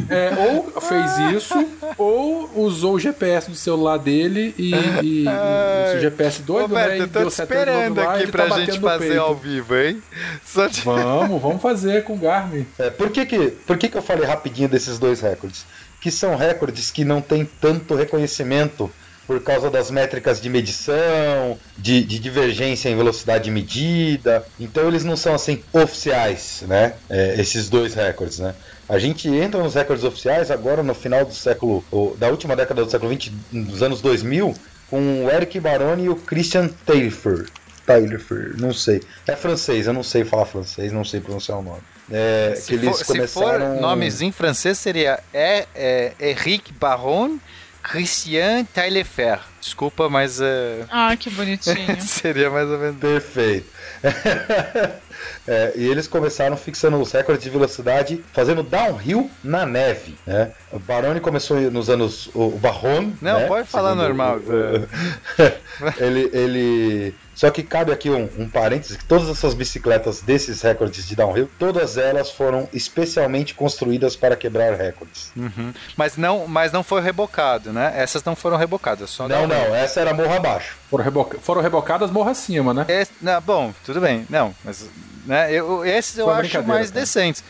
é, 0.10 0.32
ou 0.38 0.82
fez 0.82 1.17
isso, 1.36 1.67
ou 1.98 2.50
usou 2.56 2.96
o 2.96 3.00
GPS 3.00 3.50
do 3.50 3.56
celular 3.56 3.98
dele 3.98 4.54
e, 4.58 4.74
e, 5.04 5.26
e 5.26 5.98
o 5.98 6.00
GPS 6.00 6.41
doido, 6.41 6.70
Roberto, 6.70 6.89
né? 6.89 6.98
E 6.98 7.00
eu 7.02 7.08
tô 7.08 7.20
deu 7.20 7.30
te 7.30 7.34
70 7.34 7.54
km 7.54 7.70
esperando 7.70 7.98
lá, 7.98 8.13
aqui 8.13 8.24
ele 8.24 8.32
pra 8.32 8.46
tá 8.48 8.60
gente 8.60 8.80
fazer 8.80 9.08
peito. 9.08 9.22
ao 9.22 9.36
vivo, 9.36 9.76
hein? 9.76 10.04
Só 10.46 10.70
te... 10.70 10.82
Vamos, 10.82 11.41
vamos 11.41 11.62
fazer 11.62 12.04
com 12.04 12.13
o 12.13 12.17
Garmin. 12.47 12.65
É, 12.79 12.89
por 12.89 13.10
que 13.10 13.25
que, 13.25 13.49
por 13.65 13.77
que 13.77 13.89
que 13.89 13.97
eu 13.97 14.01
falei 14.01 14.25
rapidinho 14.25 14.69
desses 14.69 14.97
dois 14.97 15.21
recordes? 15.21 15.65
Que 16.01 16.10
são 16.12 16.36
recordes 16.36 16.91
que 16.91 17.03
não 17.03 17.21
têm 17.21 17.45
tanto 17.45 17.95
reconhecimento 17.95 18.91
por 19.25 19.43
causa 19.43 19.69
das 19.69 19.91
métricas 19.91 20.39
de 20.39 20.49
medição, 20.49 21.60
de, 21.77 22.01
de 22.01 22.17
divergência 22.17 22.88
em 22.89 22.95
velocidade 22.95 23.51
medida. 23.51 24.45
Então 24.57 24.88
eles 24.88 25.03
não 25.03 25.17
são 25.17 25.36
assim 25.36 25.62
oficiais, 25.73 26.63
né? 26.65 26.93
É, 27.10 27.36
esses 27.38 27.67
dois 27.67 27.93
recordes, 27.93 28.39
né? 28.39 28.55
A 28.88 28.97
gente 28.97 29.27
entra 29.27 29.62
nos 29.62 29.75
recordes 29.75 30.05
oficiais 30.05 30.49
agora 30.49 30.81
no 30.81 30.93
final 30.93 31.25
do 31.25 31.33
século, 31.33 31.83
da 32.17 32.29
última 32.29 32.55
década 32.55 32.86
do 32.86 32.89
século 32.89 33.13
XX, 33.13 33.33
dos 33.51 33.83
anos 33.83 33.99
2000, 33.99 34.55
com 34.89 35.25
o 35.25 35.29
Eric 35.29 35.60
Baroni 35.60 36.05
e 36.05 36.10
o 36.10 36.15
Christian 36.15 36.69
Taillefer. 36.86 37.47
Taillefer, 37.86 38.55
não 38.57 38.73
sei. 38.73 39.03
É 39.27 39.36
francês, 39.36 39.88
eu 39.88 39.93
não 39.93 40.03
sei 40.03 40.23
falar 40.23 40.45
francês, 40.45 40.93
não 40.93 41.03
sei 41.03 41.19
pronunciar 41.19 41.60
o 41.60 41.62
nome. 41.62 41.81
É, 42.12 42.52
que 42.56 42.62
Se 42.62 42.74
eles 42.76 42.89
for, 42.89 42.98
se 42.98 43.04
for 43.06 43.13
começaram... 43.43 43.82
nomes 43.82 44.22
em 44.22 44.32
francês, 44.32 44.78
seria 44.78 45.20
é, 45.34 45.65
é, 45.76 46.13
Eric 46.20 46.72
Baron 46.74 47.38
Christian 47.84 48.65
Taillefer. 48.65 49.39
Desculpa, 49.62 50.10
mas 50.10 50.39
é, 50.41 50.84
Ah, 50.89 51.15
que 51.17 51.30
bonitinho. 51.30 52.00
seria 52.02 52.50
mais 52.50 52.70
ou 52.70 52.78
menos. 52.78 52.98
Perfeito. 53.00 53.67
É, 55.48 55.72
e 55.78 55.86
eles 55.88 56.08
começaram 56.08 56.58
fixando 56.58 57.00
os 57.00 57.12
recordes 57.12 57.43
de 57.43 57.50
velocidade 57.50 58.24
fazendo 58.34 58.62
downhill 58.62 59.32
na 59.41 59.65
neve. 59.65 60.17
Né? 60.28 60.52
O 60.72 60.78
Baroni 60.78 61.22
começou 61.22 61.60
nos 61.72 61.89
anos. 61.89 62.30
O 62.36 62.50
Barron. 62.52 63.13
Não, 63.22 63.39
né? 63.39 63.48
pode 63.48 63.67
falar 63.67 63.91
Segundo 63.91 64.04
normal. 64.08 64.38
o- 64.39 65.93
ele, 66.04 66.30
ele. 66.34 67.15
Só 67.38 67.52
que 67.52 67.62
cabe 67.62 67.91
aqui 67.91 68.10
um, 68.10 68.28
um 68.39 68.50
parêntese: 68.50 68.97
que 68.97 69.06
todas 69.06 69.30
essas 69.30 69.54
bicicletas 69.54 70.21
desses 70.21 70.63
recordes 70.63 71.08
de 71.08 71.15
downhill, 71.15 71.47
todas 71.60 71.95
elas 71.95 72.32
foram 72.32 72.67
especialmente 72.73 73.54
construídas 73.54 74.15
para 74.15 74.36
quebrar 74.36 74.73
recordes. 74.73 75.32
Uhum. 75.38 75.71
Mas, 75.95 76.17
não, 76.17 76.47
mas 76.47 76.71
não 76.71 76.84
foi 76.84 77.00
rebocado, 77.00 77.71
né? 77.71 77.93
Essas 77.95 78.23
não 78.23 78.36
foram 78.36 78.58
rebocadas, 78.58 79.12
só 79.12 79.28
Não, 79.28 79.45
não, 79.45 79.76
essa 79.76 80.00
era 80.02 80.15
morro 80.15 80.34
abaixo. 80.34 80.76
Foram, 80.89 81.04
reboca- 81.04 81.38
foram 81.39 81.62
rebocadas 81.62 82.10
morro 82.10 82.32
acima, 82.32 82.73
né? 82.73 82.86
Esse, 82.89 83.12
não, 83.21 83.39
bom, 83.39 83.71
tudo 83.86 84.02
bem. 84.02 84.26
Não, 84.28 84.56
mas 84.63 84.89
né, 85.28 85.54
eu, 85.54 85.86
esses 85.86 86.17
eu 86.17 86.32
acho 86.32 86.63
mais 86.63 86.89
cara. 86.89 87.02
decentes. 87.02 87.43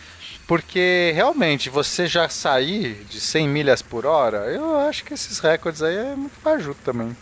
Porque 0.45 1.11
realmente 1.13 1.69
você 1.69 2.07
já 2.07 2.27
sair 2.29 3.05
de 3.09 3.19
100 3.19 3.47
milhas 3.49 3.81
por 3.81 4.05
hora, 4.05 4.45
eu 4.51 4.77
acho 4.79 5.03
que 5.03 5.13
esses 5.13 5.39
recordes 5.39 5.81
aí 5.81 5.95
é 5.95 6.15
muito 6.15 6.35
fajuto 6.41 6.79
também. 6.85 7.15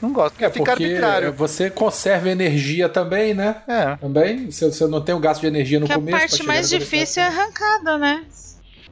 Não 0.00 0.12
gosto, 0.12 0.32
porque 0.34 0.44
É 0.44 0.50
fica 0.50 0.72
porque 0.72 0.84
arbitrário. 0.84 1.32
você 1.32 1.70
conserva 1.70 2.28
energia 2.28 2.88
também, 2.88 3.32
né? 3.34 3.56
É. 3.66 3.96
Também. 3.96 4.50
Você, 4.50 4.70
você 4.70 4.86
não 4.86 5.00
tem 5.00 5.14
o 5.14 5.18
gasto 5.18 5.40
de 5.40 5.46
energia 5.46 5.80
no 5.80 5.86
que 5.86 5.92
a 5.92 5.96
começo. 5.96 6.16
pra 6.18 6.28
parte 6.28 6.42
mais 6.42 6.68
difícil 6.68 7.22
é 7.22 7.26
a 7.26 7.28
arrancada, 7.28 7.96
né? 7.98 8.24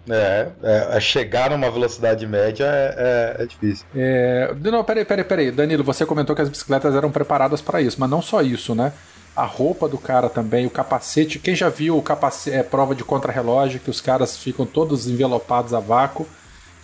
É, 0.08 0.48
é, 0.62 0.96
é 0.96 1.00
chegar 1.00 1.50
numa 1.50 1.70
velocidade 1.70 2.26
média 2.26 2.64
é, 2.66 3.34
é- 3.38 3.42
é 3.42 3.46
difícil. 3.46 3.86
É, 3.96 4.54
não, 4.62 4.84
peraí, 4.84 5.04
peraí, 5.04 5.24
peraí. 5.24 5.50
Danilo, 5.50 5.82
você 5.82 6.04
comentou 6.04 6.36
que 6.36 6.42
as 6.42 6.48
bicicletas 6.48 6.94
eram 6.94 7.10
preparadas 7.10 7.62
para 7.62 7.80
isso, 7.80 7.96
mas 7.98 8.10
não 8.10 8.20
só 8.20 8.42
isso, 8.42 8.74
né? 8.74 8.92
A 9.34 9.44
roupa 9.44 9.88
do 9.88 9.96
cara 9.98 10.28
também, 10.28 10.66
o 10.66 10.70
capacete. 10.70 11.38
Quem 11.38 11.56
já 11.56 11.68
viu 11.70 11.96
o 11.96 12.02
capacete, 12.02 12.54
é, 12.56 12.62
prova 12.62 12.94
de 12.94 13.02
contrarrelógio, 13.02 13.80
que 13.80 13.90
os 13.90 14.00
caras 14.00 14.36
ficam 14.36 14.64
todos 14.66 15.08
envelopados 15.08 15.72
a 15.74 15.80
vácuo 15.80 16.26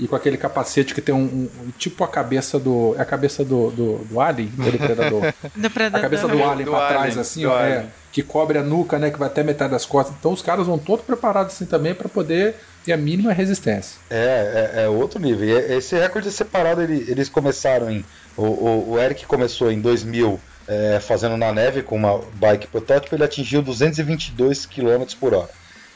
e 0.00 0.08
com 0.08 0.16
aquele 0.16 0.36
capacete 0.36 0.94
que 0.94 1.00
tem 1.00 1.14
um, 1.14 1.18
um- 1.24 1.70
tipo 1.78 2.02
a 2.02 2.08
cabeça 2.08 2.58
do. 2.58 2.94
É 2.98 3.02
a 3.02 3.04
cabeça 3.04 3.44
do, 3.44 3.70
do, 3.70 3.98
do 4.06 4.20
Alien, 4.20 4.48
do 4.48 4.72
Predador. 4.78 5.32
Depredador. 5.54 5.98
A 5.98 6.02
cabeça 6.02 6.26
do 6.26 6.42
Alien 6.42 6.64
Do 6.64 6.70
pra 6.70 6.88
trás, 6.88 7.18
assim, 7.18 7.42
do 7.42 7.50
ó, 7.50 7.60
é, 7.60 7.86
que 8.10 8.22
cobre 8.22 8.58
a 8.58 8.62
nuca, 8.62 8.98
né? 8.98 9.10
Que 9.10 9.18
vai 9.18 9.28
até 9.28 9.42
metade 9.42 9.70
das 9.72 9.84
costas. 9.86 10.14
Então 10.18 10.32
os 10.32 10.42
caras 10.42 10.66
vão 10.66 10.78
todos 10.78 11.04
preparados 11.04 11.54
assim 11.54 11.66
também 11.66 11.94
para 11.94 12.08
poder 12.08 12.56
ter 12.84 12.92
a 12.92 12.96
mínima 12.96 13.32
resistência. 13.32 13.98
É, 14.10 14.72
é, 14.76 14.82
é 14.84 14.88
outro 14.88 15.20
nível. 15.20 15.46
E 15.46 15.52
esse 15.74 15.94
recorde 15.98 16.28
é 16.28 16.30
separado, 16.30 16.80
ele- 16.82 17.04
eles 17.08 17.28
começaram 17.28 17.90
em. 17.90 18.04
O, 18.36 18.44
o, 18.44 18.90
o 18.92 18.98
Eric 18.98 19.26
começou 19.26 19.70
em 19.70 19.80
2000 19.80 20.40
é, 20.66 20.98
fazendo 21.00 21.36
na 21.36 21.52
neve 21.52 21.82
com 21.82 21.96
uma 21.96 22.20
bike 22.34 22.68
protótipo, 22.68 23.14
ele 23.14 23.24
atingiu 23.24 23.60
222 23.60 24.66
km 24.66 25.04
por 25.18 25.34
hora. 25.34 25.50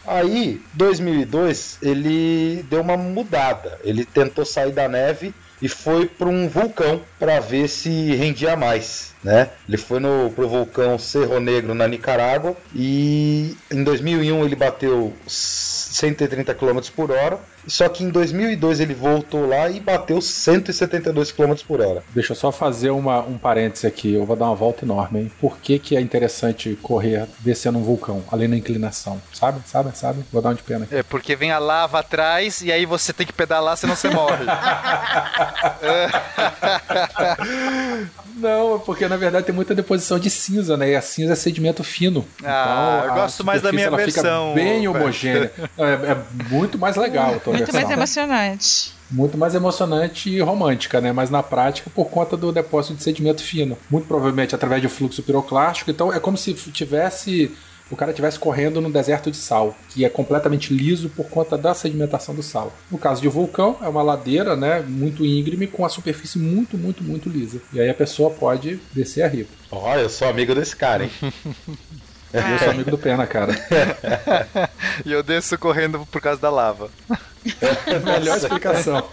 Aí, 0.06 0.60
2002, 0.74 1.78
ele 1.82 2.64
deu 2.68 2.80
uma 2.80 2.96
mudada. 2.96 3.78
Ele 3.82 4.04
tentou 4.04 4.44
sair 4.44 4.72
da 4.72 4.88
neve 4.88 5.34
e 5.62 5.68
foi 5.68 6.06
para 6.06 6.28
um 6.28 6.48
vulcão 6.48 7.00
para 7.18 7.40
ver 7.40 7.68
se 7.68 8.14
rendia 8.14 8.54
mais. 8.56 9.14
Né? 9.22 9.48
Ele 9.66 9.78
foi 9.78 9.98
no 10.00 10.30
pro 10.34 10.48
vulcão 10.48 10.98
Cerro 10.98 11.40
Negro 11.40 11.74
na 11.74 11.88
Nicarágua 11.88 12.54
e 12.74 13.56
em 13.70 13.82
2001 13.82 14.44
ele 14.44 14.54
bateu 14.54 15.14
130 15.26 16.54
km 16.54 16.80
por 16.94 17.10
hora. 17.10 17.38
Só 17.66 17.88
que 17.88 18.04
em 18.04 18.10
2002 18.10 18.80
ele 18.80 18.94
voltou 18.94 19.46
lá 19.46 19.68
e 19.68 19.80
bateu 19.80 20.20
172 20.20 21.32
km 21.32 21.54
por 21.66 21.80
hora. 21.80 22.02
Deixa 22.14 22.32
eu 22.32 22.36
só 22.36 22.52
fazer 22.52 22.90
uma, 22.90 23.20
um 23.20 23.38
parêntese 23.38 23.86
aqui. 23.86 24.12
Eu 24.14 24.24
vou 24.24 24.36
dar 24.36 24.46
uma 24.46 24.54
volta 24.54 24.84
enorme, 24.84 25.20
hein? 25.20 25.32
Por 25.40 25.58
que, 25.58 25.78
que 25.78 25.96
é 25.96 26.00
interessante 26.00 26.78
correr 26.82 27.26
descendo 27.40 27.78
um 27.78 27.82
vulcão, 27.82 28.22
além 28.30 28.48
da 28.48 28.56
inclinação? 28.56 29.20
Sabe? 29.32 29.60
Sabe? 29.66 29.96
Sabe? 29.96 30.24
Vou 30.32 30.42
dar 30.42 30.50
um 30.50 30.54
de 30.54 30.62
pena 30.62 30.84
aqui. 30.84 30.94
É 30.94 31.02
porque 31.02 31.34
vem 31.36 31.50
a 31.50 31.58
lava 31.58 31.98
atrás 31.98 32.60
e 32.60 32.70
aí 32.70 32.86
você 32.86 33.12
tem 33.12 33.26
que 33.26 33.32
pedalar, 33.32 33.76
senão 33.76 33.96
você 33.96 34.08
morre. 34.08 34.44
Não, 38.36 38.80
porque 38.80 39.06
na 39.06 39.16
verdade 39.16 39.46
tem 39.46 39.54
muita 39.54 39.74
deposição 39.74 40.18
de 40.18 40.28
cinza, 40.28 40.76
né? 40.76 40.90
E 40.90 40.96
a 40.96 41.00
cinza 41.00 41.34
é 41.34 41.36
sedimento 41.36 41.84
fino. 41.84 42.26
Ah, 42.44 43.00
então, 43.02 43.08
eu 43.08 43.14
gosto 43.22 43.44
mais 43.44 43.62
da 43.62 43.72
minha 43.72 43.86
ela 43.86 43.96
versão. 43.96 44.52
Fica 44.52 44.64
bem 44.64 44.88
homogênea. 44.88 45.52
É, 45.78 45.84
é 45.84 46.16
muito 46.50 46.76
mais 46.78 46.96
legal 46.96 47.38
tua 47.40 47.53
Muito 47.56 47.72
mais 47.72 47.90
emocionante. 47.90 48.94
Muito 49.10 49.38
mais 49.38 49.54
emocionante 49.54 50.30
e 50.30 50.40
romântica, 50.40 51.00
né? 51.00 51.12
Mas 51.12 51.30
na 51.30 51.42
prática, 51.42 51.90
por 51.94 52.06
conta 52.06 52.36
do 52.36 52.50
depósito 52.50 52.94
de 52.94 53.02
sedimento 53.02 53.42
fino. 53.42 53.76
Muito 53.90 54.06
provavelmente 54.06 54.54
através 54.54 54.82
de 54.82 54.88
fluxo 54.88 55.22
piroclástico. 55.22 55.90
Então 55.90 56.12
é 56.12 56.18
como 56.18 56.36
se 56.36 56.54
tivesse. 56.54 57.50
O 57.90 57.96
cara 57.96 58.12
estivesse 58.12 58.38
correndo 58.38 58.80
no 58.80 58.90
deserto 58.90 59.30
de 59.30 59.36
sal, 59.36 59.76
que 59.90 60.06
é 60.06 60.08
completamente 60.08 60.72
liso 60.72 61.10
por 61.10 61.28
conta 61.28 61.56
da 61.56 61.74
sedimentação 61.74 62.34
do 62.34 62.42
sal. 62.42 62.72
No 62.90 62.96
caso 62.96 63.20
de 63.20 63.28
vulcão, 63.28 63.76
é 63.82 63.86
uma 63.86 64.02
ladeira, 64.02 64.56
né, 64.56 64.80
muito 64.80 65.22
íngreme 65.24 65.66
com 65.66 65.84
a 65.84 65.88
superfície 65.90 66.38
muito, 66.38 66.78
muito, 66.78 67.04
muito 67.04 67.28
lisa. 67.28 67.60
E 67.74 67.80
aí 67.80 67.90
a 67.90 67.94
pessoa 67.94 68.30
pode 68.30 68.80
descer 68.94 69.22
a 69.22 69.28
riba. 69.28 69.50
Olha, 69.70 70.00
eu 70.00 70.08
sou 70.08 70.26
amigo 70.26 70.54
desse 70.54 70.74
cara, 70.74 71.04
hein? 71.04 71.10
Eu 72.34 72.58
sou 72.58 72.70
amigo 72.70 72.90
do 72.90 72.98
Pena, 72.98 73.26
cara. 73.26 73.52
e 75.04 75.12
eu 75.12 75.22
desço 75.22 75.56
correndo 75.58 76.04
por 76.10 76.20
causa 76.20 76.40
da 76.40 76.50
lava. 76.50 76.90
Melhor 78.04 78.36
explicação. 78.36 79.06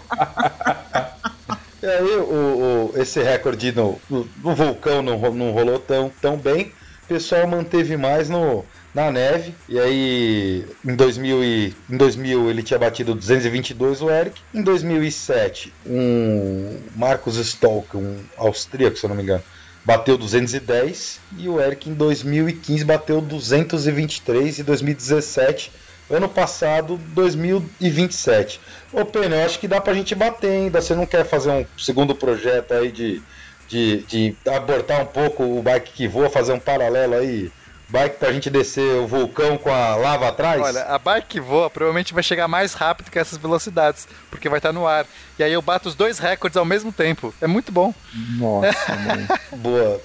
E 1.82 1.86
aí, 1.86 2.16
o, 2.16 2.92
o- 2.94 3.00
esse 3.00 3.22
recorde 3.22 3.72
no, 3.72 4.00
no, 4.08 4.28
no 4.42 4.54
vulcão 4.54 5.02
não, 5.02 5.18
não 5.32 5.52
rolou 5.52 5.78
tão, 5.78 6.10
tão 6.20 6.36
bem. 6.36 6.72
O 7.04 7.06
pessoal 7.08 7.46
manteve 7.46 7.96
mais 7.96 8.28
no, 8.28 8.64
na 8.94 9.10
neve. 9.10 9.54
E 9.68 9.78
aí, 9.78 10.64
em 10.84 10.94
2000, 10.94 11.44
e, 11.44 11.74
em 11.90 11.96
2000 11.96 12.50
ele 12.50 12.62
tinha 12.62 12.78
batido 12.78 13.14
222 13.14 14.02
o 14.02 14.10
Eric. 14.10 14.40
Em 14.54 14.62
2007, 14.62 15.72
um 15.86 16.78
Marcus 16.96 17.36
Stolk, 17.36 17.96
um 17.96 18.18
austríaco, 18.36 18.96
se 18.96 19.04
eu 19.04 19.08
não 19.08 19.16
me 19.16 19.22
engano, 19.22 19.42
bateu 19.84 20.16
210. 20.16 21.20
E 21.38 21.48
o 21.48 21.60
Eric 21.60 21.88
em 21.88 21.94
2015 21.94 22.84
bateu 22.84 23.20
223. 23.20 24.58
E 24.58 24.62
2017 24.62 25.72
ano 26.10 26.28
passado, 26.28 26.98
2027. 27.14 28.60
Ô, 28.92 29.04
Pena, 29.04 29.36
eu 29.36 29.46
acho 29.46 29.58
que 29.58 29.68
dá 29.68 29.80
pra 29.80 29.94
gente 29.94 30.14
bater 30.14 30.50
ainda. 30.50 30.80
Você 30.80 30.94
não 30.94 31.06
quer 31.06 31.24
fazer 31.24 31.50
um 31.50 31.66
segundo 31.78 32.14
projeto 32.14 32.72
aí 32.72 32.92
de, 32.92 33.22
de, 33.68 34.02
de 34.02 34.36
abortar 34.46 35.00
um 35.00 35.06
pouco 35.06 35.42
o 35.42 35.62
bike 35.62 35.92
que 35.92 36.08
voa, 36.08 36.28
fazer 36.28 36.52
um 36.52 36.60
paralelo 36.60 37.14
aí? 37.14 37.50
Bike 37.92 38.16
pra 38.16 38.32
gente 38.32 38.48
descer 38.48 38.94
o 38.94 39.06
vulcão 39.06 39.58
com 39.58 39.70
a 39.70 39.94
lava 39.96 40.26
atrás? 40.26 40.62
Olha, 40.62 40.84
a 40.84 40.98
bike 40.98 41.26
que 41.28 41.40
voa 41.40 41.68
provavelmente 41.68 42.14
vai 42.14 42.22
chegar 42.22 42.48
mais 42.48 42.72
rápido 42.72 43.10
que 43.10 43.18
essas 43.18 43.36
velocidades, 43.36 44.08
porque 44.30 44.48
vai 44.48 44.58
estar 44.58 44.72
no 44.72 44.86
ar. 44.86 45.04
E 45.38 45.42
aí 45.42 45.52
eu 45.52 45.60
bato 45.60 45.90
os 45.90 45.94
dois 45.94 46.18
recordes 46.18 46.56
ao 46.56 46.64
mesmo 46.64 46.90
tempo. 46.90 47.34
É 47.38 47.46
muito 47.46 47.70
bom. 47.70 47.94
Nossa, 48.38 48.96
mãe. 48.96 49.28
Boa. 49.58 50.00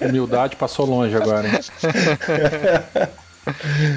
Humildade 0.00 0.54
passou 0.54 0.86
longe 0.86 1.16
agora, 1.16 1.48
hein? 1.48 1.58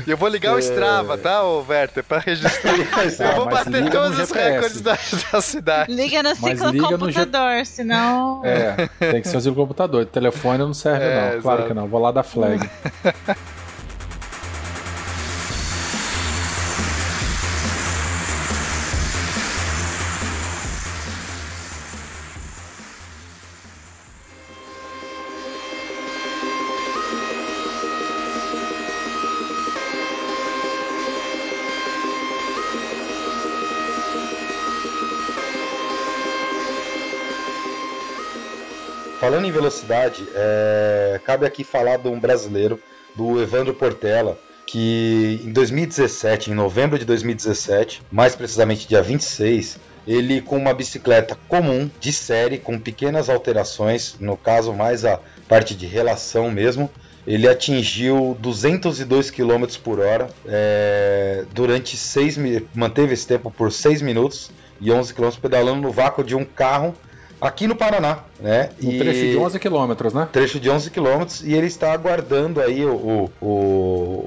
E 0.06 0.10
eu 0.12 0.18
vou 0.18 0.30
ligar 0.30 0.56
o 0.56 0.60
Strava, 0.60 1.18
tá, 1.18 1.44
ô 1.44 1.64
Werther, 1.68 2.04
pra 2.04 2.20
registrar. 2.20 2.74
eu 2.78 3.36
vou 3.36 3.46
bater 3.46 3.90
todos 3.90 4.20
os 4.20 4.32
recordes 4.32 4.82
da, 4.82 4.98
da 5.32 5.42
cidade. 5.42 5.94
Liga 5.94 6.24
no 6.24 6.30
Mas 6.30 6.38
ciclo 6.40 6.72
liga 6.72 6.90
no 6.90 7.00
computador, 7.00 7.66
senão. 7.66 8.42
É, 8.46 8.88
tem 9.12 9.22
que 9.22 9.28
ser 9.28 9.50
o 9.50 9.56
computador. 9.56 10.06
Telefone 10.06 10.60
não 10.60 10.74
serve, 10.74 11.06
É, 11.12 11.36
não. 11.36 11.42
Claro 11.42 11.60
exato. 11.60 11.68
que 11.68 11.74
não. 11.74 11.88
Vou 11.88 12.00
lá 12.00 12.12
da 12.12 12.24
flag. 12.24 12.70
Velocidade, 39.52 40.24
é, 40.34 41.20
cabe 41.26 41.46
aqui 41.46 41.64
falar 41.64 41.98
de 41.98 42.08
um 42.08 42.20
brasileiro, 42.20 42.80
do 43.16 43.42
Evandro 43.42 43.74
Portela, 43.74 44.40
que 44.66 45.42
em 45.44 45.52
2017, 45.52 46.52
em 46.52 46.54
novembro 46.54 46.98
de 46.98 47.06
2017, 47.06 48.02
mais 48.12 48.36
precisamente 48.36 48.88
dia 48.88 49.02
26, 49.02 49.78
ele 50.08 50.42
com 50.42 50.58
uma 50.58 50.74
bicicleta 50.74 51.38
comum, 51.48 51.90
de 52.00 52.12
série, 52.12 52.58
com 52.58 52.80
pequenas 52.80 53.30
alterações, 53.30 54.16
no 54.20 54.38
caso 54.38 54.74
mais 54.74 55.06
a 55.06 55.20
parte 55.48 55.76
de 55.76 55.86
relação 55.86 56.50
mesmo, 56.50 56.90
ele 57.28 57.48
atingiu 57.48 58.36
202 58.40 59.30
km 59.30 59.66
por 59.84 60.00
hora 60.00 60.28
é, 60.48 61.46
durante 61.54 61.96
6 61.96 62.38
manteve 62.74 63.14
esse 63.14 63.28
tempo 63.28 63.52
por 63.52 63.72
6 63.72 64.02
minutos 64.02 64.50
e 64.80 64.92
11 64.92 65.14
km 65.14 65.30
pedalando 65.40 65.82
no 65.82 65.92
vácuo 65.92 66.24
de 66.24 66.36
um 66.36 66.44
carro 66.44 66.96
aqui 67.41 67.67
no 67.67 67.75
Paraná, 67.75 68.19
né? 68.39 68.69
Um 68.82 68.97
trecho 68.97 69.19
de 69.32 69.38
11 69.38 69.60
quilômetros, 69.60 70.13
né? 70.13 70.30
trecho 70.32 70.60
de 70.60 70.69
11 70.69 70.91
km 70.91 71.25
e 71.43 71.56
ele 71.56 71.67
está 71.67 71.91
aguardando 71.91 72.62
aí 72.62 72.86
o, 72.86 73.30
o, 73.41 73.45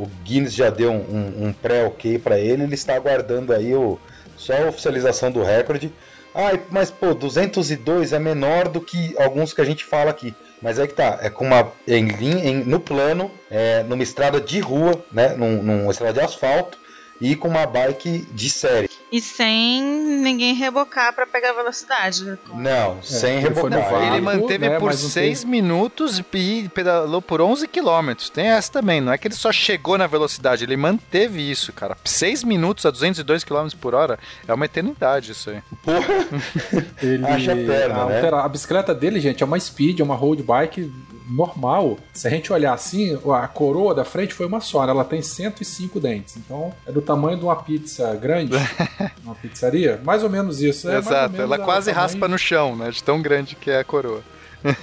o, 0.03 0.11
Guinness 0.25 0.53
já 0.53 0.69
deu 0.69 0.91
um, 0.91 1.47
um 1.47 1.53
pré-ok 1.53 2.19
para 2.19 2.39
ele, 2.39 2.65
ele 2.65 2.75
está 2.75 2.95
aguardando 2.97 3.53
aí 3.53 3.75
o, 3.75 3.99
só 4.37 4.53
a 4.55 4.69
oficialização 4.69 5.31
do 5.31 5.43
recorde. 5.43 5.93
Ah, 6.35 6.59
mas 6.71 6.91
pô, 6.91 7.15
202 7.15 8.13
é 8.13 8.19
menor 8.19 8.69
do 8.69 8.81
que 8.81 9.15
alguns 9.19 9.53
que 9.53 9.61
a 9.61 9.65
gente 9.65 9.85
fala 9.85 10.11
aqui. 10.11 10.35
Mas 10.61 10.79
é 10.79 10.87
que 10.87 10.95
tá, 10.95 11.19
é 11.21 11.31
com 11.31 11.45
uma 11.47 11.71
em, 11.87 12.09
em- 12.09 12.65
no 12.65 12.81
plano, 12.81 13.31
é, 13.51 13.83
numa 13.85 14.03
estrada 14.03 14.41
de 14.41 14.59
rua, 14.59 15.05
né, 15.13 15.35
num, 15.37 15.63
numa 15.63 15.91
estrada 15.93 16.15
de 16.15 16.21
asfalto 16.21 16.79
e 17.21 17.37
com 17.37 17.49
uma 17.49 17.67
bike 17.67 18.27
de 18.33 18.51
série. 18.51 18.91
E 19.15 19.21
sem 19.21 19.81
ninguém 19.81 20.55
rebocar 20.55 21.15
pra 21.15 21.25
pegar 21.25 21.53
velocidade. 21.53 22.25
né? 22.25 22.37
Não, 22.53 23.01
sem 23.01 23.43
foi 23.43 23.71
no 23.71 23.77
rebocar. 23.77 23.91
vácuo. 23.93 24.07
Ele 24.09 24.21
manteve 24.21 24.69
né, 24.69 24.77
por 24.81 24.87
mas 24.87 25.01
não 25.05 25.09
6 25.09 25.45
minutos 25.45 26.19
e 26.19 26.69
pedalou 26.75 27.23
por 27.23 27.41
11 27.41 27.69
quilômetros. 27.69 28.29
Tem 28.29 28.49
essa 28.49 28.73
também, 28.73 29.01
não 29.01 29.13
é 29.13 29.17
que 29.17 29.29
ele 29.29 29.37
só 29.37 29.53
chegou 29.53 29.97
na 29.97 30.09
velocidade, 30.09 30.65
ele 30.65 30.77
manteve 30.77 31.49
isso, 31.49 31.73
cara. 31.73 31.97
6 32.05 32.43
minutos 32.43 32.85
a 32.87 32.91
202 32.91 33.45
km 33.45 33.69
por 33.81 33.95
hora 33.95 34.19
é 34.49 34.53
uma 34.53 34.65
eternidade 34.65 35.31
isso 35.31 35.51
aí. 35.51 35.63
Porra, 35.85 36.09
Ele, 37.01 37.25
Acha 37.25 37.53
eterno, 37.53 38.01
a, 38.01 38.07
né? 38.07 38.29
a 38.33 38.49
bicicleta 38.49 38.93
dele, 38.93 39.21
gente, 39.21 39.45
é 39.45 39.47
uma 39.47 39.61
speed, 39.61 40.01
é 40.01 40.03
uma 40.03 40.17
road 40.17 40.43
bike 40.43 40.93
normal. 41.29 41.99
Se 42.13 42.27
a 42.27 42.31
gente 42.31 42.53
olhar 42.53 42.73
assim, 42.73 43.19
a 43.33 43.49
coroa 43.49 43.95
da 43.95 44.05
frente 44.05 44.35
foi 44.35 44.47
uma 44.47 44.61
só, 44.61 44.85
né? 44.85 44.91
ela 44.91 45.05
tem 45.05 45.23
105 45.23 45.99
dentes. 46.01 46.37
Então 46.37 46.73
é 46.87 46.93
do 46.93 47.01
tamanho 47.01 47.39
de 47.39 47.45
uma 47.45 47.57
pizza 47.57 48.15
grande, 48.15 48.53
uma 49.25 49.35
pizzaria, 49.35 50.01
mais 50.05 50.23
ou 50.23 50.31
menos 50.31 50.61
isso. 50.61 50.89
É 50.89 50.99
Exato, 50.99 51.33
menos 51.33 51.41
ela 51.41 51.59
quase 51.59 51.91
tamanho- 51.91 52.03
raspa 52.13 52.29
no 52.29 52.39
chão, 52.39 52.77
né? 52.77 52.91
De 52.91 53.03
tão 53.03 53.21
grande 53.23 53.55
que 53.57 53.71
é 53.71 53.79
a 53.81 53.85
coroa. 53.85 54.23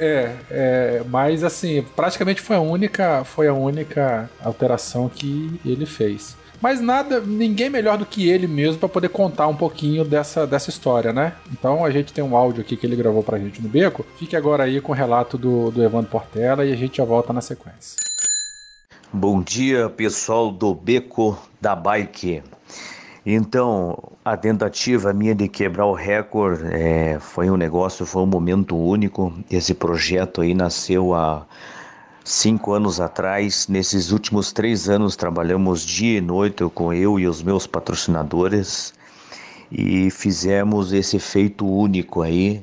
É, 0.00 0.34
é, 0.50 1.02
mas 1.08 1.42
assim, 1.42 1.84
praticamente 1.96 2.40
foi 2.40 2.54
a 2.54 2.60
única, 2.60 3.24
foi 3.24 3.48
a 3.48 3.52
única 3.52 4.30
alteração 4.40 5.08
que 5.08 5.60
ele 5.64 5.86
fez. 5.86 6.36
Mas 6.60 6.80
nada, 6.80 7.20
ninguém 7.20 7.70
melhor 7.70 7.96
do 7.96 8.04
que 8.04 8.28
ele 8.28 8.46
mesmo 8.46 8.80
para 8.80 8.88
poder 8.88 9.08
contar 9.08 9.46
um 9.46 9.54
pouquinho 9.54 10.04
dessa, 10.04 10.46
dessa 10.46 10.70
história, 10.70 11.12
né? 11.12 11.34
Então 11.52 11.84
a 11.84 11.90
gente 11.90 12.12
tem 12.12 12.24
um 12.24 12.36
áudio 12.36 12.62
aqui 12.62 12.76
que 12.76 12.84
ele 12.84 12.96
gravou 12.96 13.22
pra 13.22 13.38
gente 13.38 13.62
no 13.62 13.68
beco. 13.68 14.04
Fique 14.18 14.34
agora 14.34 14.64
aí 14.64 14.80
com 14.80 14.92
o 14.92 14.94
relato 14.94 15.38
do, 15.38 15.70
do 15.70 15.82
Evandro 15.82 16.10
Portela 16.10 16.64
e 16.64 16.72
a 16.72 16.76
gente 16.76 16.96
já 16.96 17.04
volta 17.04 17.32
na 17.32 17.40
sequência. 17.40 17.96
Bom 19.12 19.40
dia, 19.40 19.88
pessoal 19.88 20.50
do 20.50 20.74
Beco 20.74 21.38
da 21.60 21.74
Bike. 21.74 22.42
Então, 23.24 24.12
a 24.24 24.36
tentativa 24.36 25.12
minha 25.12 25.34
de 25.34 25.48
quebrar 25.48 25.86
o 25.86 25.94
recorde 25.94 26.64
é, 26.72 27.18
foi 27.20 27.50
um 27.50 27.56
negócio, 27.56 28.04
foi 28.04 28.22
um 28.22 28.26
momento 28.26 28.76
único. 28.76 29.32
Esse 29.50 29.74
projeto 29.74 30.40
aí 30.40 30.54
nasceu 30.54 31.14
há 31.14 31.46
cinco 32.28 32.72
anos 32.74 33.00
atrás. 33.00 33.66
Nesses 33.68 34.12
últimos 34.12 34.52
três 34.52 34.88
anos 34.88 35.16
trabalhamos 35.16 35.80
dia 35.80 36.18
e 36.18 36.20
noite 36.20 36.62
com 36.74 36.92
eu 36.92 37.18
e 37.18 37.26
os 37.26 37.42
meus 37.42 37.66
patrocinadores. 37.66 38.92
e 39.70 40.10
fizemos 40.10 40.92
esse 40.94 41.18
feito 41.18 41.66
único 41.66 42.22
aí, 42.22 42.62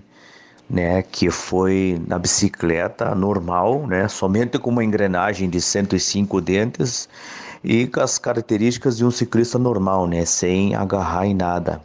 né, 0.67 1.03
que 1.03 1.29
foi 1.29 2.01
na 2.07 2.17
bicicleta 2.17 3.13
normal, 3.13 3.85
né, 3.85 4.07
somente 4.07 4.57
com 4.57 4.71
uma 4.71 4.83
engrenagem 4.83 5.47
de 5.47 5.61
105 5.61 6.41
dentes 6.41 7.07
e 7.63 7.85
com 7.85 8.01
as 8.01 8.17
características 8.17 8.97
de 8.97 9.05
um 9.05 9.11
ciclista 9.11 9.59
normal, 9.59 10.07
né, 10.07 10.25
sem 10.25 10.73
agarrar 10.73 11.27
em 11.27 11.35
nada. 11.35 11.81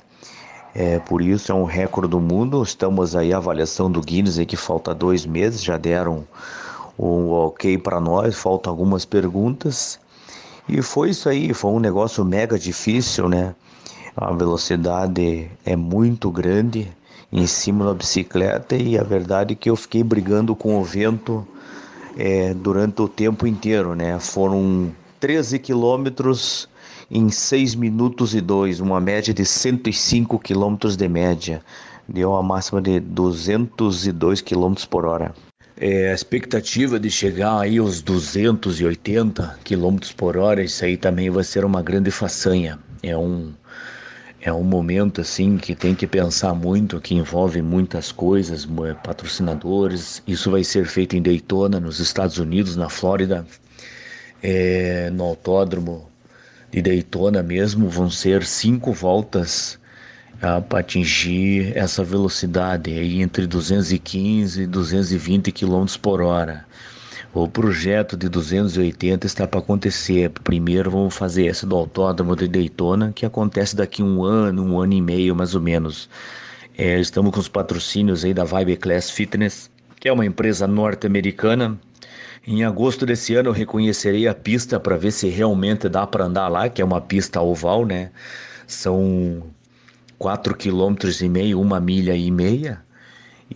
É, 0.75 0.99
por 1.01 1.21
isso 1.21 1.53
é 1.53 1.55
um 1.55 1.64
recorde 1.64 2.11
do 2.11 2.21
mundo. 2.21 2.62
Estamos 2.62 3.14
aí 3.16 3.33
avaliação 3.33 3.90
do 3.90 4.01
Guinness 4.01 4.38
que 4.47 4.57
falta 4.57 4.95
dois 4.95 5.27
meses, 5.27 5.62
já 5.62 5.77
deram 5.77 6.27
o 7.01 7.47
ok 7.47 7.79
para 7.79 7.99
nós, 7.99 8.37
faltam 8.37 8.71
algumas 8.71 9.07
perguntas. 9.07 9.99
E 10.69 10.83
foi 10.83 11.11
isso 11.11 11.31
aí, 11.31 11.55
foi 11.55 11.71
um 11.71 11.81
negócio 11.81 12.23
mega 12.25 12.59
difícil, 12.59 13.27
né? 13.27 13.55
A 14.15 14.31
velocidade 14.33 15.51
é 15.65 15.75
muito 15.75 16.31
grande 16.31 16.93
em 17.33 17.47
cima 17.47 17.87
da 17.87 17.95
bicicleta 17.95 18.77
e 18.77 18.99
a 18.99 19.03
verdade 19.03 19.55
é 19.55 19.57
que 19.57 19.71
eu 19.71 19.77
fiquei 19.77 20.03
brigando 20.03 20.55
com 20.55 20.79
o 20.79 20.85
vento 20.85 21.47
é, 22.19 22.53
durante 22.53 23.01
o 23.01 23.09
tempo 23.09 23.47
inteiro, 23.47 23.95
né? 23.95 24.19
Foram 24.19 24.93
13 25.21 25.59
quilômetros 25.59 26.69
em 27.11 27.31
6 27.31 27.77
minutos 27.77 28.35
e 28.35 28.43
2, 28.43 28.79
uma 28.81 29.01
média 29.01 29.33
de 29.33 29.47
105 29.47 30.39
quilômetros 30.39 30.99
de 30.99 31.09
média. 31.09 31.63
Deu 32.07 32.33
uma 32.33 32.43
máxima 32.43 32.83
de 32.83 33.01
202 33.01 34.43
quilômetros 34.43 34.85
por 34.85 35.07
hora. 35.07 35.35
É, 35.83 36.11
a 36.11 36.14
expectativa 36.14 37.01
de 37.01 37.11
chegar 37.11 37.59
aí 37.59 37.79
aos 37.79 38.03
280 38.03 39.59
km 39.64 39.97
por 40.14 40.37
hora, 40.37 40.62
isso 40.62 40.85
aí 40.85 40.95
também 40.95 41.31
vai 41.31 41.43
ser 41.43 41.64
uma 41.64 41.83
grande 41.83 42.11
façanha. 42.11 42.79
É 43.03 43.16
um, 43.16 43.55
é 44.43 44.53
um 44.53 44.62
momento 44.62 45.23
assim 45.23 45.57
que 45.57 45.75
tem 45.75 45.95
que 45.95 46.07
pensar 46.07 46.53
muito, 46.53 47.01
que 47.01 47.14
envolve 47.14 47.62
muitas 47.62 48.12
coisas, 48.12 48.69
patrocinadores. 49.03 50.23
Isso 50.27 50.51
vai 50.51 50.62
ser 50.64 50.85
feito 50.85 51.16
em 51.16 51.23
Daytona, 51.23 51.81
nos 51.81 51.99
Estados 51.99 52.37
Unidos, 52.37 52.77
na 52.77 52.90
Flórida, 52.90 53.47
é, 54.43 55.09
no 55.09 55.25
autódromo 55.25 56.11
de 56.71 56.83
Daytona 56.83 57.43
mesmo. 57.43 57.88
Vão 57.88 58.11
ser 58.11 58.45
cinco 58.45 58.93
voltas 58.93 59.80
para 60.40 60.81
atingir 60.81 61.76
essa 61.76 62.03
velocidade 62.03 62.90
aí 62.90 63.20
entre 63.20 63.46
215 63.46 64.62
e 64.62 64.66
220 64.66 65.53
km 65.53 65.85
por 66.00 66.22
hora. 66.22 66.64
O 67.33 67.46
projeto 67.46 68.16
de 68.16 68.29
280 68.29 69.26
está 69.26 69.46
para 69.46 69.61
acontecer. 69.61 70.31
Primeiro 70.42 70.90
vamos 70.90 71.14
fazer 71.14 71.44
esse 71.46 71.66
do 71.66 71.76
Autódromo 71.76 72.35
de 72.35 72.48
Daytona, 72.48 73.12
que 73.14 73.26
acontece 73.26 73.76
daqui 73.76 74.03
um 74.03 74.24
ano, 74.24 74.64
um 74.64 74.81
ano 74.81 74.94
e 74.94 75.00
meio 75.00 75.37
mais 75.37 75.55
ou 75.55 75.61
menos. 75.61 76.09
É, 76.76 76.98
estamos 76.98 77.33
com 77.33 77.38
os 77.38 77.48
patrocínios 77.48 78.24
aí 78.24 78.33
da 78.33 78.42
Vibe 78.42 78.79
Class 78.79 79.11
Fitness, 79.11 79.70
que 80.00 80.09
é 80.09 80.12
uma 80.12 80.24
empresa 80.24 80.66
norte-americana. 80.66 81.79
Em 82.46 82.64
agosto 82.64 83.05
desse 83.05 83.35
ano 83.35 83.50
eu 83.50 83.53
reconhecerei 83.53 84.26
a 84.26 84.35
pista 84.35 84.81
para 84.81 84.96
ver 84.96 85.12
se 85.12 85.29
realmente 85.29 85.88
dá 85.88 86.07
para 86.07 86.24
andar 86.24 86.48
lá, 86.48 86.68
que 86.70 86.81
é 86.81 86.85
uma 86.85 87.00
pista 87.00 87.40
oval, 87.42 87.85
né? 87.85 88.11
São 88.66 89.44
4 90.20 90.54
quilômetros 90.54 91.22
e 91.22 91.28
meio, 91.30 91.59
uma 91.59 91.80
milha 91.80 92.14
e 92.14 92.30
meia. 92.30 92.78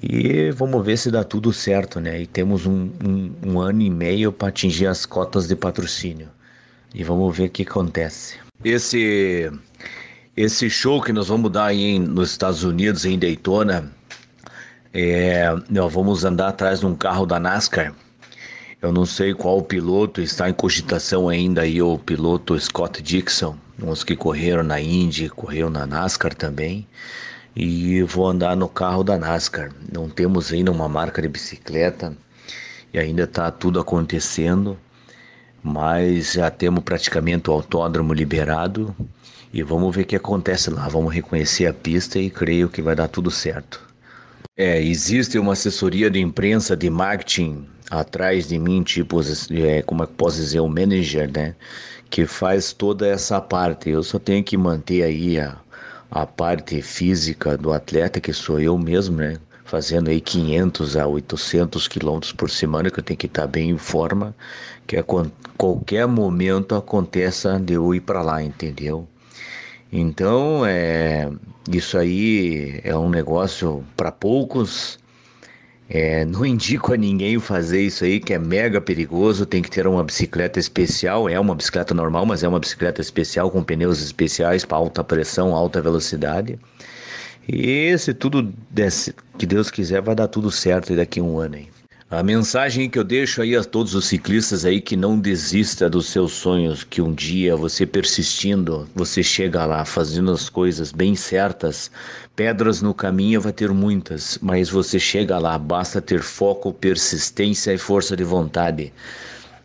E 0.03 0.51
vamos 0.51 0.85
ver 0.85 0.97
se 0.97 1.11
dá 1.11 1.23
tudo 1.23 1.53
certo, 1.53 2.01
né? 2.01 2.23
E 2.23 2.27
temos 2.27 2.65
um, 2.65 2.91
um, 3.05 3.33
um 3.47 3.61
ano 3.61 3.83
e 3.83 3.91
meio 3.91 4.33
para 4.33 4.49
atingir 4.49 4.87
as 4.87 5.05
cotas 5.05 5.47
de 5.47 5.55
patrocínio. 5.55 6.27
E 6.95 7.05
vamos 7.05 7.37
ver 7.37 7.49
o 7.49 7.51
que 7.51 7.63
acontece. 7.63 8.39
Esse 8.65 9.53
esse 10.37 10.71
show 10.71 11.03
que 11.03 11.13
nós 11.13 11.29
vamos 11.29 11.53
dar 11.53 11.67
aí 11.67 11.99
nos 11.99 12.31
Estados 12.31 12.65
Unidos, 12.65 13.05
em 13.05 13.19
Daytona, 13.19 13.93
é, 14.93 15.55
nós 15.69 15.93
vamos 15.93 16.25
andar 16.25 16.49
atrás 16.49 16.81
de 16.81 16.87
um 16.87 16.97
carro 16.97 17.27
da 17.27 17.39
NASCAR. 17.39 17.95
Eu 18.85 18.93
não 18.93 19.07
sei 19.07 19.33
qual 19.33 19.63
piloto 19.63 20.21
está 20.21 20.51
em 20.51 20.53
cogitação 20.53 21.31
ainda 21.31 21.63
aí, 21.63 21.81
o 21.81 21.97
piloto 21.97 22.61
Scott 22.61 23.01
Dixon 23.01 23.57
uns 23.83 24.05
que 24.05 24.15
correram 24.15 24.63
na 24.63 24.79
Indy, 24.79 25.31
correu 25.31 25.71
na 25.71 25.87
NASCAR 25.87 26.35
também. 26.35 26.87
E 27.57 28.03
vou 28.03 28.29
andar 28.29 28.55
no 28.55 28.69
carro 28.69 29.03
da 29.03 29.17
NASCAR. 29.17 29.73
Não 29.91 30.07
temos 30.11 30.53
ainda 30.53 30.71
uma 30.71 30.87
marca 30.87 31.23
de 31.23 31.29
bicicleta 31.29 32.15
e 32.93 32.99
ainda 32.99 33.23
está 33.23 33.51
tudo 33.51 33.81
acontecendo, 33.81 34.79
mas 35.63 36.35
já 36.35 36.51
temos 36.51 36.85
praticamente 36.85 37.49
o 37.49 37.55
autódromo 37.55 38.13
liberado 38.13 38.95
e 39.51 39.63
vamos 39.63 39.97
ver 39.97 40.03
o 40.03 40.07
que 40.07 40.17
acontece 40.17 40.69
lá. 40.69 40.87
Vamos 40.89 41.15
reconhecer 41.15 41.67
a 41.67 41.73
pista 41.73 42.19
e 42.19 42.29
creio 42.29 42.69
que 42.69 42.83
vai 42.83 42.95
dar 42.95 43.09
tudo 43.09 43.31
certo. 43.31 43.94
É, 44.57 44.81
existe 44.83 45.39
uma 45.39 45.53
assessoria 45.53 46.11
de 46.11 46.21
imprensa 46.21 46.77
de 46.77 46.89
marketing 46.91 47.67
atrás 47.91 48.49
de 48.49 48.59
mim, 48.59 48.83
tipo, 48.83 49.21
é, 49.51 49.83
como 49.83 50.03
é 50.03 50.07
que 50.07 50.13
posso 50.15 50.37
dizer, 50.37 50.61
o 50.61 50.69
manager, 50.69 51.31
né? 51.33 51.55
que 52.15 52.27
faz 52.27 52.73
toda 52.73 53.09
essa 53.09 53.41
parte. 53.41 53.91
Eu 53.91 54.03
só 54.05 54.21
tenho 54.21 54.45
que 54.45 54.57
manter 54.57 55.03
aí 55.03 55.41
a, 55.41 55.57
a 56.11 56.25
parte 56.25 56.81
física 56.81 57.57
do 57.59 57.73
atleta, 57.73 58.21
que 58.21 58.33
sou 58.33 58.61
eu 58.61 58.79
mesmo, 58.79 59.17
né? 59.17 59.39
Fazendo 59.65 60.11
aí 60.11 60.21
500 60.21 60.97
a 60.97 61.07
800 61.09 61.89
quilômetros 61.89 62.33
por 62.33 62.49
semana, 62.51 62.89
que 62.89 63.01
eu 63.01 63.05
tenho 63.05 63.19
que 63.19 63.27
estar 63.27 63.49
bem 63.49 63.71
em 63.71 63.79
forma, 63.79 64.33
que 64.87 64.97
a 64.97 65.05
qualquer 65.59 66.07
momento 66.07 66.77
aconteça 66.77 67.59
de 67.59 67.73
eu 67.75 67.93
ir 67.93 68.01
para 68.01 68.23
lá, 68.23 68.41
entendeu? 68.41 69.09
Então, 69.97 70.67
é, 70.67 71.31
isso 71.71 71.97
aí 71.97 72.81
é 72.83 72.97
um 72.97 73.09
negócio 73.09 73.85
para 73.97 74.11
poucos, 74.11 74.99
é, 75.89 76.25
não 76.25 76.43
indico 76.45 76.93
a 76.93 76.97
ninguém 76.97 77.39
fazer 77.39 77.83
isso 77.83 78.03
aí, 78.05 78.19
que 78.19 78.35
é 78.35 78.39
mega 78.39 78.81
perigoso. 78.81 79.47
Tem 79.47 79.63
que 79.63 79.71
ter 79.71 79.87
uma 79.87 80.03
bicicleta 80.03 80.59
especial. 80.59 81.29
É 81.29 81.39
uma 81.39 81.55
bicicleta 81.55 81.95
normal, 81.95 82.27
mas 82.27 82.43
é 82.43 82.49
uma 82.49 82.59
bicicleta 82.59 83.01
especial 83.01 83.53
com 83.53 83.63
pneus 83.63 84.03
especiais 84.03 84.65
para 84.65 84.79
alta 84.79 85.05
pressão, 85.05 85.55
alta 85.55 85.81
velocidade. 85.81 86.59
E 87.49 87.97
se 87.97 88.13
tudo 88.13 88.53
desse, 88.71 89.15
que 89.39 89.47
Deus 89.47 89.71
quiser, 89.71 90.03
vai 90.03 90.17
dar 90.17 90.27
tudo 90.27 90.51
certo 90.51 90.97
daqui 90.97 91.21
a 91.21 91.23
um 91.23 91.39
ano 91.39 91.55
aí. 91.55 91.69
A 92.17 92.23
mensagem 92.23 92.89
que 92.89 92.97
eu 92.97 93.03
deixo 93.03 93.43
aí 93.43 93.57
a 93.57 93.65
todos 93.65 93.93
os 93.93 94.07
ciclistas 94.07 94.65
aí 94.65 94.81
que 94.81 94.95
não 94.95 95.19
desista 95.19 95.91
dos 95.91 96.07
seus 96.07 96.31
sonhos, 96.31 96.85
que 96.85 97.03
um 97.03 97.13
dia 97.13 97.57
você 97.57 97.85
persistindo, 97.85 98.89
você 98.95 99.21
chega 99.21 99.67
lá 99.67 99.85
fazendo 99.85 100.31
as 100.31 100.49
coisas 100.49 100.93
bem 100.93 101.17
certas. 101.17 101.91
Pedras 102.37 102.81
no 102.81 102.95
caminho 102.95 103.41
vai 103.41 103.53
ter 103.53 103.71
muitas, 103.71 104.39
mas 104.41 104.71
você 104.71 104.97
chega 104.97 105.41
lá, 105.41 105.59
basta 105.59 106.01
ter 106.01 106.23
foco, 106.23 106.73
persistência 106.73 107.75
e 107.75 107.79
força 107.79 108.17
de 108.17 108.23
vontade. 108.23 108.93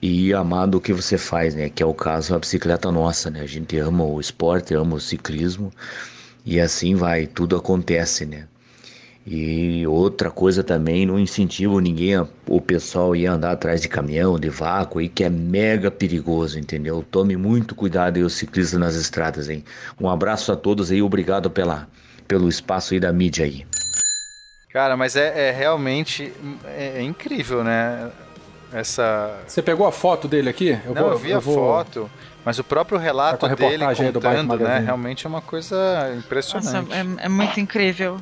E 0.02 0.34
amar 0.34 0.66
do 0.66 0.82
que 0.82 0.92
você 0.92 1.20
faz, 1.20 1.54
né? 1.54 1.70
Que 1.70 1.84
é 1.84 1.86
o 1.86 1.94
caso 1.94 2.32
da 2.32 2.40
bicicleta 2.40 2.92
nossa, 2.92 3.30
né? 3.30 3.42
A 3.42 3.48
gente 3.48 3.78
ama 3.78 4.04
o 4.04 4.20
esporte, 4.20 4.74
ama 4.74 4.96
o 4.96 5.00
ciclismo 5.00 5.72
e 6.44 6.60
assim 6.60 6.96
vai, 6.96 7.28
tudo 7.28 7.56
acontece, 7.56 8.26
né? 8.26 8.48
E 9.26 9.86
outra 9.86 10.32
coisa 10.32 10.64
também, 10.64 11.06
não 11.06 11.20
incentivo 11.20 11.80
ninguém, 11.80 12.18
o 12.48 12.62
pessoal 12.62 13.16
ir 13.16 13.28
andar 13.28 13.52
atrás 13.52 13.82
de 13.82 13.88
caminhão, 13.88 14.40
de 14.40 14.50
vácuo, 14.50 15.00
aí, 15.00 15.10
que 15.10 15.24
é 15.24 15.30
mega 15.30 15.92
perigoso, 15.92 16.58
entendeu? 16.58 17.06
Tome 17.12 17.36
muito 17.36 17.76
cuidado 17.76 18.18
aí, 18.18 18.24
os 18.24 18.34
ciclistas 18.34 18.80
nas 18.80 18.96
estradas, 18.96 19.50
hein? 19.50 19.64
Um 20.00 20.10
abraço 20.10 20.52
a 20.52 20.56
todos 20.56 20.90
aí, 20.90 21.02
obrigado 21.02 21.50
pela, 21.50 21.88
pelo 22.28 22.48
espaço 22.48 22.94
aí 22.94 23.00
da 23.00 23.12
mídia 23.12 23.46
aí. 23.46 23.68
Cara, 24.72 24.96
mas 24.96 25.16
é, 25.16 25.50
é 25.50 25.52
realmente 25.52 26.32
é, 26.66 27.00
é, 27.00 27.02
incrível, 27.02 27.64
né? 27.64 28.10
Essa. 28.72 29.40
Você 29.48 29.64
pegou 29.64 29.86
a 29.86 29.92
foto 29.92 30.28
dele 30.28 30.48
aqui? 30.48 30.78
Eu 30.86 30.94
não, 30.94 31.04
vou, 31.04 31.12
eu 31.12 31.18
vi 31.18 31.32
eu 31.32 31.38
a 31.38 31.40
vou... 31.40 31.56
foto. 31.56 32.10
Mas 32.46 32.58
o 32.58 32.64
próprio 32.64 32.98
relato 32.98 33.48
tá 33.48 33.54
dele 33.54 33.84
contando, 33.84 34.58
né? 34.58 34.80
Realmente 34.80 35.26
é 35.26 35.30
uma 35.30 35.42
coisa 35.42 35.76
impressionante. 36.18 36.88
Nossa, 36.88 36.96
é, 36.96 37.26
é 37.26 37.30
muito 37.30 37.60
incrível 37.60 38.20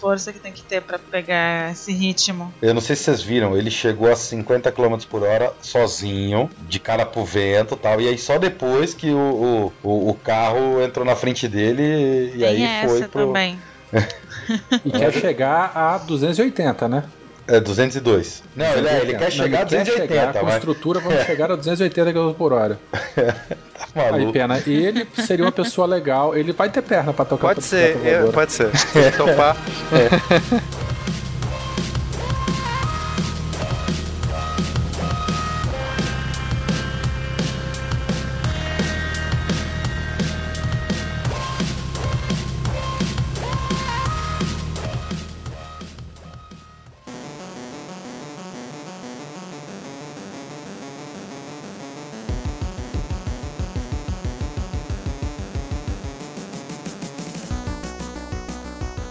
força 0.00 0.32
que 0.32 0.38
tem 0.38 0.52
que 0.52 0.62
ter 0.62 0.80
para 0.80 0.98
pegar 0.98 1.72
esse 1.72 1.92
ritmo. 1.92 2.52
Eu 2.62 2.72
não 2.72 2.80
sei 2.80 2.96
se 2.96 3.04
vocês 3.04 3.22
viram, 3.22 3.56
ele 3.56 3.70
chegou 3.70 4.10
a 4.10 4.16
50 4.16 4.72
km 4.72 4.96
por 5.08 5.22
hora 5.22 5.52
sozinho, 5.60 6.50
de 6.68 6.80
cara 6.80 7.04
pro 7.04 7.24
vento 7.24 7.76
tal. 7.76 8.00
E 8.00 8.08
aí 8.08 8.18
só 8.18 8.38
depois 8.38 8.94
que 8.94 9.10
o, 9.10 9.72
o, 9.82 10.10
o 10.10 10.14
carro 10.14 10.82
entrou 10.82 11.04
na 11.04 11.14
frente 11.14 11.46
dele 11.46 12.32
e 12.34 12.38
tem 12.38 12.66
aí 12.66 12.88
foi 12.88 13.08
pro. 13.08 13.26
Também. 13.26 13.58
e 14.84 14.90
quer 14.90 15.12
chegar 15.12 15.72
a 15.74 15.98
280, 15.98 16.88
né? 16.88 17.04
É 17.50 17.58
202. 17.58 18.44
Não, 18.54 18.64
ele, 18.76 18.88
é, 18.88 19.00
ele 19.00 19.14
quer 19.16 19.32
chegar 19.32 19.62
a 19.62 19.64
280. 19.64 20.06
Quer 20.06 20.08
chegar, 20.08 20.34
com 20.34 20.46
a 20.46 20.50
estrutura, 20.50 21.00
vamos 21.00 21.24
chegar 21.24 21.50
a 21.50 21.56
280 21.56 22.12
km 22.12 22.32
por 22.32 22.52
hora. 22.52 22.78
tá 23.92 24.14
Aí, 24.14 24.32
pena. 24.32 24.62
E 24.64 24.72
ele 24.72 25.04
seria 25.26 25.44
uma 25.44 25.50
pessoa 25.50 25.84
legal. 25.84 26.36
Ele 26.36 26.52
vai 26.52 26.70
ter 26.70 26.80
perna 26.80 27.12
pra 27.12 27.24
tocar 27.24 27.48
Pode 27.48 27.62
ser, 27.64 27.96
eu, 28.06 28.32
pode 28.32 28.52
ser. 28.52 28.70
Se 28.76 29.10
topar. 29.10 29.56
é. 29.90 30.80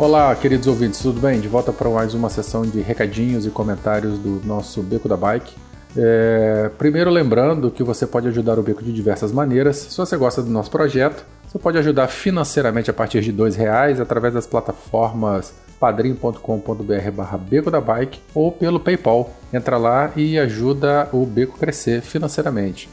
Olá, 0.09 0.35
queridos 0.35 0.65
ouvintes, 0.65 0.99
tudo 1.01 1.21
bem? 1.21 1.39
De 1.39 1.47
volta 1.47 1.71
para 1.71 1.87
mais 1.87 2.15
uma 2.15 2.31
sessão 2.31 2.63
de 2.63 2.81
recadinhos 2.81 3.45
e 3.45 3.51
comentários 3.51 4.17
do 4.17 4.41
nosso 4.43 4.81
Beco 4.81 5.07
da 5.07 5.15
Bike. 5.15 5.55
É, 5.95 6.71
primeiro, 6.79 7.11
lembrando 7.11 7.69
que 7.69 7.83
você 7.83 8.07
pode 8.07 8.27
ajudar 8.27 8.57
o 8.57 8.63
Beco 8.63 8.83
de 8.83 8.91
diversas 8.91 9.31
maneiras. 9.31 9.77
Se 9.77 9.95
você 9.95 10.17
gosta 10.17 10.41
do 10.41 10.49
nosso 10.49 10.71
projeto, 10.71 11.23
você 11.47 11.59
pode 11.59 11.77
ajudar 11.77 12.07
financeiramente 12.07 12.89
a 12.89 12.93
partir 12.93 13.21
de 13.21 13.29
R$ 13.29 13.51
reais 13.55 14.01
através 14.01 14.33
das 14.33 14.47
plataformas 14.47 15.53
padrim.com.br 15.79 17.11
barra 17.13 17.37
Beco 17.37 17.69
da 17.69 17.79
Bike 17.79 18.19
ou 18.33 18.51
pelo 18.51 18.79
PayPal. 18.79 19.31
Entra 19.53 19.77
lá 19.77 20.11
e 20.15 20.39
ajuda 20.39 21.07
o 21.13 21.23
Beco 21.23 21.55
crescer 21.59 22.01
financeiramente. 22.01 22.89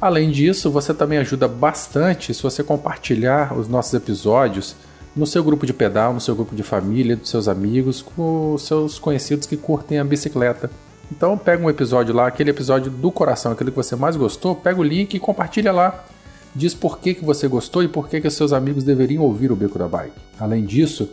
Além 0.00 0.30
disso, 0.30 0.70
você 0.70 0.94
também 0.94 1.18
ajuda 1.18 1.48
bastante 1.48 2.32
se 2.32 2.40
você 2.40 2.62
compartilhar 2.62 3.58
os 3.58 3.66
nossos 3.66 3.92
episódios 3.92 4.76
no 5.14 5.26
seu 5.26 5.42
grupo 5.42 5.66
de 5.66 5.72
pedal, 5.72 6.14
no 6.14 6.20
seu 6.20 6.34
grupo 6.34 6.54
de 6.54 6.62
família, 6.62 7.16
dos 7.16 7.30
seus 7.30 7.48
amigos, 7.48 8.02
com 8.02 8.54
os 8.54 8.62
seus 8.62 8.98
conhecidos 8.98 9.46
que 9.46 9.56
curtem 9.56 9.98
a 9.98 10.04
bicicleta. 10.04 10.70
Então 11.10 11.36
pega 11.36 11.64
um 11.64 11.68
episódio 11.68 12.14
lá, 12.14 12.26
aquele 12.26 12.50
episódio 12.50 12.90
do 12.90 13.10
coração, 13.10 13.52
aquele 13.52 13.70
que 13.70 13.76
você 13.76 13.96
mais 13.96 14.16
gostou, 14.16 14.54
pega 14.54 14.80
o 14.80 14.84
link 14.84 15.14
e 15.14 15.18
compartilha 15.18 15.72
lá. 15.72 16.04
Diz 16.54 16.74
por 16.74 16.98
que, 16.98 17.14
que 17.14 17.24
você 17.24 17.46
gostou 17.48 17.82
e 17.82 17.88
por 17.88 18.08
que, 18.08 18.20
que 18.20 18.30
seus 18.30 18.52
amigos 18.52 18.84
deveriam 18.84 19.22
ouvir 19.22 19.52
o 19.52 19.56
Beco 19.56 19.78
da 19.78 19.86
Bike. 19.86 20.16
Além 20.38 20.64
disso, 20.64 21.08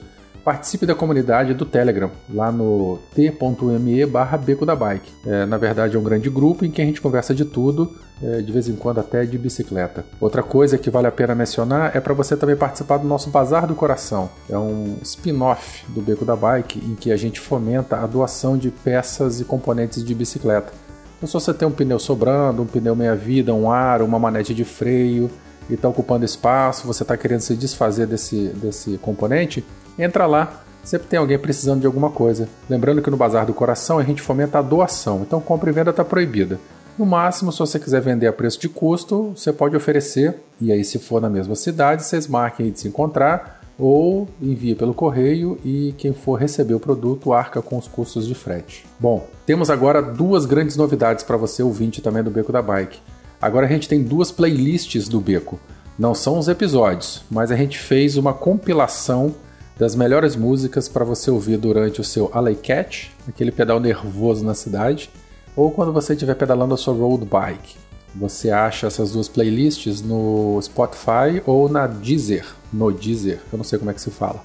participe 0.47 0.85
da 0.85 0.95
comunidade 0.95 1.53
do 1.53 1.65
Telegram, 1.65 2.09
lá 2.33 2.49
no 2.53 2.99
t.me 3.13 4.05
barra 4.05 4.37
Beco 4.37 4.65
da 4.65 4.77
Bike. 4.77 5.11
É, 5.25 5.45
na 5.45 5.57
verdade 5.57 5.97
é 5.97 5.99
um 5.99 6.03
grande 6.03 6.29
grupo 6.29 6.63
em 6.63 6.71
que 6.71 6.81
a 6.81 6.85
gente 6.85 7.01
conversa 7.01 7.35
de 7.35 7.43
tudo, 7.43 7.93
é, 8.23 8.41
de 8.41 8.49
vez 8.49 8.69
em 8.69 8.75
quando 8.77 8.99
até 9.01 9.25
de 9.25 9.37
bicicleta. 9.37 10.05
Outra 10.21 10.41
coisa 10.41 10.77
que 10.77 10.89
vale 10.89 11.05
a 11.05 11.11
pena 11.11 11.35
mencionar 11.35 11.93
é 11.93 11.99
para 11.99 12.13
você 12.13 12.37
também 12.37 12.55
participar 12.55 12.95
do 12.95 13.05
nosso 13.05 13.29
Bazar 13.29 13.67
do 13.67 13.75
Coração. 13.75 14.29
É 14.49 14.57
um 14.57 14.97
spin-off 15.01 15.83
do 15.89 15.99
Beco 15.99 16.23
da 16.23 16.37
Bike 16.37 16.79
em 16.79 16.95
que 16.95 17.11
a 17.11 17.17
gente 17.17 17.41
fomenta 17.41 17.97
a 17.97 18.07
doação 18.07 18.57
de 18.57 18.71
peças 18.71 19.41
e 19.41 19.43
componentes 19.43 20.01
de 20.01 20.15
bicicleta. 20.15 20.71
Então 21.17 21.27
se 21.27 21.33
você 21.33 21.53
tem 21.53 21.67
um 21.67 21.71
pneu 21.71 21.99
sobrando, 21.99 22.61
um 22.61 22.65
pneu 22.65 22.95
meia-vida, 22.95 23.53
um 23.53 23.69
aro, 23.69 24.05
uma 24.05 24.17
manete 24.17 24.53
de 24.53 24.63
freio 24.63 25.29
e 25.69 25.73
está 25.73 25.89
ocupando 25.89 26.23
espaço, 26.23 26.87
você 26.87 27.03
está 27.03 27.17
querendo 27.17 27.41
se 27.41 27.53
desfazer 27.53 28.07
desse, 28.07 28.47
desse 28.47 28.97
componente, 28.99 29.65
entra 29.97 30.25
lá. 30.25 30.63
Sempre 30.83 31.07
tem 31.07 31.19
alguém 31.19 31.37
precisando 31.37 31.81
de 31.81 31.85
alguma 31.85 32.09
coisa. 32.09 32.47
Lembrando 32.69 33.01
que 33.01 33.09
no 33.09 33.17
Bazar 33.17 33.45
do 33.45 33.53
Coração 33.53 33.99
a 33.99 34.03
gente 34.03 34.21
fomenta 34.21 34.59
a 34.59 34.61
doação, 34.61 35.21
então 35.21 35.41
compra 35.41 35.69
e 35.69 35.73
venda 35.73 35.89
está 35.89 36.05
proibida. 36.05 36.59
No 36.97 37.05
máximo, 37.05 37.51
se 37.51 37.59
você 37.59 37.77
quiser 37.77 38.01
vender 38.01 38.25
a 38.25 38.33
preço 38.33 38.59
de 38.59 38.67
custo, 38.67 39.33
você 39.35 39.53
pode 39.53 39.75
oferecer, 39.75 40.35
e 40.59 40.71
aí 40.71 40.83
se 40.83 40.97
for 40.97 41.21
na 41.21 41.29
mesma 41.29 41.55
cidade, 41.55 42.03
vocês 42.03 42.25
marquem 42.27 42.71
de 42.71 42.79
se 42.79 42.87
encontrar 42.87 43.61
ou 43.77 44.27
envie 44.41 44.73
pelo 44.73 44.93
correio 44.93 45.59
e 45.63 45.93
quem 45.97 46.13
for 46.13 46.35
receber 46.35 46.73
o 46.73 46.79
produto 46.79 47.33
arca 47.33 47.61
com 47.61 47.77
os 47.77 47.87
custos 47.87 48.25
de 48.25 48.33
frete. 48.33 48.85
Bom, 48.99 49.27
temos 49.45 49.69
agora 49.69 50.01
duas 50.01 50.45
grandes 50.45 50.75
novidades 50.75 51.23
para 51.23 51.37
você 51.37 51.61
ouvinte 51.61 52.01
também 52.01 52.23
do 52.23 52.31
Beco 52.31 52.51
da 52.51 52.61
Bike. 52.61 52.99
Agora 53.39 53.67
a 53.67 53.69
gente 53.69 53.87
tem 53.87 54.01
duas 54.01 54.31
playlists 54.31 55.07
do 55.07 55.21
Beco. 55.21 55.59
Não 55.97 56.15
são 56.15 56.39
os 56.39 56.47
episódios, 56.47 57.23
mas 57.29 57.51
a 57.51 57.55
gente 57.55 57.77
fez 57.77 58.17
uma 58.17 58.33
compilação 58.33 59.35
das 59.77 59.95
melhores 59.95 60.35
músicas 60.35 60.89
para 60.89 61.05
você 61.05 61.29
ouvir 61.29 61.57
durante 61.57 62.01
o 62.01 62.03
seu 62.03 62.29
Alley 62.33 62.55
Cat, 62.55 63.15
aquele 63.27 63.51
pedal 63.51 63.79
nervoso 63.79 64.43
na 64.43 64.53
cidade, 64.53 65.09
ou 65.55 65.71
quando 65.71 65.93
você 65.93 66.13
estiver 66.13 66.35
pedalando 66.35 66.73
a 66.73 66.77
sua 66.77 66.93
road 66.93 67.25
bike. 67.25 67.75
Você 68.15 68.49
acha 68.49 68.87
essas 68.87 69.11
duas 69.11 69.27
playlists 69.27 70.01
no 70.01 70.59
Spotify 70.61 71.41
ou 71.45 71.69
na 71.69 71.85
Deezer, 71.85 72.45
no 72.73 72.91
Deezer, 72.91 73.39
eu 73.51 73.57
não 73.57 73.63
sei 73.63 73.77
como 73.77 73.91
é 73.91 73.93
que 73.93 74.01
se 74.01 74.09
fala. 74.09 74.41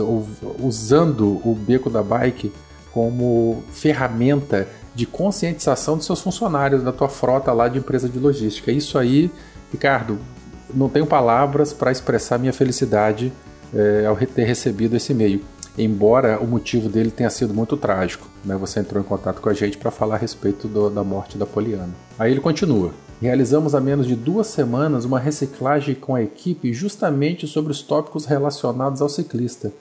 usando 0.60 1.42
o 1.44 1.56
beco 1.56 1.90
da 1.90 2.04
bike 2.04 2.54
como 2.92 3.64
ferramenta 3.72 4.68
de 4.94 5.08
conscientização 5.08 5.98
dos 5.98 6.06
seus 6.06 6.22
funcionários 6.22 6.84
da 6.84 6.92
tua 6.92 7.10
frota 7.10 7.52
lá 7.52 7.68
de 7.68 7.80
empresa 7.80 8.08
de 8.08 8.20
logística. 8.20 8.72
Isso 8.72 9.00
aí, 9.00 9.32
Ricardo, 9.72 10.20
não 10.72 10.88
tenho 10.88 11.08
palavras 11.08 11.74
para 11.74 11.92
expressar 11.92 12.38
minha 12.38 12.54
felicidade 12.54 13.34
é, 13.74 14.06
ao 14.06 14.16
ter 14.16 14.44
recebido 14.44 14.96
esse 14.96 15.12
e-mail. 15.12 15.42
Embora 15.76 16.40
o 16.40 16.46
motivo 16.46 16.88
dele 16.88 17.10
tenha 17.10 17.32
sido 17.32 17.52
muito 17.52 17.76
trágico, 17.76 18.30
né? 18.46 18.56
Você 18.58 18.80
entrou 18.80 19.02
em 19.02 19.06
contato 19.06 19.42
com 19.42 19.50
a 19.50 19.54
gente 19.56 19.76
para 19.76 19.90
falar 19.90 20.16
a 20.16 20.18
respeito 20.20 20.68
do, 20.68 20.88
da 20.88 21.04
morte 21.04 21.36
da 21.36 21.48
Poliana. 21.48 21.90
Aí 22.20 22.32
ele 22.32 22.42
continua. 22.42 22.92
Realizamos 23.22 23.74
há 23.74 23.80
menos 23.80 24.07
de 24.07 24.16
duas 24.16 24.47
semanas 24.47 25.05
uma 25.05 25.20
reciclagem 25.20 25.95
com 25.95 26.16
a 26.16 26.22
equipe 26.22 26.74
justamente 26.74 27.47
sobre 27.47 27.72
os 27.72 27.82
tópicos 27.82 28.26
relacionados 28.26 29.01
ao 29.01 29.09
ciclista. 29.09 29.72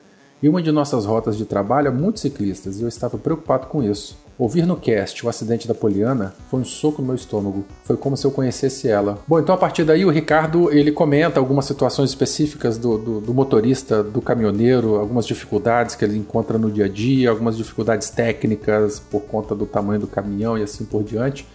E 0.42 0.48
uma 0.48 0.60
de 0.60 0.72
nossas 0.72 1.04
rotas 1.04 1.36
de 1.36 1.44
trabalho 1.44 1.88
há 1.88 1.92
muitos 1.92 2.22
ciclistas 2.22 2.80
e 2.80 2.82
eu 2.82 2.88
estava 2.88 3.16
preocupado 3.16 3.68
com 3.68 3.80
isso. 3.80 4.18
Ouvir 4.36 4.66
no 4.66 4.76
cast 4.76 5.24
o 5.24 5.28
acidente 5.28 5.68
da 5.68 5.74
Poliana 5.74 6.34
foi 6.50 6.58
um 6.58 6.64
soco 6.64 7.00
no 7.00 7.06
meu 7.06 7.14
estômago. 7.14 7.64
Foi 7.84 7.96
como 7.96 8.16
se 8.16 8.24
eu 8.24 8.30
conhecesse 8.32 8.88
ela. 8.88 9.20
Bom, 9.28 9.38
então 9.38 9.54
a 9.54 9.58
partir 9.58 9.84
daí 9.84 10.04
o 10.04 10.10
Ricardo 10.10 10.72
ele 10.72 10.90
comenta 10.90 11.38
algumas 11.38 11.64
situações 11.64 12.10
específicas 12.10 12.76
do, 12.76 12.98
do, 12.98 13.20
do, 13.20 13.32
motorista, 13.32 14.02
do 14.02 14.20
caminhoneiro, 14.20 14.96
algumas 14.96 15.26
dificuldades 15.26 15.94
que 15.94 16.04
ele 16.04 16.18
encontra 16.18 16.58
no 16.58 16.72
dia 16.72 16.86
a 16.86 16.88
dia, 16.88 17.30
algumas 17.30 17.56
dificuldades 17.56 18.10
técnicas 18.10 18.98
por 18.98 19.20
conta 19.20 19.54
do 19.54 19.64
tamanho 19.64 20.00
do 20.00 20.08
caminhão 20.08 20.58
e 20.58 20.62
assim 20.64 20.84
por 20.84 21.04
diante. 21.04 21.46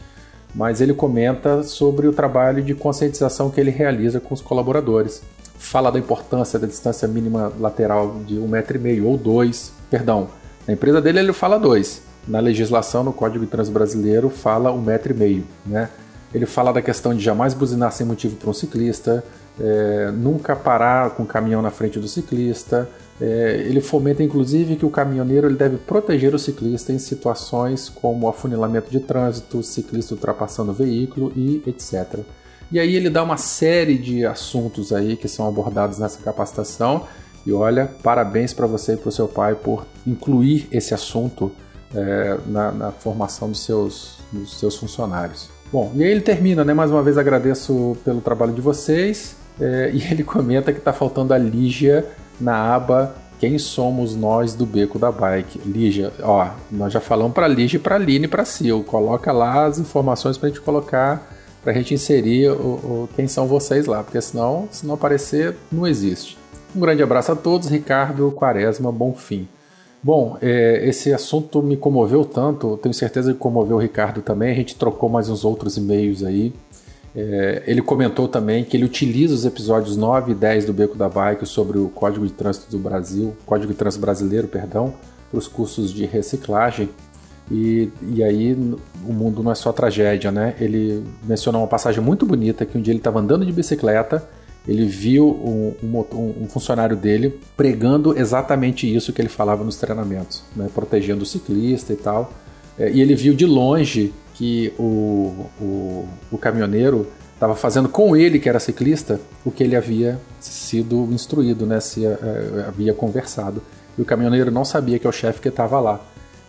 Mas 0.57 0.81
ele 0.81 0.91
comenta 0.91 1.61
sobre 1.61 2.07
o 2.07 2.11
trabalho 2.11 2.63
de 2.63 2.73
conscientização 2.73 3.51
que 3.51 3.61
ele 3.61 3.69
realiza 3.69 4.19
com 4.19 4.33
os 4.33 4.41
colaboradores. 4.41 5.21
Fala 5.59 5.91
da 5.91 5.99
importância 5.99 6.57
da 6.57 6.65
distância 6.65 7.07
mínima 7.07 7.53
lateral 7.59 8.15
de 8.25 8.39
um 8.39 8.47
metro 8.47 8.75
e 8.75 8.79
meio 8.79 9.05
ou 9.05 9.15
dois, 9.15 9.71
perdão. 9.87 10.29
Na 10.67 10.73
empresa 10.73 10.99
dele 10.99 11.19
ele 11.19 11.31
fala 11.31 11.59
dois. 11.59 12.01
Na 12.27 12.39
legislação, 12.39 13.03
no 13.03 13.13
Código 13.13 13.45
de 13.45 13.51
Trânsito 13.51 13.73
Brasileiro, 13.75 14.31
fala 14.31 14.71
um 14.71 14.81
metro 14.81 15.13
e 15.13 15.15
meio, 15.15 15.43
né? 15.63 15.89
Ele 16.33 16.47
fala 16.47 16.73
da 16.73 16.81
questão 16.81 17.13
de 17.13 17.23
jamais 17.23 17.53
buzinar 17.53 17.91
sem 17.91 18.05
motivo 18.05 18.35
para 18.35 18.49
um 18.49 18.53
ciclista, 18.53 19.23
é, 19.59 20.11
nunca 20.11 20.55
parar 20.55 21.11
com 21.11 21.21
o 21.21 21.25
caminhão 21.25 21.61
na 21.61 21.69
frente 21.69 21.99
do 21.99 22.07
ciclista. 22.07 22.89
É, 23.19 23.63
ele 23.65 23.81
fomenta 23.81 24.21
inclusive 24.21 24.75
que 24.75 24.85
o 24.85 24.91
caminhoneiro 24.91 25.47
ele 25.47 25.55
deve 25.55 25.77
proteger 25.77 26.35
o 26.35 26.39
ciclista 26.39 26.93
em 26.93 26.99
situações 26.99 27.89
como 27.89 28.27
afunilamento 28.27 28.91
de 28.91 28.99
trânsito, 28.99 29.63
ciclista 29.63 30.13
ultrapassando 30.13 30.71
o 30.71 30.73
veículo 30.73 31.31
e 31.35 31.63
etc. 31.65 32.19
E 32.71 32.79
aí 32.79 32.95
ele 32.95 33.09
dá 33.09 33.23
uma 33.23 33.37
série 33.37 33.97
de 33.97 34.25
assuntos 34.25 34.93
aí 34.93 35.15
que 35.15 35.27
são 35.27 35.47
abordados 35.47 35.97
nessa 35.97 36.21
capacitação. 36.21 37.07
E 37.45 37.53
olha, 37.53 37.89
parabéns 38.03 38.53
para 38.53 38.67
você 38.67 38.93
e 38.93 38.97
para 38.97 39.09
o 39.09 39.11
seu 39.11 39.27
pai 39.27 39.55
por 39.55 39.85
incluir 40.05 40.67
esse 40.69 40.93
assunto 40.93 41.51
é, 41.95 42.37
na, 42.45 42.71
na, 42.71 42.91
formação 42.91 43.49
dos 43.49 43.63
seus, 43.63 44.19
dos 44.31 44.59
seus 44.59 44.75
funcionários. 44.75 45.49
Bom, 45.71 45.91
e 45.95 46.03
aí 46.03 46.11
ele 46.11 46.21
termina, 46.21 46.65
né? 46.65 46.73
Mais 46.73 46.91
uma 46.91 47.01
vez 47.01 47.17
agradeço 47.17 47.95
pelo 48.03 48.19
trabalho 48.19 48.53
de 48.53 48.59
vocês. 48.59 49.37
É, 49.59 49.91
e 49.95 50.11
ele 50.11 50.23
comenta 50.23 50.73
que 50.73 50.79
está 50.79 50.91
faltando 50.91 51.33
a 51.33 51.37
Lígia 51.37 52.05
na 52.39 52.75
aba 52.75 53.15
Quem 53.39 53.57
Somos 53.57 54.15
Nós 54.15 54.53
do 54.53 54.65
Beco 54.65 54.97
da 54.97 55.11
Bike. 55.11 55.59
Lígia, 55.65 56.11
ó, 56.21 56.49
nós 56.71 56.93
já 56.93 56.99
falamos 56.99 57.33
para 57.33 57.47
Lígia, 57.47 57.79
para 57.79 57.95
Aline 57.95 58.25
e 58.25 58.27
para 58.27 58.45
Sil. 58.45 58.83
Coloca 58.85 59.31
lá 59.31 59.65
as 59.65 59.79
informações 59.79 60.37
para 60.37 60.47
a 60.47 60.49
gente 60.49 60.61
colocar, 60.61 61.31
para 61.63 61.71
a 61.71 61.75
gente 61.75 61.93
inserir 61.93 62.49
o, 62.51 62.53
o, 62.53 63.09
quem 63.15 63.27
são 63.27 63.47
vocês 63.47 63.85
lá, 63.85 64.03
porque 64.03 64.21
senão, 64.21 64.67
se 64.71 64.85
não 64.85 64.95
aparecer, 64.95 65.55
não 65.71 65.85
existe. 65.87 66.37
Um 66.75 66.79
grande 66.79 67.01
abraço 67.01 67.31
a 67.31 67.35
todos, 67.35 67.69
Ricardo 67.69 68.31
Quaresma, 68.31 68.91
bom 68.91 69.13
fim. 69.13 69.47
Bom, 70.01 70.37
é, 70.41 70.87
esse 70.87 71.11
assunto 71.11 71.61
me 71.61 71.75
comoveu 71.75 72.23
tanto, 72.23 72.77
tenho 72.77 72.93
certeza 72.93 73.33
que 73.33 73.39
comoveu 73.39 73.77
o 73.77 73.79
Ricardo 73.79 74.21
também. 74.21 74.51
A 74.51 74.55
gente 74.55 74.75
trocou 74.75 75.09
mais 75.09 75.27
uns 75.27 75.43
outros 75.43 75.75
e-mails 75.75 76.23
aí. 76.23 76.53
É, 77.19 77.63
ele 77.65 77.81
comentou 77.81 78.27
também 78.27 78.63
que 78.63 78.77
ele 78.77 78.85
utiliza 78.85 79.33
os 79.33 79.43
episódios 79.43 79.97
9 79.97 80.33
e 80.33 80.35
10 80.35 80.65
do 80.65 80.73
Beco 80.73 80.95
da 80.95 81.09
Bike 81.09 81.47
sobre 81.47 81.79
o 81.79 81.89
Código 81.89 82.27
de 82.27 82.31
Trânsito 82.31 82.69
do 82.69 82.77
Brasil, 82.77 83.35
Código 83.43 83.73
de 83.73 83.79
Trânsito 83.79 84.01
Brasileiro, 84.01 84.47
perdão, 84.47 84.93
para 85.31 85.39
os 85.39 85.47
cursos 85.47 85.91
de 85.91 86.05
reciclagem. 86.05 86.89
E, 87.49 87.89
e 88.13 88.23
aí 88.23 88.53
o 89.03 89.11
mundo 89.11 89.41
não 89.41 89.51
é 89.51 89.55
só 89.55 89.73
tragédia, 89.73 90.31
né? 90.31 90.53
Ele 90.59 91.03
mencionou 91.23 91.61
uma 91.61 91.67
passagem 91.67 92.03
muito 92.03 92.23
bonita 92.23 92.67
que 92.67 92.77
um 92.77 92.81
dia 92.81 92.91
ele 92.91 92.99
estava 92.99 93.19
andando 93.19 93.43
de 93.43 93.51
bicicleta, 93.51 94.29
ele 94.67 94.85
viu 94.85 95.27
um, 95.27 95.73
um, 95.81 96.43
um, 96.43 96.47
funcionário 96.47 96.95
dele 96.95 97.39
pregando 97.55 98.15
exatamente 98.15 98.93
isso 98.93 99.11
que 99.11 99.19
ele 99.19 99.29
falava 99.29 99.63
nos 99.63 99.77
treinamentos, 99.77 100.43
né? 100.55 100.69
protegendo 100.71 101.23
o 101.23 101.25
ciclista 101.25 101.93
e 101.93 101.95
tal. 101.95 102.31
É, 102.77 102.91
e 102.91 103.01
ele 103.01 103.15
viu 103.15 103.33
de 103.33 103.45
longe 103.45 104.13
que 104.37 104.71
o, 104.77 105.47
o, 105.59 106.07
o 106.31 106.37
caminhoneiro 106.37 107.07
estava 107.33 107.55
fazendo 107.55 107.89
com 107.89 108.15
ele, 108.15 108.39
que 108.39 108.47
era 108.47 108.59
ciclista, 108.59 109.19
o 109.43 109.51
que 109.51 109.63
ele 109.63 109.75
havia 109.75 110.19
sido 110.39 111.07
instruído, 111.11 111.65
né? 111.65 111.79
Se 111.79 112.05
uh, 112.05 112.65
havia 112.67 112.93
conversado. 112.93 113.61
E 113.97 114.01
o 114.01 114.05
caminhoneiro 114.05 114.51
não 114.51 114.63
sabia 114.63 114.99
que 114.99 115.07
é 115.07 115.09
o 115.09 115.13
chefe 115.13 115.41
que 115.41 115.47
estava 115.47 115.79
lá. 115.79 115.99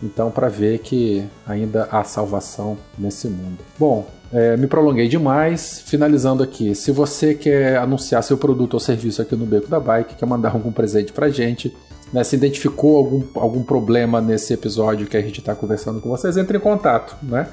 Então, 0.02 0.30
para 0.30 0.48
ver 0.48 0.78
que 0.78 1.26
ainda 1.46 1.88
há 1.90 2.04
salvação 2.04 2.76
nesse 2.96 3.26
mundo. 3.26 3.58
Bom, 3.78 4.06
é, 4.32 4.56
me 4.56 4.66
prolonguei 4.66 5.08
demais. 5.08 5.82
Finalizando 5.84 6.42
aqui, 6.42 6.74
se 6.74 6.92
você 6.92 7.34
quer 7.34 7.78
anunciar 7.78 8.22
seu 8.22 8.36
produto 8.36 8.74
ou 8.74 8.80
serviço 8.80 9.22
aqui 9.22 9.34
no 9.34 9.46
Beco 9.46 9.68
da 9.68 9.80
Bike, 9.80 10.14
quer 10.14 10.26
mandar 10.26 10.50
algum 10.50 10.70
presente 10.70 11.12
para 11.12 11.30
gente, 11.30 11.74
né, 12.12 12.22
se 12.22 12.36
identificou 12.36 12.96
algum, 12.96 13.22
algum 13.34 13.62
problema 13.62 14.20
nesse 14.20 14.52
episódio 14.52 15.06
que 15.06 15.16
a 15.16 15.20
gente 15.20 15.40
está 15.40 15.54
conversando 15.54 16.00
com 16.00 16.08
vocês, 16.08 16.36
entre 16.36 16.58
em 16.58 16.60
contato, 16.60 17.16
né? 17.22 17.48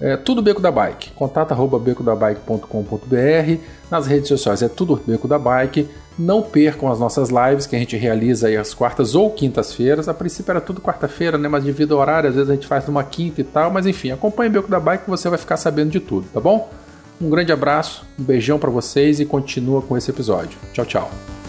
É 0.00 0.16
tudo 0.16 0.40
Beco 0.40 0.62
da 0.62 0.70
Bike. 0.70 1.10
Contato 1.10 1.52
arroba 1.52 1.78
becodabike.com.br. 1.78 3.62
Nas 3.90 4.06
redes 4.06 4.28
sociais 4.28 4.62
é 4.62 4.68
tudo 4.68 5.00
Beco 5.06 5.28
da 5.28 5.38
Bike. 5.38 5.88
Não 6.18 6.42
percam 6.42 6.90
as 6.90 6.98
nossas 6.98 7.28
lives 7.28 7.66
que 7.66 7.76
a 7.76 7.78
gente 7.78 7.96
realiza 7.96 8.48
aí 8.48 8.56
às 8.56 8.72
quartas 8.72 9.14
ou 9.14 9.30
quintas-feiras. 9.30 10.08
A 10.08 10.14
princípio 10.14 10.52
era 10.52 10.60
tudo 10.60 10.80
quarta-feira, 10.80 11.36
né? 11.36 11.48
Mas 11.48 11.64
devido 11.64 11.94
ao 11.94 12.00
horário, 12.00 12.30
às 12.30 12.34
vezes 12.34 12.50
a 12.50 12.54
gente 12.54 12.66
faz 12.66 12.86
numa 12.86 13.04
quinta 13.04 13.42
e 13.42 13.44
tal. 13.44 13.70
Mas 13.70 13.86
enfim, 13.86 14.10
acompanhe 14.10 14.48
o 14.48 14.52
Beco 14.52 14.70
da 14.70 14.80
Bike 14.80 15.04
que 15.04 15.10
você 15.10 15.28
vai 15.28 15.38
ficar 15.38 15.58
sabendo 15.58 15.90
de 15.90 16.00
tudo, 16.00 16.26
tá 16.32 16.40
bom? 16.40 16.70
Um 17.20 17.28
grande 17.28 17.52
abraço, 17.52 18.06
um 18.18 18.24
beijão 18.24 18.58
para 18.58 18.70
vocês 18.70 19.20
e 19.20 19.26
continua 19.26 19.82
com 19.82 19.96
esse 19.96 20.10
episódio. 20.10 20.58
Tchau, 20.72 20.86
tchau. 20.86 21.39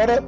Agora 0.00 0.24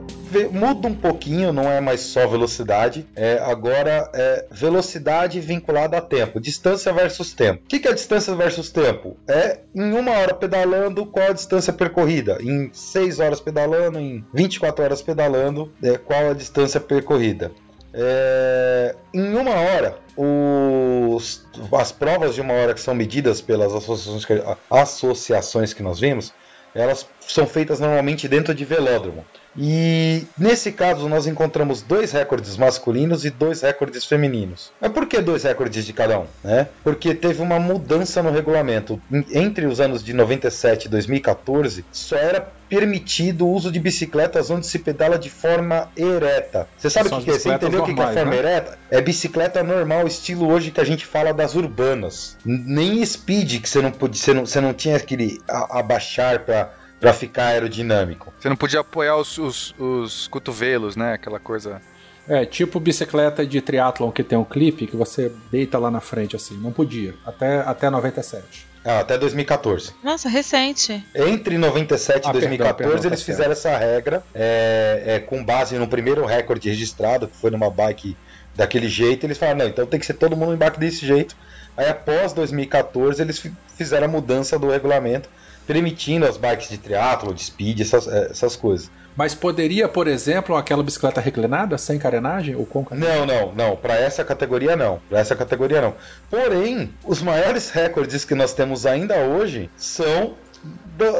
muda 0.51 0.87
um 0.87 0.95
pouquinho, 0.95 1.51
não 1.51 1.70
é 1.70 1.81
mais 1.81 2.01
só 2.01 2.27
velocidade, 2.27 3.07
é, 3.16 3.39
agora 3.43 4.11
é 4.12 4.45
velocidade 4.51 5.41
vinculada 5.41 5.97
a 5.97 6.01
tempo, 6.03 6.39
distância 6.39 6.93
versus 6.93 7.33
tempo. 7.33 7.62
O 7.64 7.68
que, 7.68 7.79
que 7.79 7.89
é 7.89 7.95
distância 7.95 8.35
versus 8.35 8.68
tempo? 8.68 9.16
É 9.27 9.61
em 9.75 9.95
uma 9.95 10.11
hora 10.12 10.35
pedalando, 10.35 11.07
qual 11.07 11.31
a 11.31 11.33
distância 11.33 11.73
percorrida? 11.73 12.37
Em 12.43 12.70
6 12.70 13.18
horas 13.18 13.41
pedalando, 13.41 13.99
em 13.99 14.23
24 14.35 14.85
horas 14.85 15.01
pedalando, 15.01 15.73
é, 15.83 15.97
qual 15.97 16.29
a 16.29 16.35
distância 16.35 16.79
percorrida? 16.79 17.51
É, 17.95 18.95
em 19.14 19.35
uma 19.35 19.55
hora, 19.55 19.97
os, 20.14 21.47
as 21.73 21.91
provas 21.91 22.35
de 22.35 22.43
uma 22.43 22.53
hora 22.53 22.75
que 22.75 22.81
são 22.81 22.95
medidas 22.95 23.41
pelas 23.41 23.73
associações 23.73 24.27
que, 24.27 24.35
associações 24.70 25.73
que 25.73 25.83
nós 25.83 25.99
vimos, 25.99 26.31
elas 26.75 27.07
são 27.20 27.47
feitas 27.47 27.81
normalmente 27.81 28.29
dentro 28.29 28.55
de 28.55 28.66
velódromo. 28.66 29.25
E 29.57 30.25
nesse 30.39 30.73
caso 30.73 31.09
nós 31.09 31.27
encontramos 31.27 31.83
dois 31.83 32.13
recordes 32.13 32.57
masculinos 32.57 33.25
e 33.25 33.31
dois 33.31 33.63
recordes 33.63 34.05
femininos. 34.05 34.73
Mas 34.81 34.93
por 34.93 35.07
que 35.07 35.21
dois 35.21 35.45
recordes 35.45 35.85
de 35.85 35.93
cada 35.93 36.21
um? 36.21 36.27
Né? 36.43 36.69
Porque 36.83 37.15
teve 37.15 37.43
uma 37.43 37.59
mudança 37.59 38.23
no 38.23 38.31
regulamento. 38.31 39.01
Entre 39.31 39.67
os 39.67 39.81
anos 39.81 40.03
de 40.03 40.13
97 40.13 40.87
e 40.87 40.89
2014, 40.89 41.85
só 41.93 42.17
era 42.17 42.53
permitido 42.69 43.47
o 43.47 43.53
uso 43.53 43.71
de 43.71 43.79
bicicletas 43.79 44.51
onde 44.51 44.67
se 44.67 44.79
pedala 44.79 45.19
de 45.19 45.29
forma 45.29 45.91
ereta. 45.95 46.67
Você 46.79 46.89
sabe 46.89 47.09
o 47.09 47.19
que, 47.19 47.25
que 47.25 47.31
é? 47.31 47.35
Você 47.35 47.53
entendeu 47.53 47.83
o 47.83 47.85
que 47.85 47.93
é 47.93 47.95
forma 47.95 48.25
né? 48.25 48.39
ereta? 48.39 48.79
É 48.91 49.01
bicicleta 49.03 49.63
normal, 49.63 50.07
estilo 50.07 50.51
hoje 50.51 50.71
que 50.71 50.81
a 50.81 50.85
gente 50.85 51.05
fala 51.05 51.35
das 51.35 51.55
urbanas. 51.55 52.39
Nem 52.47 53.05
speed, 53.05 53.61
que 53.61 53.69
você 53.69 53.83
não, 53.83 53.91
podia, 53.91 54.23
você 54.23 54.33
não, 54.33 54.47
você 54.47 54.61
não 54.61 54.73
tinha 54.73 54.99
que 54.99 55.39
abaixar 55.47 56.41
para 56.41 56.71
para 57.03 57.13
ficar 57.13 57.47
aerodinâmico. 57.47 58.33
Você 58.39 58.49
não 58.49 58.55
podia 58.55 58.79
apoiar 58.79 59.17
os, 59.17 59.37
os, 59.37 59.75
os, 59.77 60.29
cotovelos, 60.29 60.95
né? 60.95 61.15
Aquela 61.15 61.41
coisa. 61.41 61.83
É, 62.29 62.47
tipo 62.47 62.79
bicicleta 62.79 63.45
de 63.45 63.61
triatlon 63.61 64.13
que 64.13 64.23
tem 64.23 64.39
um 64.39 64.45
clipe 64.45 64.87
que 64.87 64.97
você 64.97 65.33
deita 65.51 65.81
lá 65.81 65.91
na 65.91 66.01
frente 66.01 66.37
assim. 66.37 66.57
Não 66.57 66.71
podia. 66.71 67.13
Até, 67.27 67.59
até 67.59 67.91
97. 67.91 68.69
Ah, 68.85 69.01
até 69.01 69.19
2014. 69.19 69.93
Nossa, 70.01 70.29
recente. 70.29 71.05
Entre 71.13 71.59
97 71.59 72.25
e 72.25 72.29
ah, 72.29 72.33
2014, 72.33 72.77
perdão, 72.77 72.93
perdão, 72.93 73.11
eles 73.11 73.21
tá 73.21 73.27
fizeram 73.27 73.51
essa 73.51 73.77
regra 73.77 74.23
é, 74.33 75.03
é, 75.05 75.19
com 75.19 75.45
base 75.45 75.77
no 75.77 75.89
primeiro 75.89 76.25
recorde 76.25 76.69
registrado, 76.69 77.27
que 77.27 77.37
foi 77.37 77.51
numa 77.51 77.69
bike 77.69 78.17
daquele 78.55 78.89
jeito. 78.89 79.27
Eles 79.27 79.39
falaram, 79.39 79.59
não, 79.59 79.67
então 79.67 79.87
tem 79.87 79.99
que 79.99 80.07
ser 80.07 80.15
todo 80.15 80.37
mundo 80.37 80.55
em 80.55 80.57
bike 80.57 80.79
desse 80.79 81.05
jeito. 81.05 81.37
Aí 81.77 81.89
após 81.89 82.33
2014, 82.33 83.21
eles 83.21 83.45
fizeram 83.77 84.07
a 84.07 84.11
mudança 84.11 84.57
do 84.57 84.71
regulamento 84.71 85.29
permitindo 85.67 86.27
as 86.27 86.37
bikes 86.37 86.69
de 86.69 86.79
triatlo, 86.79 87.33
de 87.35 87.43
speed, 87.45 87.81
essas, 87.81 88.07
eh, 88.09 88.29
essas 88.31 88.57
coisas. 88.57 88.91
Mas 89.17 89.35
poderia, 89.35 89.89
por 89.89 90.09
exemplo, 90.09 90.57
aquela 90.57 90.83
bicicleta 90.83 91.21
reclinada, 91.21 91.77
sem 91.77 91.99
carenagem 91.99 92.55
ou 92.57 92.65
com 92.65 92.83
carenagem? 92.85 93.19
Não, 93.19 93.27
não, 93.27 93.53
não. 93.55 93.77
Para 93.77 93.95
essa 93.95 94.25
categoria 94.25 94.75
não. 94.75 95.01
Para 95.09 95.19
essa 95.19 95.37
categoria 95.37 95.83
não. 95.83 95.95
Porém, 96.31 96.91
os 97.05 97.21
maiores 97.21 97.71
recordes 97.71 98.25
que 98.25 98.35
nós 98.35 98.55
temos 98.55 98.87
ainda 98.87 99.17
hoje 99.17 99.69
são 99.77 100.35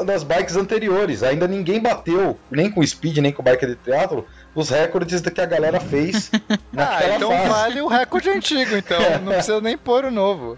das 0.05 0.23
bikes 0.23 0.55
anteriores. 0.55 1.21
Ainda 1.21 1.47
ninguém 1.47 1.79
bateu, 1.79 2.37
nem 2.49 2.71
com 2.71 2.85
speed, 2.85 3.17
nem 3.17 3.31
com 3.31 3.43
bike 3.43 3.65
de 3.67 3.75
triatlo, 3.75 4.25
os 4.55 4.69
recordes 4.69 5.21
que 5.21 5.41
a 5.41 5.45
galera 5.45 5.79
fez 5.79 6.31
naquela 6.71 7.13
Ah, 7.13 7.15
então 7.15 7.29
fase. 7.31 7.49
vale 7.49 7.81
o 7.81 7.87
recorde 7.87 8.29
antigo, 8.29 8.75
então. 8.75 8.99
Não 9.23 9.33
precisa 9.33 9.61
nem 9.61 9.77
pôr 9.77 10.05
o 10.05 10.11
novo. 10.11 10.57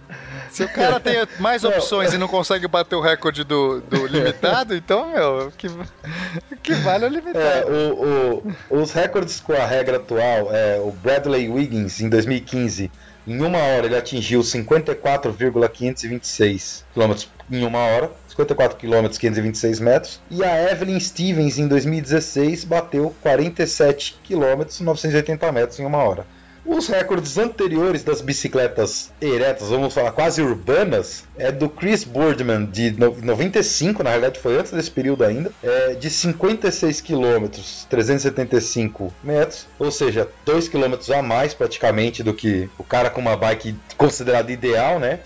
Se 0.52 0.64
o 0.64 0.70
cara 0.70 1.00
tem 1.00 1.28
mais 1.40 1.64
opções 1.64 2.14
e 2.14 2.18
não 2.18 2.28
consegue 2.28 2.68
bater 2.68 2.96
o 2.96 3.02
recorde 3.02 3.44
do, 3.44 3.82
do 3.82 4.08
limitado, 4.08 4.74
então, 4.76 5.12
meu, 5.12 5.48
o 5.48 5.52
que, 5.52 5.68
o 5.68 6.58
que 6.62 6.74
vale 6.76 7.06
é 7.06 7.08
o 7.08 7.12
limitado. 7.12 7.44
É, 7.44 7.66
o, 7.66 8.44
o, 8.72 8.82
os 8.82 8.92
recordes 8.92 9.40
com 9.40 9.54
a 9.54 9.66
regra 9.66 9.98
atual, 9.98 10.54
é, 10.54 10.80
o 10.80 10.92
Bradley 10.92 11.50
Wiggins, 11.50 12.02
em 12.02 12.10
2015, 12.10 12.92
Em 13.28 13.42
uma 13.42 13.58
hora 13.58 13.88
ele 13.88 13.98
atingiu 13.98 14.44
54,526 14.44 16.86
km 16.94 17.14
em 17.52 17.66
uma 17.66 17.80
hora, 17.80 18.12
54 18.28 18.78
km 18.78 19.08
526 19.08 19.80
metros. 19.80 20.22
E 20.30 20.44
a 20.44 20.72
Evelyn 20.72 21.00
Stevens 21.00 21.58
em 21.58 21.68
2016 21.68 22.66
bateu 22.66 23.16
47 23.22 24.20
km 24.24 24.64
980 24.80 25.52
metros 25.52 25.80
em 25.80 25.86
uma 25.86 25.98
hora. 26.00 26.28
Os 26.66 26.88
recordes 26.88 27.38
anteriores 27.38 28.04
das 28.04 28.22
bicicletas 28.22 29.12
eretas, 29.22 29.70
vamos 29.70 29.94
falar 29.94 30.12
quase 30.12 30.42
urbanas, 30.42 31.24
é 31.38 31.52
do 31.52 31.70
Chris 31.70 32.04
Boardman 32.04 32.66
de 32.66 32.90
95, 33.00 34.02
na 34.02 34.10
realidade 34.10 34.40
foi 34.40 34.58
antes 34.58 34.72
desse 34.72 34.90
período 34.90 35.24
ainda, 35.24 35.52
é 35.62 35.94
de 35.94 36.10
56 36.10 37.02
km, 37.02 37.46
375 37.88 39.14
metros, 39.24 39.68
ou 39.78 39.92
seja, 39.92 40.28
2 40.44 40.68
km 40.68 40.96
a 41.16 41.22
mais 41.22 41.54
praticamente 41.54 42.24
do 42.24 42.34
que 42.34 42.68
o 42.80 42.84
cara 42.84 43.12
com 43.12 43.22
uma 43.22 43.38
bike 43.38 43.76
considerada 43.96 44.52
ideal, 44.52 44.98
né? 44.98 45.20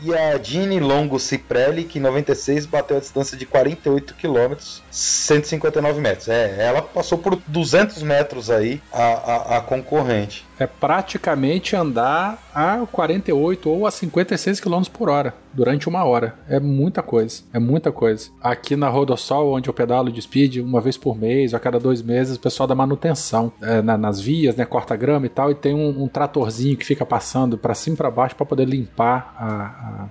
E 0.00 0.14
a 0.14 0.40
Gini 0.40 0.78
Longo 0.78 1.18
Ciprelli, 1.18 1.82
que 1.82 1.98
em 1.98 2.02
96 2.02 2.64
bateu 2.64 2.98
a 2.98 3.00
distância 3.00 3.36
de 3.36 3.44
48 3.44 4.14
km, 4.14 4.54
159 4.88 6.00
metros. 6.00 6.28
É, 6.28 6.64
ela 6.64 6.80
passou 6.80 7.18
por 7.18 7.40
200 7.48 8.02
metros 8.04 8.50
aí 8.50 8.80
a, 8.92 9.02
a, 9.02 9.56
a 9.56 9.60
concorrente 9.62 10.45
é 10.58 10.66
praticamente 10.66 11.76
andar 11.76 12.38
a 12.54 12.86
48 12.90 13.68
ou 13.68 13.86
a 13.86 13.90
56 13.90 14.60
km 14.60 14.82
por 14.92 15.08
hora 15.08 15.34
durante 15.52 15.88
uma 15.88 16.04
hora. 16.04 16.34
É 16.48 16.58
muita 16.58 17.02
coisa, 17.02 17.42
é 17.52 17.58
muita 17.58 17.92
coisa. 17.92 18.30
Aqui 18.40 18.76
na 18.76 18.88
Rodossol, 18.88 19.52
onde 19.52 19.68
eu 19.68 19.74
pedalo 19.74 20.10
de 20.10 20.20
speed, 20.20 20.56
uma 20.56 20.80
vez 20.80 20.96
por 20.96 21.16
mês, 21.16 21.54
a 21.54 21.58
cada 21.58 21.78
dois 21.78 22.02
meses, 22.02 22.36
o 22.36 22.40
pessoal 22.40 22.66
da 22.66 22.74
manutenção 22.74 23.52
é, 23.60 23.82
na, 23.82 23.96
nas 23.96 24.20
vias, 24.20 24.56
né, 24.56 24.64
corta 24.64 24.96
grama 24.96 25.26
e 25.26 25.30
tal, 25.30 25.50
e 25.50 25.54
tem 25.54 25.74
um, 25.74 26.04
um 26.04 26.08
tratorzinho 26.08 26.76
que 26.76 26.84
fica 26.84 27.04
passando 27.04 27.58
para 27.58 27.74
cima 27.74 27.94
e 27.94 27.96
para 27.96 28.10
baixo 28.10 28.36
para 28.36 28.46
poder 28.46 28.66
limpar 28.66 29.34
a, 29.38 30.08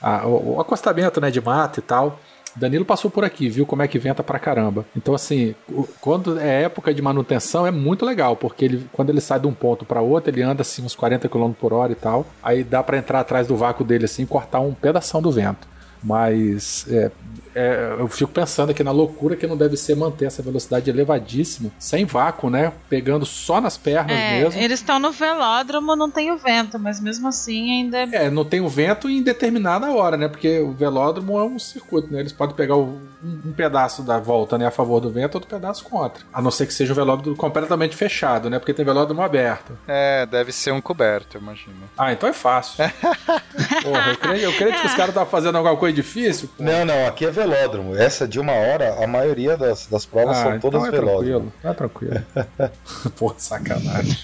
a, 0.00 0.20
a, 0.20 0.26
o, 0.26 0.60
acostamento 0.60 1.20
né, 1.20 1.30
de 1.30 1.40
mato 1.40 1.80
e 1.80 1.82
tal. 1.82 2.18
Danilo 2.56 2.84
passou 2.84 3.10
por 3.10 3.24
aqui, 3.24 3.48
viu 3.48 3.66
como 3.66 3.82
é 3.82 3.88
que 3.88 3.98
venta 3.98 4.22
pra 4.22 4.38
caramba. 4.38 4.84
Então, 4.96 5.14
assim, 5.14 5.54
quando 6.00 6.38
é 6.38 6.62
época 6.62 6.92
de 6.92 7.02
manutenção, 7.02 7.66
é 7.66 7.70
muito 7.70 8.04
legal, 8.04 8.34
porque 8.34 8.64
ele, 8.64 8.86
quando 8.92 9.10
ele 9.10 9.20
sai 9.20 9.38
de 9.38 9.46
um 9.46 9.52
ponto 9.52 9.84
para 9.84 10.00
outro, 10.00 10.30
ele 10.30 10.42
anda 10.42 10.62
assim 10.62 10.82
uns 10.82 10.94
40 10.94 11.28
km 11.28 11.52
por 11.52 11.72
hora 11.72 11.92
e 11.92 11.96
tal. 11.96 12.26
Aí 12.42 12.64
dá 12.64 12.82
para 12.82 12.96
entrar 12.96 13.20
atrás 13.20 13.46
do 13.46 13.56
vácuo 13.56 13.84
dele 13.84 14.06
assim 14.06 14.22
e 14.22 14.26
cortar 14.26 14.60
um 14.60 14.72
pedaço 14.72 15.20
do 15.20 15.30
vento. 15.30 15.68
Mas 16.02 16.86
é, 16.88 17.10
é, 17.56 17.96
eu 17.98 18.06
fico 18.06 18.30
pensando 18.30 18.68
aqui 18.68 18.84
na 18.84 18.90
loucura 18.90 19.34
que 19.34 19.46
não 19.46 19.56
deve 19.56 19.78
ser 19.78 19.96
manter 19.96 20.26
essa 20.26 20.42
velocidade 20.42 20.90
elevadíssima, 20.90 21.70
sem 21.78 22.04
vácuo, 22.04 22.50
né? 22.50 22.70
Pegando 22.86 23.24
só 23.24 23.62
nas 23.62 23.78
pernas 23.78 24.14
é, 24.14 24.42
mesmo. 24.42 24.60
Eles 24.60 24.78
estão 24.78 24.98
no 24.98 25.10
velódromo, 25.10 25.96
não 25.96 26.10
tem 26.10 26.30
o 26.30 26.36
vento, 26.36 26.78
mas 26.78 27.00
mesmo 27.00 27.28
assim 27.28 27.70
ainda. 27.70 27.96
É, 28.14 28.28
não 28.28 28.44
tem 28.44 28.60
o 28.60 28.68
vento 28.68 29.08
em 29.08 29.22
determinada 29.22 29.90
hora, 29.90 30.18
né? 30.18 30.28
Porque 30.28 30.60
o 30.60 30.72
velódromo 30.72 31.38
é 31.38 31.44
um 31.44 31.58
circuito, 31.58 32.12
né? 32.12 32.20
Eles 32.20 32.32
podem 32.32 32.54
pegar 32.54 32.76
o, 32.76 33.00
um, 33.24 33.40
um, 33.46 33.52
pedaço 33.52 34.02
da 34.02 34.18
volta, 34.18 34.58
né? 34.58 34.66
A 34.66 34.70
favor 34.70 35.00
do 35.00 35.10
vento, 35.10 35.36
outro 35.36 35.48
pedaço 35.48 35.82
contra. 35.84 36.22
A 36.34 36.42
não 36.42 36.50
ser 36.50 36.66
que 36.66 36.74
seja 36.74 36.92
o 36.92 36.96
velódromo 36.96 37.34
completamente 37.38 37.96
fechado, 37.96 38.50
né? 38.50 38.58
Porque 38.58 38.74
tem 38.74 38.84
velódromo 38.84 39.22
aberto. 39.22 39.72
É, 39.88 40.26
deve 40.26 40.52
ser 40.52 40.72
um 40.72 40.80
coberto, 40.82 41.38
imagino. 41.38 41.74
Ah, 41.96 42.12
então 42.12 42.28
é 42.28 42.34
fácil. 42.34 42.84
Porra, 43.82 44.10
eu 44.10 44.16
creio, 44.18 44.42
eu 44.42 44.52
creio 44.52 44.78
que 44.78 44.86
os 44.86 44.92
caras 44.92 45.08
estavam 45.08 45.30
fazendo 45.30 45.56
alguma 45.56 45.76
coisa 45.76 45.96
difícil. 45.96 46.50
Porra. 46.54 46.70
Não, 46.70 46.84
não, 46.84 47.06
aqui 47.06 47.24
é 47.24 47.30
velódromo 47.30 47.45
velódromo. 47.46 47.96
Essa 47.96 48.26
de 48.26 48.38
uma 48.38 48.52
hora, 48.52 49.02
a 49.02 49.06
maioria 49.06 49.56
das, 49.56 49.86
das 49.86 50.04
provas 50.04 50.38
ah, 50.38 50.42
são 50.42 50.56
então 50.56 50.70
todas 50.70 50.88
é 50.88 50.90
velódromo. 50.90 51.52
Tranquilo, 51.60 52.24
é 52.34 52.42
tranquilo. 52.44 52.72
Pô, 53.16 53.34
sacanagem. 53.36 54.16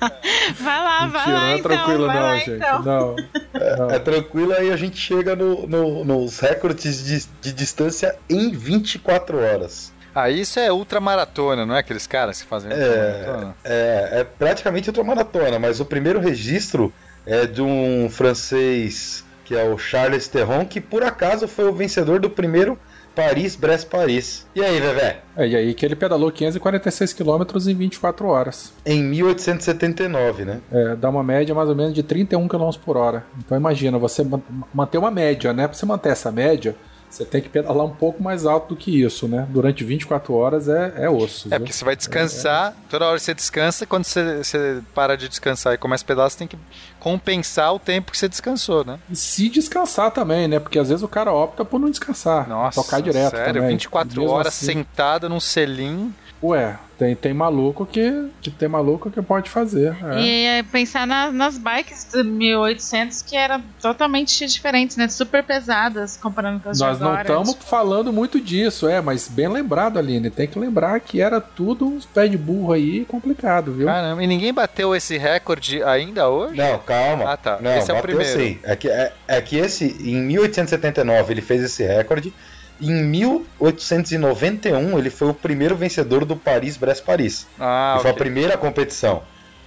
vai 0.60 0.84
lá, 0.84 1.06
vai 1.06 1.32
lá. 1.32 1.40
Não 1.40 1.46
é 1.46 1.58
então, 1.58 1.70
tranquilo, 1.70 2.06
não, 2.06 2.14
lá, 2.14 2.36
gente. 2.36 2.50
Então. 2.50 2.82
Não, 2.82 3.16
não. 3.16 3.90
É, 3.90 3.96
é, 3.96 3.98
tranquilo, 3.98 4.52
aí 4.52 4.70
a 4.70 4.76
gente 4.76 4.96
chega 4.96 5.34
no, 5.34 5.66
no, 5.66 6.04
nos 6.04 6.38
recordes 6.40 7.04
de, 7.04 7.26
de 7.40 7.52
distância 7.52 8.16
em 8.28 8.50
24 8.50 9.38
horas. 9.38 9.92
Ah, 10.14 10.30
isso 10.30 10.60
é 10.60 10.70
ultramaratona, 10.70 11.66
não 11.66 11.74
é 11.74 11.80
aqueles 11.80 12.06
caras 12.06 12.40
que 12.40 12.46
fazem 12.46 12.70
é, 12.72 13.52
é, 13.64 14.20
é 14.20 14.24
praticamente 14.24 14.88
ultramaratona, 14.88 15.58
mas 15.58 15.80
o 15.80 15.84
primeiro 15.84 16.20
registro 16.20 16.92
é 17.26 17.46
de 17.46 17.60
um 17.60 18.08
francês 18.08 19.23
que 19.44 19.54
é 19.54 19.64
o 19.64 19.76
Charles 19.76 20.26
Terron, 20.28 20.64
que 20.64 20.80
por 20.80 21.02
acaso 21.02 21.46
foi 21.46 21.66
o 21.66 21.72
vencedor 21.72 22.18
do 22.18 22.30
primeiro 22.30 22.78
Paris-Brest-Paris. 23.14 24.46
E 24.54 24.62
aí, 24.62 24.80
Vevé? 24.80 25.20
É, 25.36 25.46
e 25.46 25.56
aí 25.56 25.74
que 25.74 25.86
ele 25.86 25.94
pedalou 25.94 26.32
546 26.32 27.12
km 27.12 27.42
em 27.68 27.74
24 27.74 28.26
horas. 28.26 28.72
Em 28.84 29.02
1879, 29.02 30.44
né? 30.44 30.60
É, 30.72 30.96
dá 30.96 31.08
uma 31.08 31.22
média 31.22 31.54
mais 31.54 31.68
ou 31.68 31.76
menos 31.76 31.94
de 31.94 32.02
31 32.02 32.48
km 32.48 32.70
por 32.84 32.96
hora. 32.96 33.24
Então 33.38 33.56
imagina, 33.56 33.98
você 33.98 34.26
manter 34.72 34.98
uma 34.98 35.10
média, 35.10 35.52
né? 35.52 35.68
Pra 35.68 35.76
você 35.76 35.86
manter 35.86 36.10
essa 36.10 36.32
média, 36.32 36.74
você 37.14 37.24
tem 37.24 37.40
que 37.40 37.48
pedalar 37.48 37.86
um 37.86 37.94
pouco 37.94 38.22
mais 38.22 38.44
alto 38.44 38.74
do 38.74 38.76
que 38.76 39.02
isso, 39.02 39.28
né? 39.28 39.46
Durante 39.50 39.84
24 39.84 40.34
horas 40.34 40.68
é, 40.68 40.94
é 40.96 41.10
osso. 41.10 41.46
É, 41.48 41.50
viu? 41.50 41.60
porque 41.60 41.72
você 41.72 41.84
vai 41.84 41.94
descansar, 41.94 42.72
é, 42.72 42.74
toda 42.90 43.06
hora 43.06 43.18
você 43.18 43.32
descansa, 43.32 43.86
quando 43.86 44.04
você, 44.04 44.38
você 44.38 44.82
para 44.94 45.16
de 45.16 45.28
descansar 45.28 45.74
e 45.74 45.78
começa 45.78 46.02
a 46.02 46.06
pedalar, 46.06 46.30
você 46.30 46.38
tem 46.38 46.48
que 46.48 46.58
compensar 46.98 47.72
o 47.72 47.78
tempo 47.78 48.10
que 48.10 48.18
você 48.18 48.28
descansou, 48.28 48.84
né? 48.84 48.98
E 49.08 49.14
se 49.14 49.48
descansar 49.48 50.10
também, 50.10 50.48
né? 50.48 50.58
Porque 50.58 50.78
às 50.78 50.88
vezes 50.88 51.04
o 51.04 51.08
cara 51.08 51.32
opta 51.32 51.64
por 51.64 51.78
não 51.78 51.88
descansar. 51.88 52.48
Nossa, 52.48 52.82
tocar 52.82 53.00
direto 53.00 53.36
sério? 53.36 53.54
também. 53.54 53.70
24 53.70 54.24
horas 54.24 54.48
assim, 54.48 54.66
sentado 54.66 55.28
num 55.28 55.40
selim 55.40 56.12
Ué, 56.44 56.76
tem, 56.98 57.16
tem 57.16 57.32
maluco 57.32 57.86
que, 57.86 58.28
que 58.42 58.50
tem 58.50 58.68
maluco 58.68 59.10
que 59.10 59.22
pode 59.22 59.48
fazer. 59.48 59.96
É. 60.04 60.20
E 60.20 60.44
é, 60.44 60.62
pensar 60.62 61.06
na, 61.06 61.32
nas 61.32 61.56
bikes 61.56 62.04
de 62.12 62.22
1800 62.22 63.22
que 63.22 63.34
eram 63.34 63.62
totalmente 63.80 64.46
diferentes, 64.46 64.98
né? 64.98 65.08
Super 65.08 65.42
pesadas 65.42 66.18
comparando 66.18 66.60
com 66.60 66.68
as 66.68 66.78
Nós 66.78 66.98
de 66.98 67.04
não 67.04 67.18
estamos 67.18 67.56
falando 67.60 68.12
muito 68.12 68.38
disso, 68.38 68.86
é, 68.86 69.00
mas 69.00 69.26
bem 69.26 69.48
lembrado, 69.48 69.98
Aline. 69.98 70.28
Tem 70.28 70.46
que 70.46 70.58
lembrar 70.58 71.00
que 71.00 71.18
era 71.18 71.40
tudo 71.40 71.86
uns 71.86 72.04
pés 72.04 72.30
de 72.30 72.36
burro 72.36 72.74
aí 72.74 73.06
complicado, 73.06 73.72
viu? 73.72 73.86
Caramba, 73.86 74.22
e 74.22 74.26
ninguém 74.26 74.52
bateu 74.52 74.94
esse 74.94 75.16
recorde 75.16 75.82
ainda 75.82 76.28
hoje? 76.28 76.58
Não, 76.58 76.78
calma. 76.80 77.32
Ah, 77.32 77.36
tá. 77.38 77.58
Não, 77.58 77.74
esse 77.74 77.90
é 77.90 77.94
o 77.94 78.02
primeiro. 78.02 78.38
Sim. 78.38 78.58
É 78.62 78.76
que, 78.76 78.90
é, 78.90 79.12
é 79.26 79.40
que 79.40 79.56
esse, 79.56 79.86
em 79.86 80.20
1879, 80.20 81.32
ele 81.32 81.40
fez 81.40 81.62
esse 81.62 81.82
recorde. 81.82 82.34
Em 82.80 83.04
1891, 83.04 84.98
ele 84.98 85.10
foi 85.10 85.28
o 85.28 85.34
primeiro 85.34 85.76
vencedor 85.76 86.24
do 86.24 86.36
Paris-Brest-Paris. 86.36 87.46
Ah, 87.58 87.98
foi 88.00 88.10
a 88.10 88.14
primeira 88.14 88.56
competição. 88.56 89.22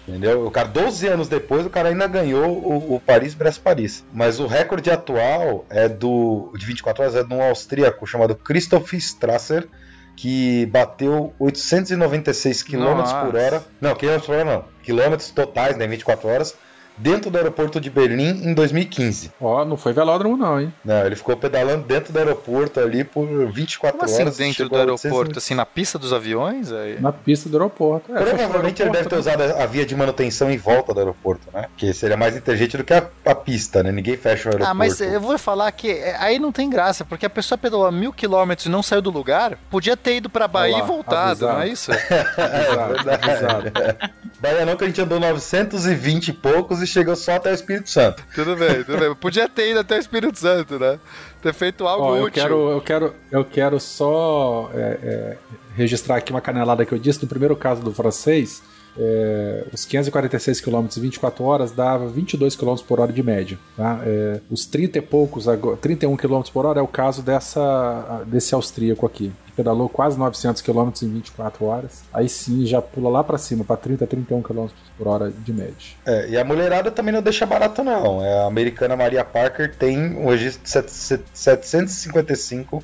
Entendeu? 0.08 0.46
O 0.46 0.52
cara, 0.52 0.68
12 0.70 1.08
anos 1.08 1.28
depois, 1.28 1.66
o 1.66 1.70
cara 1.70 1.90
ainda 1.90 2.08
ganhou 2.08 2.48
o, 2.48 2.96
o 2.96 3.00
Paris-Brest-Paris. 3.00 4.06
Mas 4.14 4.40
o 4.40 4.48
recorde 4.48 4.90
atual 4.90 5.66
é 5.70 5.90
do 5.90 6.54
de 6.58 6.66
24 6.66 7.04
horas 7.04 7.16
é 7.16 7.24
de 7.24 7.34
um 7.34 7.42
austríaco 7.42 8.08
chamado 8.08 8.34
Christoph 8.36 8.94
Strasser, 8.94 9.68
que 10.16 10.66
bateu 10.68 11.34
896 11.40 12.64
km 12.64 13.04
por 13.22 13.36
hora. 13.36 13.64
Não, 13.82 13.96
quilômetros 13.96 14.26
por 14.26 14.36
hora 14.36 14.46
não. 14.46 14.66
Quilômetros 14.82 15.30
totais, 15.32 15.76
né, 15.76 15.86
em 15.86 15.90
24 15.90 16.30
horas 16.30 16.56
dentro 16.98 17.30
do 17.30 17.38
aeroporto 17.38 17.80
de 17.80 17.90
Berlim 17.90 18.42
em 18.44 18.54
2015. 18.54 19.32
Ó, 19.40 19.62
oh, 19.62 19.66
não 19.66 19.78
foi 19.78 19.94
velódromo 19.94 20.36
não, 20.36 20.60
hein? 20.60 20.74
Não, 20.84 21.06
ele 21.06 21.16
ficou 21.16 21.38
pedalando 21.38 21.84
dentro 21.84 22.12
do 22.12 22.20
aeroporto 22.20 22.80
ali 22.80 23.04
por 23.04 23.26
24 23.52 23.98
Como 23.98 24.12
horas. 24.12 24.28
Assim 24.28 24.44
dentro 24.44 24.70
do 24.70 24.76
aeroporto, 24.76 25.38
assim, 25.38 25.54
na 25.54 25.66
pista 25.66 26.00
dos 26.00 26.12
aviões? 26.12 26.72
Aí... 26.72 27.00
Na 27.00 27.12
pista 27.12 27.48
do 27.50 27.58
aeroporto. 27.58 28.16
É, 28.16 28.24
Provavelmente 28.24 28.82
ele 28.82 28.92
deve 28.92 29.08
ter 29.08 29.16
né? 29.16 29.20
usado 29.20 29.42
a 29.42 29.66
via 29.66 29.86
de 29.86 29.96
manutenção 29.96 30.50
em 30.50 30.58
volta 30.58 30.94
do 30.94 31.00
aeroporto, 31.00 31.48
né? 31.54 31.68
Que 31.78 31.94
seria 31.94 32.18
mais 32.18 32.36
inteligente 32.36 32.78
do 32.78 32.84
que 32.84 32.94
a, 32.94 33.08
a, 33.26 33.36
pista, 33.36 33.84
né? 33.84 33.92
Ninguém 33.92 34.18
fecha 34.18 34.50
o 34.50 34.52
aeroporto. 34.52 34.72
Ah, 34.72 34.74
mas 34.74 35.00
eu 35.00 35.22
vou 35.22 35.38
falar 35.38 35.72
que 35.72 35.92
é, 35.92 36.16
aí 36.18 36.40
não 36.40 36.52
tem 36.52 36.70
graça, 36.70 37.06
porque 37.06 37.26
a 37.26 37.30
pessoa 37.30 37.58
pedalou 37.58 37.92
mil 37.92 38.12
quilômetros 38.12 38.66
e 38.66 38.70
não 38.70 38.82
saiu 38.82 39.02
do 39.02 39.12
lugar, 39.12 39.58
podia 39.70 39.96
ter 39.96 40.18
ido 40.18 40.30
pra 40.30 40.48
Bahia 40.48 40.76
Olá, 40.76 40.84
e 40.84 40.88
voltado, 40.88 41.48
avisado. 41.48 41.54
não 41.54 41.62
é 41.62 41.68
isso? 41.68 41.92
é, 41.94 42.88
verdade. 42.94 43.72
Bahia 44.40 44.66
não, 44.66 44.76
que 44.76 44.84
a 44.84 44.88
gente 44.88 45.02
andou 45.02 45.20
920 45.20 46.28
e 46.28 46.34
poucos 46.34 46.82
e 46.82 46.87
chegou 46.88 47.16
só 47.16 47.34
até 47.36 47.52
o 47.52 47.54
Espírito 47.54 47.90
Santo. 47.90 48.24
Tudo 48.34 48.56
bem, 48.56 48.84
tudo 48.84 48.98
bem. 48.98 49.16
Podia 49.16 49.48
ter 49.48 49.72
ido 49.72 49.80
até 49.80 49.98
o 49.98 50.00
Espírito 50.00 50.38
Santo, 50.38 50.80
né? 50.80 51.00
Ter 51.42 51.54
feito 51.54 51.86
algo 51.88 52.06
Ó, 52.06 52.16
eu 52.16 52.24
útil. 52.24 52.42
Quero, 52.42 52.70
eu, 52.72 52.82
quero, 52.82 53.14
eu 53.32 53.46
quero 53.46 53.80
só 53.80 54.72
é, 54.74 54.80
é, 54.80 55.38
registrar 55.76 56.18
aqui 56.18 56.32
uma 56.32 56.42
canelada 56.42 56.86
que 56.86 56.94
eu 56.94 56.98
disse. 56.98 57.22
No 57.22 57.28
primeiro 57.28 57.56
caso 57.56 57.82
do 57.82 57.94
francês, 57.94 58.64
é, 58.98 59.66
os 59.74 59.86
546 59.86 60.62
km 60.62 60.88
em 60.98 61.02
24 61.02 61.44
horas 61.44 61.72
dava 61.72 62.08
22 62.08 62.56
km 62.56 62.76
por 62.88 63.00
hora 63.00 63.12
de 63.12 63.24
média. 63.24 63.58
Tá? 63.76 64.02
É, 64.06 64.40
os 64.50 64.66
30 64.66 64.98
e 64.98 65.02
poucos, 65.02 65.46
31 65.82 66.16
km 66.16 66.42
por 66.52 66.66
hora 66.66 66.80
é 66.80 66.84
o 66.84 66.88
caso 66.88 67.22
dessa, 67.22 68.24
desse 68.28 68.56
austríaco 68.56 69.06
aqui 69.06 69.32
pedalou 69.58 69.90
quase 69.90 70.18
900 70.20 70.62
km 70.62 70.92
em 71.02 71.10
24 71.14 71.66
horas. 71.66 72.04
Aí 72.14 72.30
sim 72.30 72.64
já 72.68 72.80
pula 72.80 73.10
lá 73.10 73.24
para 73.24 73.40
cima, 73.40 73.64
para 73.64 73.76
30 73.76 74.04
a 74.04 74.08
31 74.08 74.44
km 74.44 74.68
por 74.96 75.08
hora 75.08 75.32
de 75.32 75.52
média. 75.52 75.74
É, 76.06 76.30
e 76.30 76.38
a 76.38 76.46
mulherada 76.46 76.92
também 76.92 77.12
não 77.12 77.24
deixa 77.24 77.44
barato, 77.44 77.84
não. 77.84 78.24
É, 78.24 78.44
a 78.44 78.46
americana 78.46 78.96
Maria 78.96 79.26
Parker 79.26 79.76
tem 79.76 80.16
um 80.16 80.30
registro 80.30 80.64
de 80.64 80.70
755 80.70 82.84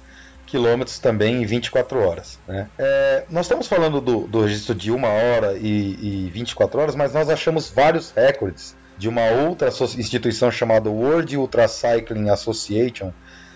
quilômetros 0.53 0.99
também 0.99 1.41
em 1.41 1.45
24 1.47 1.99
horas. 1.99 2.37
Né? 2.47 2.69
É, 2.77 3.23
nós 3.27 3.47
estamos 3.47 3.65
falando 3.65 3.99
do, 3.99 4.27
do 4.27 4.41
registro 4.43 4.75
de 4.75 4.91
uma 4.91 5.07
hora 5.07 5.57
e, 5.57 6.27
e 6.27 6.29
24 6.31 6.79
horas, 6.79 6.95
mas 6.95 7.11
nós 7.11 7.27
achamos 7.27 7.71
vários 7.71 8.11
recordes 8.11 8.75
de 8.95 9.09
uma 9.09 9.25
outra 9.47 9.69
instituição 9.97 10.51
chamada 10.51 10.91
World 10.91 11.35
Ultra 11.35 11.67
Cycling 11.67 12.29
Association, 12.29 13.11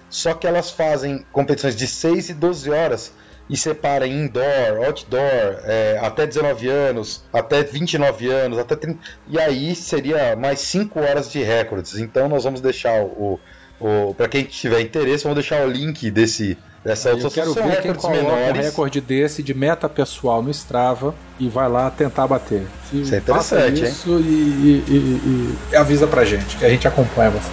só 0.09 0.33
que 0.33 0.47
elas 0.47 0.71
fazem 0.71 1.23
competições 1.31 1.75
de 1.75 1.85
6 1.85 2.29
e 2.29 2.33
12 2.33 2.71
horas 2.71 3.13
e 3.47 3.55
separa 3.55 4.07
indoor, 4.07 4.83
outdoor, 4.83 5.61
é, 5.65 5.99
até 6.01 6.25
19 6.25 6.67
anos, 6.67 7.23
até 7.31 7.61
29 7.61 8.27
anos, 8.27 8.57
até 8.57 8.75
30, 8.75 8.99
e 9.27 9.39
aí 9.39 9.75
seria 9.75 10.35
mais 10.35 10.61
5 10.61 10.99
horas 10.99 11.31
de 11.31 11.43
recordes. 11.43 11.99
Então 11.99 12.27
nós 12.27 12.43
vamos 12.43 12.59
deixar 12.59 13.03
o, 13.03 13.39
o 13.79 14.15
para 14.15 14.27
quem 14.27 14.43
tiver 14.45 14.81
interesse, 14.81 15.25
vamos 15.25 15.35
deixar 15.35 15.63
o 15.63 15.69
link 15.69 16.09
desse 16.09 16.57
dessa 16.87 17.09
Eu 17.09 17.29
quero 17.29 17.53
ver 17.53 17.81
quem 17.81 17.93
coloca 17.93 18.21
menores. 18.21 18.59
um 18.59 18.61
recorde 18.61 19.01
desse 19.01 19.43
de 19.43 19.53
meta 19.53 19.89
pessoal 19.89 20.41
no 20.41 20.49
Strava 20.49 21.13
e 21.37 21.49
vai 21.49 21.67
lá 21.67 21.91
tentar 21.91 22.25
bater. 22.25 22.65
Se 22.89 23.01
isso 23.01 23.13
é 23.13 23.17
interessante, 23.17 23.83
isso 23.83 24.11
hein? 24.11 24.21
E, 24.21 24.83
e, 24.87 24.93
e, 24.93 25.57
e 25.73 25.75
avisa 25.75 26.07
pra 26.07 26.23
gente, 26.23 26.55
que 26.55 26.63
a 26.63 26.69
gente 26.69 26.87
acompanha 26.87 27.29
vocês. 27.31 27.51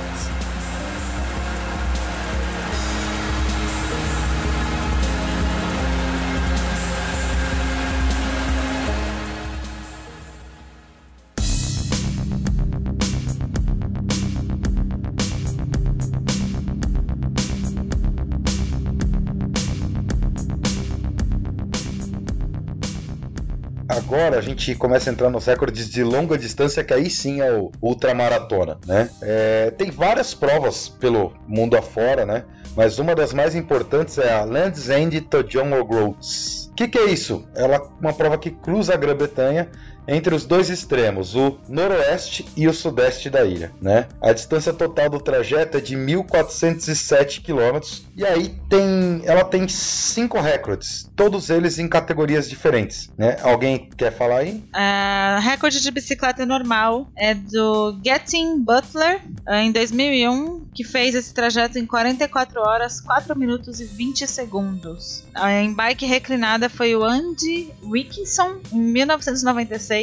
Agora 24.34 24.38
a 24.38 24.40
gente 24.40 24.74
começa 24.74 25.10
a 25.10 25.12
entrar 25.12 25.30
nos 25.30 25.46
recordes 25.46 25.88
de 25.88 26.02
longa 26.02 26.36
distância, 26.36 26.82
que 26.82 26.92
aí 26.92 27.08
sim 27.08 27.40
é 27.40 27.52
o 27.52 27.70
ultramaratona, 27.80 28.78
né? 28.86 29.08
É, 29.22 29.70
tem 29.70 29.90
várias 29.90 30.34
provas 30.34 30.88
pelo 30.88 31.32
mundo 31.46 31.76
afora, 31.76 32.26
né? 32.26 32.44
Mas 32.76 32.98
uma 32.98 33.14
das 33.14 33.32
mais 33.32 33.54
importantes 33.54 34.18
é 34.18 34.32
a 34.32 34.44
Land's 34.44 34.90
End 34.90 35.20
to 35.22 35.44
John 35.44 35.72
O'Groats. 35.78 36.68
O 36.72 36.74
que, 36.74 36.88
que, 36.88 36.98
é 36.98 37.04
isso? 37.04 37.46
Ela 37.54 37.76
é 37.76 37.82
uma 38.00 38.12
prova 38.12 38.36
que 38.36 38.50
cruza 38.50 38.94
a 38.94 38.96
Grã-Bretanha 38.96 39.68
entre 40.06 40.34
os 40.34 40.44
dois 40.44 40.70
extremos, 40.70 41.34
o 41.34 41.58
noroeste 41.68 42.46
e 42.56 42.68
o 42.68 42.74
sudeste 42.74 43.30
da 43.30 43.44
ilha. 43.44 43.72
Né? 43.80 44.06
A 44.20 44.32
distância 44.32 44.72
total 44.72 45.08
do 45.08 45.20
trajeto 45.20 45.78
é 45.78 45.80
de 45.80 45.96
1.407 45.96 47.42
km 47.42 47.80
e 48.16 48.24
aí 48.24 48.54
tem, 48.68 49.22
ela 49.24 49.44
tem 49.44 49.66
cinco 49.68 50.40
recordes, 50.40 51.10
todos 51.16 51.50
eles 51.50 51.78
em 51.78 51.88
categorias 51.88 52.48
diferentes. 52.48 53.10
Né? 53.16 53.36
Alguém 53.42 53.88
quer 53.96 54.12
falar 54.12 54.38
aí? 54.38 54.64
Uh, 54.74 55.40
recorde 55.40 55.80
de 55.80 55.90
bicicleta 55.90 56.44
normal 56.44 57.08
é 57.16 57.34
do 57.34 57.98
Getting 58.04 58.60
Butler 58.60 59.20
uh, 59.48 59.54
em 59.54 59.72
2001, 59.72 60.66
que 60.74 60.84
fez 60.84 61.14
esse 61.14 61.32
trajeto 61.32 61.78
em 61.78 61.86
44 61.86 62.60
horas, 62.60 63.00
4 63.00 63.38
minutos 63.38 63.80
e 63.80 63.84
20 63.84 64.26
segundos. 64.26 65.24
Uh, 65.36 65.46
em 65.46 65.72
bike 65.72 66.06
reclinada 66.06 66.68
foi 66.68 66.94
o 66.94 67.02
Andy 67.02 67.70
Wickinson 67.82 68.60
em 68.72 68.78
1996 68.78 69.93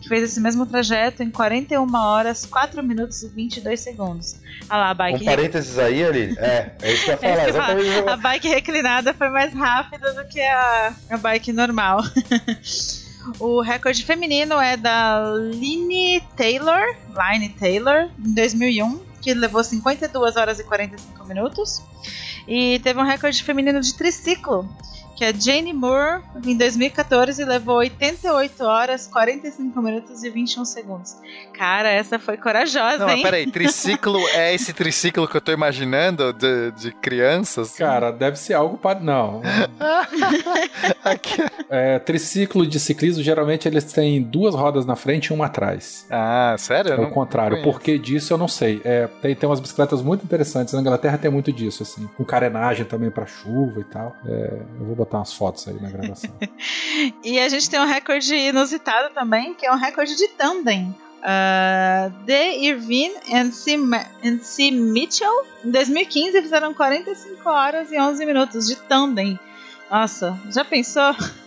que 0.00 0.08
fez 0.08 0.22
esse 0.22 0.40
mesmo 0.40 0.66
trajeto 0.66 1.22
em 1.22 1.30
41 1.30 1.94
horas, 1.94 2.46
4 2.46 2.82
minutos 2.82 3.22
e 3.22 3.28
22 3.28 3.80
segundos. 3.80 4.36
Ah 4.68 4.76
lá, 4.76 4.90
a 4.90 4.94
bike. 4.94 5.22
Um 5.22 5.26
parênteses 5.26 5.78
aí, 5.78 6.04
ali. 6.04 6.34
É, 6.38 6.72
é 6.82 6.92
isso 6.92 7.04
que 7.04 7.10
eu 7.10 7.30
ia 7.30 7.52
falar. 7.52 7.80
É 7.80 8.10
a 8.10 8.16
bike 8.16 8.48
reclinada 8.48 9.14
foi 9.14 9.28
mais 9.28 9.52
rápida 9.52 10.12
do 10.12 10.24
que 10.26 10.40
a, 10.40 10.94
a 11.10 11.16
bike 11.16 11.52
normal. 11.52 12.00
O 13.40 13.60
recorde 13.60 14.04
feminino 14.04 14.60
é 14.60 14.76
da 14.76 15.32
Line 15.52 16.20
Taylor, 16.36 16.94
Line 17.08 17.48
Taylor, 17.48 18.08
em 18.24 18.34
2001, 18.34 19.00
que 19.20 19.34
levou 19.34 19.64
52 19.64 20.36
horas 20.36 20.60
e 20.60 20.64
45 20.64 21.24
minutos. 21.26 21.82
E 22.46 22.78
teve 22.80 23.00
um 23.00 23.02
recorde 23.02 23.42
feminino 23.42 23.80
de 23.80 23.92
triciclo, 23.94 24.68
que 25.16 25.24
é 25.24 25.32
Jane 25.32 25.72
Moore, 25.72 26.22
em 26.44 26.54
2014, 26.54 27.42
levou 27.42 27.76
88 27.76 28.62
horas, 28.62 29.06
45 29.06 29.80
minutos 29.80 30.22
e 30.22 30.28
21 30.28 30.64
segundos. 30.66 31.16
Cara, 31.54 31.88
essa 31.88 32.18
foi 32.18 32.36
corajosa, 32.36 32.98
Não, 32.98 33.08
hein? 33.08 33.16
Não, 33.16 33.22
peraí, 33.22 33.46
triciclo 33.50 34.18
é 34.34 34.54
esse 34.54 34.74
triciclo 34.74 35.26
que 35.26 35.34
eu 35.34 35.40
tô 35.40 35.52
imaginando 35.52 36.34
de, 36.34 36.70
de 36.72 36.92
crianças? 36.92 37.74
Cara, 37.76 38.10
deve 38.10 38.36
ser 38.36 38.52
algo 38.52 38.76
para. 38.76 39.00
Não. 39.00 39.40
é, 41.70 41.98
triciclo 41.98 42.66
de 42.66 42.78
ciclismo, 42.78 43.22
geralmente 43.22 43.66
eles 43.66 43.84
têm 43.84 44.22
duas 44.22 44.54
rodas 44.54 44.84
na 44.84 44.96
frente 44.96 45.26
e 45.26 45.32
uma 45.32 45.46
atrás. 45.46 46.06
Ah, 46.10 46.54
sério? 46.58 46.92
É 46.92 47.00
o 47.00 47.10
contrário. 47.10 47.60
O 47.60 47.62
porquê 47.62 47.98
disso 47.98 48.34
eu 48.34 48.38
não 48.38 48.48
sei. 48.48 48.82
É, 48.84 49.08
tem, 49.22 49.34
tem 49.34 49.48
umas 49.48 49.60
bicicletas 49.60 50.02
muito 50.02 50.24
interessantes. 50.24 50.74
Na 50.74 50.80
Inglaterra 50.80 51.16
tem 51.16 51.30
muito 51.30 51.50
disso, 51.50 51.82
assim. 51.82 52.06
Com 52.16 52.24
carenagem 52.24 52.84
também 52.84 53.10
para 53.10 53.24
chuva 53.24 53.80
e 53.80 53.84
tal. 53.84 54.14
É, 54.26 54.60
eu 54.78 54.86
vou 54.86 54.94
botar 54.94 55.05
umas 55.14 55.32
fotos 55.32 55.68
aí 55.68 55.80
na 55.80 55.90
gravação. 55.90 56.30
e 57.22 57.38
a 57.38 57.48
gente 57.48 57.68
tem 57.70 57.80
um 57.80 57.86
recorde 57.86 58.34
inusitado 58.34 59.14
também, 59.14 59.54
que 59.54 59.66
é 59.66 59.72
um 59.72 59.76
recorde 59.76 60.16
de 60.16 60.28
tandem. 60.28 60.94
Uh, 61.18 62.12
The 62.24 62.56
Irvine 62.58 63.14
and 63.32 63.50
C, 63.50 63.76
C. 64.42 64.70
Mitchell, 64.70 65.46
em 65.64 65.70
2015, 65.70 66.42
fizeram 66.42 66.72
45 66.72 67.48
horas 67.48 67.90
e 67.90 67.98
11 67.98 68.24
minutos 68.26 68.66
de 68.66 68.76
tandem. 68.76 69.38
Nossa, 69.90 70.38
já 70.50 70.64
pensou? 70.64 71.14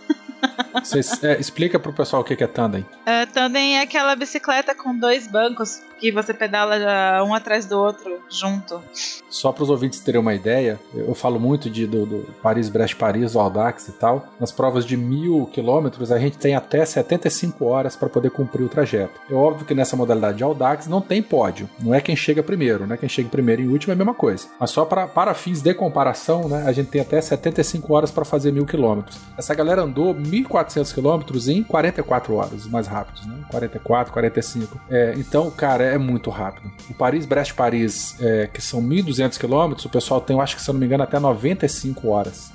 Você 0.82 1.26
é, 1.26 1.40
explica 1.40 1.78
pro 1.78 1.92
pessoal 1.92 2.22
o 2.22 2.24
que 2.24 2.42
é 2.42 2.46
tandem. 2.46 2.82
Uh, 2.82 3.26
tandem 3.32 3.78
é 3.78 3.82
aquela 3.82 4.14
bicicleta 4.16 4.74
com 4.74 4.96
dois 4.96 5.26
bancos 5.26 5.82
que 6.00 6.10
você 6.10 6.32
pedala 6.32 7.22
um 7.22 7.34
atrás 7.34 7.66
do 7.66 7.78
outro 7.78 8.18
junto. 8.28 8.82
Só 9.28 9.52
para 9.52 9.62
os 9.62 9.70
ouvintes 9.70 10.00
terem 10.00 10.20
uma 10.20 10.34
ideia, 10.34 10.80
eu 10.94 11.14
falo 11.14 11.38
muito 11.38 11.68
de, 11.68 11.86
do, 11.86 12.06
do 12.06 12.34
Paris-Brest-Paris, 12.42 13.36
Audax 13.36 13.88
e 13.88 13.92
tal. 13.92 14.26
Nas 14.40 14.50
provas 14.50 14.86
de 14.86 14.96
mil 14.96 15.48
quilômetros, 15.52 16.10
a 16.10 16.18
gente 16.18 16.38
tem 16.38 16.54
até 16.54 16.84
75 16.84 17.64
horas 17.66 17.94
para 17.94 18.08
poder 18.08 18.30
cumprir 18.30 18.64
o 18.64 18.68
trajeto. 18.68 19.20
É 19.30 19.34
óbvio 19.34 19.66
que 19.66 19.74
nessa 19.74 19.94
modalidade 19.94 20.38
de 20.38 20.42
Audax 20.42 20.86
não 20.86 21.02
tem 21.02 21.22
pódio. 21.22 21.68
Não 21.78 21.94
é 21.94 22.00
quem 22.00 22.16
chega 22.16 22.42
primeiro, 22.42 22.86
né? 22.86 22.96
Quem 22.96 23.08
chega 23.08 23.28
primeiro 23.28 23.60
e 23.62 23.68
último 23.68 23.92
é 23.92 23.94
a 23.94 23.98
mesma 23.98 24.14
coisa. 24.14 24.48
Mas 24.58 24.70
só 24.70 24.86
pra, 24.86 25.06
para 25.06 25.34
fins 25.34 25.60
de 25.60 25.74
comparação, 25.74 26.48
né? 26.48 26.64
A 26.66 26.72
gente 26.72 26.88
tem 26.88 27.02
até 27.02 27.20
75 27.20 27.92
horas 27.92 28.10
para 28.10 28.24
fazer 28.24 28.52
mil 28.52 28.64
quilômetros. 28.64 29.18
Essa 29.36 29.54
galera 29.54 29.82
andou 29.82 30.14
1.400 30.30 30.94
quilômetros 30.94 31.48
em 31.48 31.62
44 31.62 32.34
horas, 32.34 32.66
mais 32.66 32.86
rápidos, 32.86 33.26
né? 33.26 33.36
44, 33.50 34.12
45. 34.12 34.80
É, 34.90 35.14
então, 35.16 35.50
cara, 35.50 35.84
é 35.84 35.98
muito 35.98 36.30
rápido. 36.30 36.70
O 36.88 36.94
Paris-Brest-Paris, 36.94 38.16
é, 38.20 38.46
que 38.46 38.62
são 38.62 38.82
1.200 38.82 39.38
quilômetros, 39.38 39.84
o 39.84 39.88
pessoal 39.88 40.20
tem, 40.20 40.36
eu 40.36 40.42
acho 40.42 40.56
que 40.56 40.62
se 40.62 40.70
eu 40.70 40.72
não 40.72 40.80
me 40.80 40.86
engano, 40.86 41.02
até 41.02 41.18
95 41.18 42.08
horas. 42.08 42.52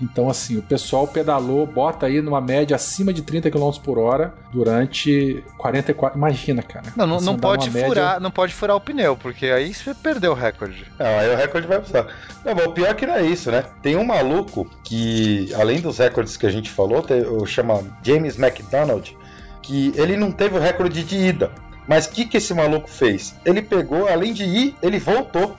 Então, 0.00 0.28
assim, 0.28 0.58
o 0.58 0.62
pessoal 0.62 1.06
pedalou, 1.06 1.66
bota 1.66 2.06
aí 2.06 2.20
numa 2.20 2.40
média 2.40 2.76
acima 2.76 3.12
de 3.12 3.22
30 3.22 3.50
km 3.50 3.70
por 3.82 3.98
hora 3.98 4.34
durante 4.52 5.42
44. 5.56 6.18
Imagina, 6.18 6.62
cara. 6.62 6.92
Não, 6.94 7.06
não, 7.06 7.20
não 7.20 7.36
pode 7.36 7.70
furar, 7.70 7.88
média... 7.88 8.20
não 8.20 8.30
pode 8.30 8.52
furar 8.52 8.76
o 8.76 8.80
pneu, 8.80 9.16
porque 9.16 9.46
aí 9.46 9.72
você 9.72 9.94
perdeu 9.94 10.32
o 10.32 10.34
recorde. 10.34 10.84
Não, 10.98 11.06
aí 11.06 11.32
o 11.32 11.36
recorde 11.36 11.66
vai 11.66 11.78
precisar. 11.78 12.06
Não, 12.44 12.54
mas 12.54 12.66
o 12.66 12.72
pior 12.72 12.90
é 12.90 12.94
que 12.94 13.06
não 13.06 13.14
é 13.14 13.24
isso, 13.24 13.50
né? 13.50 13.64
Tem 13.80 13.96
um 13.96 14.04
maluco 14.04 14.68
que, 14.84 15.52
além 15.54 15.80
dos 15.80 15.98
recordes 15.98 16.36
que 16.36 16.46
a 16.46 16.50
gente 16.50 16.68
falou, 16.68 17.04
chama 17.46 17.82
James 18.02 18.38
McDonald, 18.38 19.16
que 19.62 19.92
ele 19.96 20.16
não 20.16 20.30
teve 20.30 20.56
o 20.56 20.60
recorde 20.60 21.02
de 21.02 21.16
ida. 21.16 21.50
Mas 21.88 22.06
o 22.06 22.10
que, 22.10 22.24
que 22.26 22.36
esse 22.36 22.52
maluco 22.52 22.90
fez? 22.90 23.34
Ele 23.44 23.62
pegou, 23.62 24.08
além 24.08 24.32
de 24.32 24.44
ir, 24.44 24.76
ele 24.82 24.98
voltou. 24.98 25.56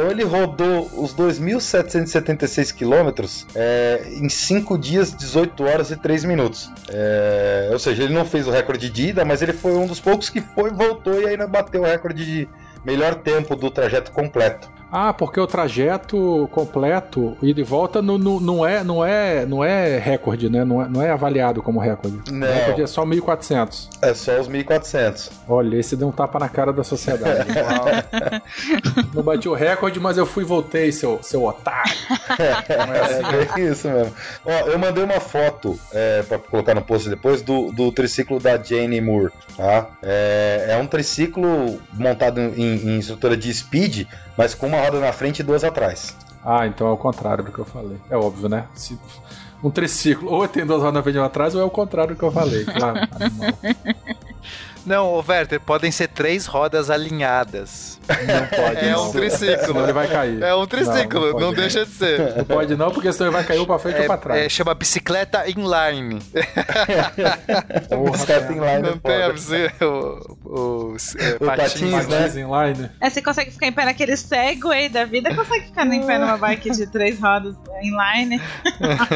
Então 0.00 0.10
ele 0.10 0.24
rodou 0.24 0.90
os 0.96 1.14
2.776 1.14 2.72
quilômetros 2.72 3.46
é, 3.54 4.02
em 4.14 4.30
5 4.30 4.78
dias, 4.78 5.14
18 5.14 5.62
horas 5.62 5.90
e 5.90 5.96
3 5.96 6.24
minutos. 6.24 6.70
É, 6.88 7.68
ou 7.70 7.78
seja, 7.78 8.04
ele 8.04 8.14
não 8.14 8.24
fez 8.24 8.48
o 8.48 8.50
recorde 8.50 8.88
de 8.88 9.08
ida, 9.08 9.26
mas 9.26 9.42
ele 9.42 9.52
foi 9.52 9.72
um 9.72 9.86
dos 9.86 10.00
poucos 10.00 10.30
que 10.30 10.40
foi, 10.40 10.70
voltou 10.70 11.20
e 11.20 11.26
ainda 11.26 11.46
bateu 11.46 11.82
o 11.82 11.84
recorde 11.84 12.24
de 12.24 12.48
melhor 12.82 13.16
tempo 13.16 13.54
do 13.54 13.70
trajeto 13.70 14.10
completo. 14.10 14.70
Ah, 14.92 15.12
porque 15.12 15.38
o 15.38 15.46
trajeto 15.46 16.48
completo, 16.52 17.36
ida 17.42 17.60
e 17.60 17.64
volta, 17.64 18.02
não, 18.02 18.18
não, 18.18 18.40
não, 18.40 18.66
é, 18.66 18.82
não, 18.82 19.04
é, 19.04 19.46
não 19.46 19.64
é 19.64 19.98
recorde, 19.98 20.50
né? 20.50 20.64
Não 20.64 20.82
é, 20.82 20.88
não 20.88 21.02
é 21.02 21.10
avaliado 21.10 21.62
como 21.62 21.78
recorde. 21.78 22.32
Não. 22.32 22.46
O 22.46 22.50
recorde 22.50 22.82
é 22.82 22.86
só 22.86 23.04
1.400. 23.04 23.88
É 24.02 24.14
só 24.14 24.40
os 24.40 24.48
1.400. 24.48 25.30
Olha, 25.48 25.76
esse 25.76 25.96
deu 25.96 26.08
um 26.08 26.12
tapa 26.12 26.38
na 26.38 26.48
cara 26.48 26.72
da 26.72 26.82
sociedade. 26.82 27.48
não 29.14 29.22
bati 29.22 29.48
o 29.48 29.54
recorde, 29.54 30.00
mas 30.00 30.16
eu 30.16 30.26
fui 30.26 30.42
e 30.42 30.46
voltei, 30.46 30.90
seu, 30.90 31.20
seu 31.22 31.44
otário. 31.44 31.92
Não 32.86 32.94
é, 32.94 33.00
assim. 33.00 33.60
é 33.60 33.70
isso 33.70 33.88
mesmo. 33.88 34.12
Ó, 34.44 34.50
eu 34.50 34.78
mandei 34.78 35.04
uma 35.04 35.20
foto 35.20 35.78
é, 35.92 36.22
pra 36.22 36.38
colocar 36.38 36.74
no 36.74 36.82
post 36.82 37.08
depois 37.08 37.42
do, 37.42 37.70
do 37.70 37.92
triciclo 37.92 38.40
da 38.40 38.60
Jane 38.60 39.00
Moore. 39.00 39.32
Tá? 39.56 39.86
É, 40.02 40.66
é 40.70 40.76
um 40.76 40.86
triciclo 40.86 41.80
montado 41.92 42.40
em, 42.40 42.54
em 42.56 42.98
estrutura 42.98 43.36
de 43.36 43.52
speed, 43.52 44.06
mas 44.36 44.54
com 44.54 44.66
uma 44.66 44.80
roda 44.80 45.00
na 45.00 45.12
frente 45.12 45.40
e 45.40 45.42
duas 45.42 45.64
atrás. 45.64 46.16
Ah, 46.44 46.66
então 46.66 46.86
é 46.88 46.90
o 46.92 46.96
contrário 46.96 47.44
do 47.44 47.52
que 47.52 47.58
eu 47.58 47.64
falei. 47.64 47.98
É 48.08 48.16
óbvio, 48.16 48.48
né? 48.48 48.66
Se 48.74 48.98
um 49.62 49.70
triciclo 49.70 50.32
ou 50.32 50.48
tem 50.48 50.64
duas 50.64 50.80
rodas 50.80 50.94
na 50.94 51.02
frente 51.02 51.16
e 51.16 51.18
uma 51.18 51.26
atrás, 51.26 51.54
ou 51.54 51.60
é 51.60 51.64
o 51.64 51.70
contrário 51.70 52.14
do 52.14 52.18
que 52.18 52.24
eu 52.24 52.32
falei, 52.32 52.64
claro. 52.64 53.00
Não, 54.86 55.08
ô 55.12 55.24
Werther, 55.26 55.60
podem 55.60 55.90
ser 55.90 56.08
três 56.08 56.46
rodas 56.46 56.90
alinhadas. 56.90 58.00
Não 58.08 58.46
pode. 58.46 58.78
É 58.86 58.90
não. 58.92 59.08
um 59.08 59.12
triciclo. 59.12 59.66
Senão 59.66 59.82
ele 59.84 59.92
vai 59.92 60.08
cair. 60.08 60.42
É 60.42 60.54
um 60.54 60.66
triciclo, 60.66 61.20
Não, 61.20 61.32
não, 61.32 61.40
não 61.40 61.52
deixa 61.54 61.84
de 61.84 61.92
ser. 61.92 62.36
Não 62.36 62.44
pode 62.44 62.74
não, 62.76 62.90
porque 62.90 63.12
senão 63.12 63.26
ele 63.26 63.36
vai 63.36 63.44
cair 63.44 63.58
ou 63.58 63.66
pra 63.66 63.78
frente 63.78 64.00
ou 64.00 64.06
pra 64.06 64.14
É, 64.14 64.18
trás. 64.18 64.40
é, 64.40 64.48
chama 64.48 64.74
bicicleta 64.74 65.44
inline. 65.48 66.20
Bicicleta 68.12 68.52
inline 68.52 68.82
não 68.82 68.90
é 68.90 68.98
tem 69.02 69.22
a 69.22 69.26
foda. 69.28 69.40
ver 69.40 69.74
o, 69.84 70.36
o, 70.44 70.96
é, 71.18 71.36
O 71.40 71.46
patins, 71.46 71.80
né? 72.08 72.18
Patins 72.18 72.36
inline. 72.36 72.90
É, 73.00 73.10
você 73.10 73.22
consegue 73.22 73.50
ficar 73.50 73.66
em 73.66 73.72
pé 73.72 73.84
naquele 73.84 74.16
Segway 74.16 74.88
da 74.88 75.04
vida, 75.04 75.34
consegue 75.34 75.66
ficar 75.66 75.86
em 75.86 76.04
pé 76.06 76.18
numa 76.18 76.36
bike 76.36 76.70
de 76.70 76.86
três 76.86 77.18
rodas 77.20 77.54
inline. 77.82 78.40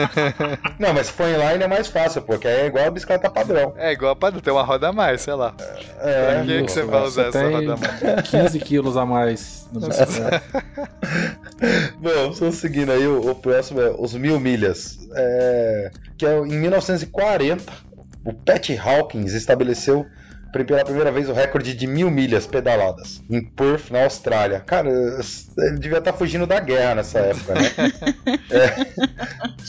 Não, 0.79 0.93
mas 0.93 1.07
se 1.09 1.13
for 1.13 1.29
inline 1.29 1.63
é 1.63 1.69
mais 1.69 1.89
fácil, 1.89 2.23
porque 2.23 2.47
é 2.49 2.67
igual 2.67 2.87
a 2.87 2.91
bicicleta 2.91 3.31
padrão. 3.31 3.75
É 3.77 3.93
igual 3.93 4.15
pra 4.17 4.33
ter 4.33 4.51
uma 4.51 4.63
roda 4.63 4.89
a 4.89 4.93
mais, 4.93 5.23
sei 5.23 5.35
lá. 5.35 5.55
É, 6.01 6.35
Pra 6.35 6.45
que, 6.45 6.63
que 6.65 6.73
você 6.73 6.83
vai 6.83 7.03
usar 7.03 7.23
essa 7.29 7.39
tem 7.41 7.53
roda 7.53 7.75
a 7.75 7.77
mais? 7.77 8.29
15 8.29 8.59
quilos 8.61 8.97
a 8.97 9.07
mais 9.07 9.69
no 9.73 9.81
bicicleta. 9.81 10.43
Bom, 11.99 12.33
vamos 12.33 12.57
seguindo 12.57 12.93
aí, 12.93 13.07
o, 13.07 13.31
o 13.31 13.35
próximo 13.35 13.81
é 13.81 13.91
os 13.99 14.15
mil 14.15 14.39
milhas. 14.41 14.99
É, 15.15 15.91
que 16.19 16.27
é 16.27 16.39
em 16.39 16.59
1940, 16.61 17.73
o 18.25 18.33
Pat 18.33 18.71
Hawkins 18.71 19.33
estabeleceu 19.33 20.07
pela 20.63 20.85
primeira 20.85 21.11
vez 21.11 21.29
o 21.29 21.33
recorde 21.33 21.75
de 21.75 21.87
mil 21.87 22.11
milhas 22.11 22.47
pedaladas 22.47 23.23
em 23.29 23.43
Perth, 23.43 23.91
na 23.91 24.05
Austrália. 24.05 24.61
Cara, 24.61 24.91
ele 24.91 25.79
devia 25.79 25.99
estar 25.99 26.13
fugindo 26.13 26.47
da 26.47 26.61
guerra 26.61 26.97
nessa 26.97 27.19
época, 27.21 27.55
né? 27.55 27.71
É, 28.51 28.67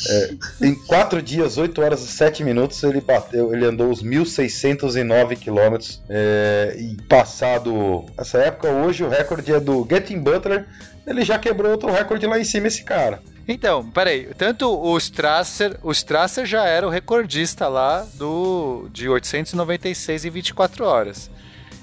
é, 0.09 0.67
em 0.67 0.75
4 0.75 1.21
dias, 1.21 1.57
8 1.57 1.81
horas 1.81 2.03
e 2.03 2.07
7 2.07 2.43
minutos, 2.43 2.83
ele 2.83 3.01
bateu, 3.01 3.53
ele 3.53 3.65
andou 3.65 3.89
os 3.89 4.03
1.609 4.03 5.37
quilômetros. 5.37 6.03
É, 6.09 6.75
e 6.77 6.95
passado 7.03 8.05
essa 8.17 8.37
época, 8.39 8.69
hoje 8.69 9.03
o 9.03 9.09
recorde 9.09 9.53
é 9.53 9.59
do 9.59 9.87
Getting 9.89 10.19
Butler. 10.19 10.65
Ele 11.07 11.23
já 11.23 11.39
quebrou 11.39 11.71
outro 11.71 11.91
recorde 11.91 12.27
lá 12.27 12.39
em 12.39 12.43
cima, 12.43 12.67
esse 12.67 12.83
cara. 12.83 13.21
Então, 13.47 13.87
peraí, 13.91 14.29
tanto 14.37 14.69
o 14.69 14.97
Strasser, 14.97 15.77
o 15.83 15.91
Strasser 15.91 16.45
já 16.45 16.65
era 16.65 16.87
o 16.87 16.89
recordista 16.89 17.67
lá 17.67 18.05
do 18.15 18.87
de 18.91 19.07
896 19.07 20.25
em 20.25 20.29
24 20.29 20.83
horas. 20.83 21.29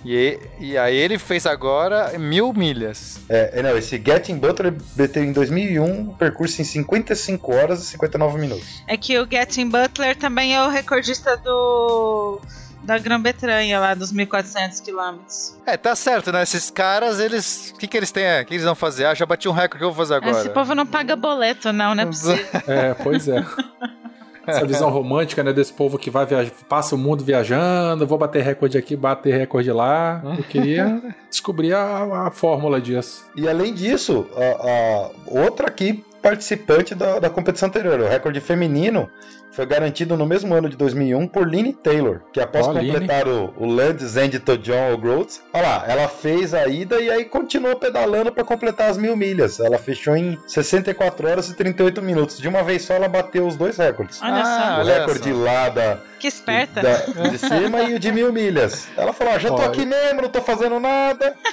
E, 0.05 0.39
e 0.59 0.77
aí 0.77 0.97
ele 0.97 1.19
fez 1.19 1.47
agora 1.47 2.19
mil 2.19 2.53
milhas. 2.53 3.21
É, 3.29 3.61
é, 3.61 3.63
não, 3.63 3.77
esse 3.79 4.03
Getting 4.05 4.37
Butler 4.37 4.75
bateu 4.97 5.23
em 5.23 5.33
2001 5.33 5.85
um 5.85 6.15
percurso 6.15 6.61
em 6.61 6.65
55 6.65 7.55
horas 7.55 7.83
e 7.83 7.87
59 7.87 8.39
minutos. 8.39 8.83
É 8.89 8.97
que 8.97 9.17
o 9.19 9.27
Getting 9.31 9.69
Butler 9.69 10.17
também 10.17 10.57
é 10.57 10.63
o 10.65 10.69
recordista 10.69 11.37
do 11.37 12.41
da 12.83 12.99
Grã-Bretanha 12.99 13.78
lá 13.78 13.95
dos 13.95 14.12
1400 14.12 14.80
quilômetros. 14.80 15.57
É, 15.66 15.76
tá 15.76 15.95
certo, 15.95 16.33
né? 16.33 16.43
Esses 16.43 16.70
caras, 16.70 17.20
eles. 17.20 17.72
O 17.74 17.78
que, 17.78 17.87
que 17.87 17.97
eles 17.97 18.11
têm? 18.11 18.43
O 18.43 18.47
que 18.47 18.55
eles 18.55 18.64
vão 18.64 18.74
fazer? 18.74 19.07
Ah, 19.07 19.14
já 19.14 19.24
bati 19.24 19.49
um 19.49 19.53
recorde, 19.53 19.76
o 19.76 19.78
que 19.78 19.85
eu 19.85 19.93
vou 19.93 20.05
fazer 20.05 20.14
agora? 20.14 20.39
Esse 20.39 20.51
povo 20.51 20.74
não 20.74 20.87
paga 20.87 21.16
boleto, 21.16 21.72
não, 21.72 21.95
não 21.95 22.03
é 22.03 22.07
possível. 22.07 22.47
É, 22.66 22.95
pois 22.95 23.28
é. 23.28 23.45
Essa 24.47 24.66
visão 24.66 24.91
romântica, 24.91 25.43
né, 25.45 25.53
desse 25.53 25.72
povo 25.72 25.97
que 25.97 26.11
vai 26.11 26.26
viajar, 26.26 26.51
passa 26.68 26.97
o 26.97 26.99
mundo 26.99 27.24
viajando, 27.24 28.07
vou 28.07 28.18
bater 28.18 28.43
recorde 28.43 28.76
aqui, 28.76 28.97
bater 28.97 29.37
recorde 29.37 29.70
lá. 29.70 30.20
Eu 30.37 30.43
queria 30.43 31.01
descobrir 31.30 31.74
a, 31.74 32.26
a 32.26 32.30
fórmula 32.30 32.80
disso. 32.80 33.24
E 33.37 33.49
além 33.49 33.72
disso, 33.72 34.26
a, 34.37 34.68
a 34.68 35.11
outra 35.26 35.68
aqui 35.68 36.05
participante 36.20 36.95
da, 36.95 37.18
da 37.18 37.30
competição 37.30 37.68
anterior, 37.68 38.01
o 38.01 38.09
recorde 38.09 38.41
feminino, 38.41 39.09
foi 39.53 39.67
garantido 39.67 40.17
no 40.17 40.27
mesmo 40.27 40.55
ano 40.55 40.69
de 40.69 40.77
2001 40.77 41.29
por 41.29 41.47
Lynn 41.49 41.73
Taylor, 41.73 42.21
que 42.33 42.41
após 42.41 42.67
Ó, 42.67 42.73
completar 42.73 43.29
o, 43.29 43.53
o 43.57 43.67
Land's 43.67 44.17
End 44.17 44.39
to 44.41 44.57
John 44.59 44.93
O'Groats, 44.95 45.41
olha 45.53 45.63
lá, 45.63 45.85
ela 45.87 46.09
fez 46.09 46.55
a 46.55 46.67
ida 46.67 47.01
e 47.01 47.11
aí 47.11 47.25
continuou 47.25 47.77
pedalando 47.77 48.33
para 48.33 48.45
completar 48.45 48.91
as 48.91 48.97
mil 48.97 49.17
milhas. 49.17 49.61
Ela 49.61 49.79
fechou 49.79 50.17
em 50.17 50.39
64 50.47 51.29
horas 51.29 51.49
e 51.51 51.55
38 51.55 52.01
minutos. 52.03 52.39
De 52.39 52.49
uma 52.49 52.63
vez 52.63 52.83
só, 52.83 52.95
ela 52.95 53.09
bateu 53.09 53.47
os 53.47 53.57
dois 53.57 53.77
recordes. 53.77 54.21
Olha 54.23 54.43
Ah, 54.43 54.45
só, 54.45 54.77
o 54.77 54.81
olha 54.81 54.99
recorde 55.01 55.33
só. 55.33 55.39
lá 55.39 55.69
da, 55.69 55.99
que 56.19 56.27
esperta. 56.27 56.81
da- 56.83 57.29
de 57.29 57.39
cima 57.39 57.83
e 57.83 57.95
o 57.95 57.99
de 57.99 58.11
mil 58.11 58.33
milhas. 58.33 58.89
Ela 58.97 59.13
falou: 59.13 59.35
ah, 59.35 59.39
já 59.39 59.49
tô 59.49 59.57
Olha. 59.57 59.67
aqui 59.67 59.85
mesmo, 59.85 60.23
não 60.23 60.29
tô 60.29 60.41
fazendo 60.41 60.81
nada. 60.81 61.35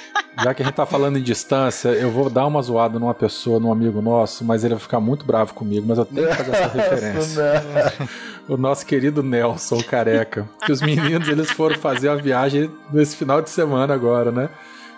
Já 0.42 0.54
que 0.54 0.62
a 0.62 0.64
gente 0.64 0.74
tá 0.74 0.86
falando 0.86 1.18
em 1.18 1.22
distância, 1.22 1.88
eu 1.90 2.10
vou 2.10 2.30
dar 2.30 2.46
uma 2.46 2.62
zoada 2.62 2.98
numa 2.98 3.12
pessoa, 3.12 3.60
num 3.60 3.70
amigo 3.70 4.00
nosso, 4.00 4.42
mas 4.42 4.64
ele 4.64 4.74
vai 4.74 4.80
ficar 4.82 4.98
muito 5.00 5.26
bravo 5.26 5.52
comigo, 5.52 5.84
mas 5.86 5.98
eu 5.98 6.06
tenho 6.06 6.26
que 6.28 6.34
fazer 6.34 6.52
essa 6.52 6.68
referência. 6.78 7.89
O 8.48 8.56
nosso 8.56 8.84
querido 8.84 9.22
Nelson 9.22 9.80
Careca. 9.80 10.48
Que 10.64 10.72
os 10.72 10.80
meninos 10.82 11.28
eles 11.28 11.50
foram 11.52 11.78
fazer 11.78 12.08
uma 12.08 12.16
viagem 12.16 12.68
nesse 12.92 13.16
final 13.16 13.40
de 13.40 13.48
semana 13.48 13.94
agora, 13.94 14.32
né? 14.32 14.48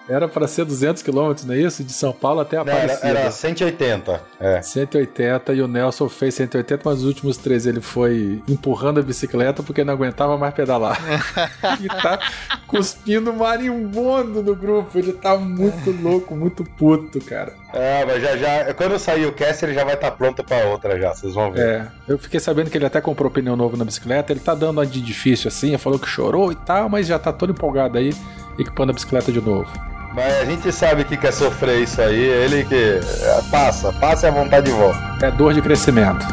Era 0.08 0.26
para 0.26 0.48
ser 0.48 0.64
200 0.64 1.02
quilômetros, 1.02 1.46
não 1.46 1.54
é 1.54 1.58
isso? 1.58 1.84
De 1.84 1.92
São 1.92 2.12
Paulo 2.12 2.40
até 2.40 2.56
Não, 2.56 2.64
era, 2.64 2.94
Aparecida. 2.94 3.08
era 3.08 3.30
180. 3.30 4.20
É. 4.40 4.60
180 4.62 5.52
e 5.52 5.62
o 5.62 5.68
Nelson 5.68 6.08
fez 6.08 6.34
180, 6.34 6.82
mas 6.84 6.98
os 6.98 7.04
últimos 7.04 7.36
três 7.36 7.66
ele 7.66 7.80
foi 7.80 8.42
empurrando 8.48 8.98
a 8.98 9.02
bicicleta 9.02 9.62
porque 9.62 9.84
não 9.84 9.94
aguentava 9.94 10.36
mais 10.36 10.52
pedalar. 10.52 11.00
e 11.80 11.86
tá 11.88 12.18
cuspindo 12.66 13.32
marimbondo 13.32 14.42
no 14.42 14.56
grupo. 14.56 14.98
Ele 14.98 15.12
tá 15.12 15.36
muito 15.36 15.90
louco, 16.02 16.34
muito 16.34 16.64
puto, 16.64 17.20
cara. 17.20 17.54
Ah, 17.72 18.04
mas 18.06 18.20
já 18.20 18.36
já. 18.36 18.74
Quando 18.74 18.98
sair 18.98 19.26
o 19.26 19.32
cast, 19.32 19.64
ele 19.64 19.72
já 19.74 19.84
vai 19.84 19.94
estar 19.94 20.10
pronto 20.10 20.42
pra 20.42 20.66
outra 20.66 20.98
já, 21.00 21.14
vocês 21.14 21.32
vão 21.32 21.52
ver. 21.52 21.60
É, 21.60 21.86
eu 22.08 22.18
fiquei 22.18 22.40
sabendo 22.40 22.70
que 22.70 22.76
ele 22.76 22.86
até 22.86 23.00
comprou 23.00 23.30
pneu 23.30 23.56
novo 23.56 23.76
na 23.76 23.84
bicicleta. 23.84 24.32
Ele 24.32 24.40
tá 24.40 24.54
dando 24.54 24.72
uma 24.78 24.86
de 24.86 25.00
difícil 25.00 25.48
assim, 25.48 25.68
ele 25.68 25.78
falou 25.78 25.98
que 25.98 26.08
chorou 26.08 26.50
e 26.50 26.56
tal, 26.56 26.88
mas 26.88 27.06
já 27.06 27.18
tá 27.18 27.32
todo 27.32 27.52
empolgado 27.52 27.96
aí, 27.96 28.12
equipando 28.58 28.90
a 28.90 28.94
bicicleta 28.94 29.30
de 29.30 29.40
novo. 29.40 29.70
Mas 30.14 30.34
a 30.40 30.44
gente 30.44 30.70
sabe 30.70 31.04
que 31.04 31.16
quer 31.16 31.32
sofrer 31.32 31.80
isso 31.82 32.00
aí, 32.02 32.20
ele 32.20 32.64
que. 32.64 32.74
é, 32.74 33.42
Passa, 33.50 33.92
passa 33.94 34.26
e 34.26 34.28
a 34.28 34.32
vontade 34.32 34.66
de 34.66 34.72
volta. 34.72 34.98
É 35.26 35.30
dor 35.30 35.54
de 35.54 35.62
crescimento. 35.62 36.24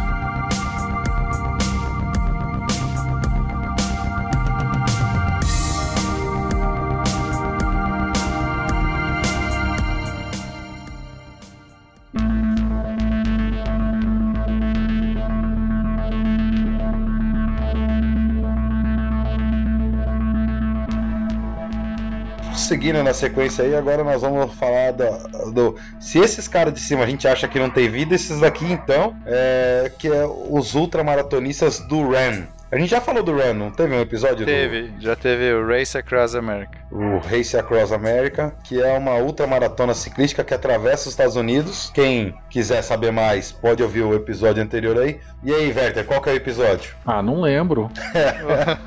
Seguindo 22.69 23.01
na 23.03 23.15
sequência 23.15 23.63
aí, 23.65 23.75
agora 23.75 24.03
nós 24.03 24.21
vamos 24.21 24.53
falar 24.53 24.91
da- 24.93 25.17
do. 25.51 25.75
Se 25.99 26.19
esses 26.19 26.47
caras 26.47 26.71
de 26.71 26.79
cima 26.79 27.03
a 27.03 27.07
gente 27.07 27.27
acha 27.27 27.47
que 27.47 27.57
não 27.57 27.67
tem 27.67 27.89
vida, 27.89 28.13
esses 28.13 28.39
daqui 28.39 28.71
então, 28.71 29.15
é, 29.25 29.91
que 29.97 30.07
é 30.07 30.23
os 30.27 30.75
ultramaratonistas 30.75 31.79
do 31.79 32.07
Ran. 32.11 32.43
A 32.71 32.77
gente 32.77 32.91
já 32.91 33.01
falou 33.01 33.23
do 33.23 33.31
Run, 33.31 33.55
não 33.55 33.71
teve 33.71 33.95
um 33.95 33.99
episódio 33.99 34.45
Teve, 34.45 34.93
já 34.99 35.15
teve 35.15 35.51
o 35.53 35.65
Race 35.65 35.97
Across 35.97 36.35
America. 36.35 36.77
do 36.91 36.97
o 36.99 37.17
Race 37.17 37.57
Across 37.57 37.91
America, 37.91 38.53
que 38.63 38.79
é 38.79 38.95
uma 38.95 39.15
ultramaratona 39.15 39.95
ciclística 39.95 40.43
que 40.43 40.53
atravessa 40.53 41.07
os 41.07 41.13
Estados 41.13 41.35
Unidos. 41.35 41.89
Quem 41.95 42.35
quiser 42.47 42.83
saber 42.83 43.11
mais, 43.11 43.51
pode 43.51 43.81
ouvir 43.81 44.03
o 44.03 44.13
episódio 44.13 44.61
anterior 44.61 44.99
aí. 44.99 45.19
E 45.43 45.51
aí, 45.51 45.73
Werther, 45.75 46.05
qual 46.05 46.21
que 46.21 46.29
é 46.29 46.33
o 46.33 46.35
episódio? 46.35 46.93
Ah, 47.03 47.23
não 47.23 47.41
lembro. 47.41 47.89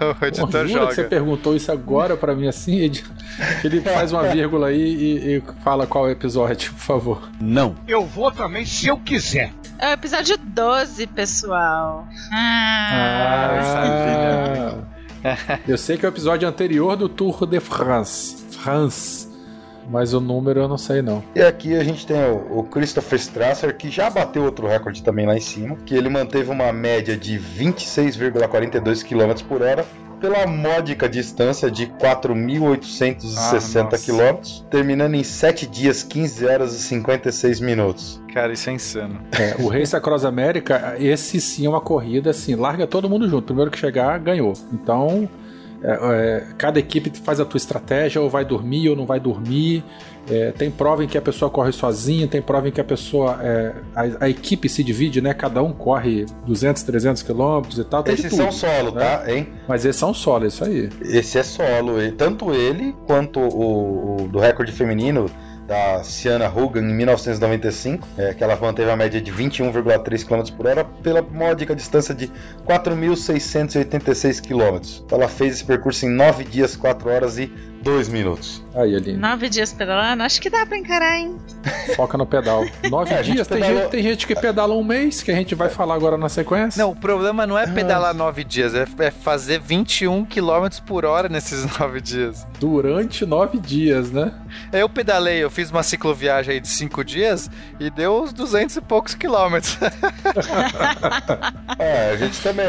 o 0.00 0.14
Pô, 0.14 0.26
editor 0.26 0.66
jura 0.68 0.86
que 0.86 0.94
você 0.94 1.02
joga. 1.02 1.08
perguntou 1.08 1.56
isso 1.56 1.72
agora 1.72 2.16
pra 2.16 2.36
mim 2.36 2.46
assim? 2.46 2.78
Ed? 2.82 3.04
Ele 3.64 3.80
faz 3.80 4.12
uma 4.12 4.22
vírgula 4.28 4.68
aí 4.68 4.80
e, 4.80 5.36
e 5.38 5.42
fala 5.64 5.88
qual 5.88 6.06
é 6.06 6.10
o 6.10 6.12
episódio, 6.12 6.72
por 6.72 6.80
favor. 6.80 7.28
Não. 7.40 7.74
Eu 7.88 8.06
vou 8.06 8.30
também 8.30 8.64
se 8.64 8.86
eu 8.86 8.96
quiser. 8.96 9.50
É 9.82 9.88
o 9.88 9.92
episódio 9.94 10.38
12, 10.38 11.08
pessoal. 11.08 12.06
Ah, 12.32 13.58
Ah, 15.24 15.58
eu 15.66 15.76
sei 15.76 15.96
que 15.96 16.06
é 16.06 16.08
o 16.08 16.12
episódio 16.12 16.48
anterior 16.48 16.96
do 16.96 17.08
Tour 17.08 17.44
de 17.46 17.58
France. 17.58 18.44
France. 18.60 19.28
Mas 19.90 20.14
o 20.14 20.20
número 20.20 20.60
eu 20.60 20.68
não 20.68 20.78
sei 20.78 21.02
não. 21.02 21.24
E 21.34 21.42
aqui 21.42 21.74
a 21.76 21.82
gente 21.82 22.06
tem 22.06 22.16
o, 22.30 22.60
o 22.60 22.62
Christopher 22.62 23.18
Strasser, 23.18 23.76
que 23.76 23.90
já 23.90 24.08
bateu 24.08 24.44
outro 24.44 24.68
recorde 24.68 25.02
também 25.02 25.26
lá 25.26 25.36
em 25.36 25.40
cima, 25.40 25.74
que 25.84 25.96
ele 25.96 26.08
manteve 26.08 26.48
uma 26.52 26.72
média 26.72 27.16
de 27.16 27.36
26,42 27.40 29.02
km 29.04 29.42
por 29.48 29.62
hora 29.62 29.84
pela 30.22 30.46
módica 30.46 31.08
distância 31.08 31.70
de 31.70 31.86
4.860 31.88 33.88
Ah, 33.92 33.98
km, 33.98 34.64
terminando 34.70 35.14
em 35.14 35.24
7 35.24 35.66
dias, 35.66 36.02
15 36.02 36.46
horas 36.46 36.74
e 36.74 36.78
56 36.78 37.60
minutos. 37.60 38.22
Cara, 38.32 38.52
isso 38.52 38.70
é 38.70 38.72
insano. 38.72 39.20
É, 39.32 39.56
o 39.62 39.68
Race 39.68 39.94
Across 39.94 40.24
America, 40.24 40.94
esse 40.98 41.40
sim 41.40 41.66
é 41.66 41.68
uma 41.68 41.80
corrida 41.80 42.30
assim, 42.30 42.54
larga 42.54 42.86
todo 42.86 43.10
mundo 43.10 43.28
junto. 43.28 43.46
Primeiro 43.46 43.70
que 43.70 43.78
chegar, 43.78 44.18
ganhou. 44.18 44.54
Então, 44.72 45.28
É, 45.84 45.98
é, 46.00 46.44
cada 46.56 46.78
equipe 46.78 47.10
faz 47.24 47.40
a 47.40 47.44
tua 47.44 47.58
estratégia, 47.58 48.20
ou 48.22 48.30
vai 48.30 48.44
dormir 48.44 48.88
ou 48.88 48.94
não 48.94 49.04
vai 49.04 49.18
dormir. 49.18 49.82
É, 50.30 50.52
tem 50.52 50.70
prova 50.70 51.02
em 51.02 51.08
que 51.08 51.18
a 51.18 51.22
pessoa 51.22 51.50
corre 51.50 51.72
sozinha, 51.72 52.28
tem 52.28 52.40
prova 52.40 52.68
em 52.68 52.70
que 52.70 52.80
a 52.80 52.84
pessoa. 52.84 53.38
é, 53.42 53.74
a, 53.94 54.24
a 54.24 54.28
equipe 54.28 54.68
se 54.68 54.84
divide, 54.84 55.20
né? 55.20 55.34
Cada 55.34 55.62
um 55.62 55.72
corre 55.72 56.26
200, 56.46 56.82
300 56.82 57.22
quilômetros 57.22 57.78
e 57.78 57.84
tal. 57.84 58.04
Esses 58.06 58.30
tudo, 58.30 58.36
são 58.36 58.52
solo, 58.52 58.92
né? 58.92 59.00
tá? 59.00 59.32
Hein? 59.32 59.48
Mas 59.66 59.84
esses 59.84 59.98
são 59.98 60.14
solo, 60.14 60.44
é 60.44 60.48
isso 60.48 60.64
aí. 60.64 60.88
Esse 61.02 61.38
é 61.38 61.42
solo. 61.42 62.00
E 62.00 62.12
tanto 62.12 62.52
ele 62.52 62.94
quanto 63.06 63.40
o, 63.40 64.22
o 64.22 64.28
do 64.28 64.38
recorde 64.38 64.70
feminino 64.70 65.28
da 65.66 66.02
Ciana 66.02 66.48
Hogan 66.48 66.80
em 66.82 66.94
1995, 66.94 68.06
é, 68.18 68.34
que 68.34 68.42
ela 68.42 68.56
manteve 68.56 68.90
a 68.90 68.96
média 68.96 69.20
de 69.20 69.32
21,3 69.32 70.24
km 70.26 70.54
por 70.56 70.66
hora 70.66 70.84
pela 70.84 71.22
módica 71.22 71.74
distância 71.74 72.14
de 72.14 72.30
4.686 72.66 74.40
km. 74.40 75.04
Ela 75.10 75.28
fez 75.28 75.54
esse 75.54 75.64
percurso 75.64 76.06
em 76.06 76.10
9 76.10 76.44
dias, 76.44 76.76
4 76.76 77.08
horas 77.10 77.38
e 77.38 77.46
2 77.82 78.08
minutos. 78.08 78.62
Aí, 78.74 78.94
Aline, 78.94 79.18
Nove 79.18 79.48
dias 79.48 79.72
pedalando, 79.72 80.22
acho 80.22 80.40
que 80.40 80.48
dá 80.48 80.64
pra 80.64 80.78
encarar, 80.78 81.18
hein? 81.18 81.36
foca 81.96 82.16
no 82.16 82.24
pedal. 82.24 82.64
Nove 82.88 83.12
É, 83.12 83.18
a 83.18 83.22
gente 83.22 83.34
dias, 83.34 83.48
tem, 83.48 83.58
pedalou- 83.58 83.80
gente, 83.82 83.90
tem 83.90 84.02
gente 84.02 84.26
que 84.26 84.34
pedala 84.36 84.74
um 84.74 84.84
mês, 84.84 85.20
que 85.22 85.30
a 85.32 85.34
gente 85.34 85.54
vai 85.56 85.68
falar 85.68 85.94
agora 85.96 86.16
na 86.16 86.28
sequência. 86.28 86.80
Não, 86.82 86.92
o 86.92 86.96
problema 86.96 87.44
não 87.46 87.58
é 87.58 87.66
pedalar 87.66 88.14
nove 88.14 88.44
dias, 88.44 88.72
é, 88.74 88.86
é 89.00 89.10
fazer 89.10 89.60
21 89.60 90.24
km 90.24 90.68
por 90.86 91.04
hora 91.04 91.28
nesses 91.28 91.66
nove 91.78 92.00
dias. 92.00 92.46
Durante 92.60 93.26
nove 93.26 93.58
dias, 93.58 94.12
né? 94.12 94.32
Eu 94.72 94.88
pedalei, 94.88 95.42
eu 95.42 95.50
fiz 95.50 95.70
uma 95.70 95.82
cicloviagem 95.82 96.54
aí 96.54 96.60
de 96.60 96.68
cinco 96.68 97.04
dias 97.04 97.50
e 97.78 97.90
deu 97.90 98.22
uns 98.22 98.32
200 98.32 98.76
e 98.76 98.80
poucos 98.80 99.14
quilômetros. 99.14 99.78
É, 101.78 102.10
a 102.10 102.16
gente 102.16 102.40
também, 102.40 102.66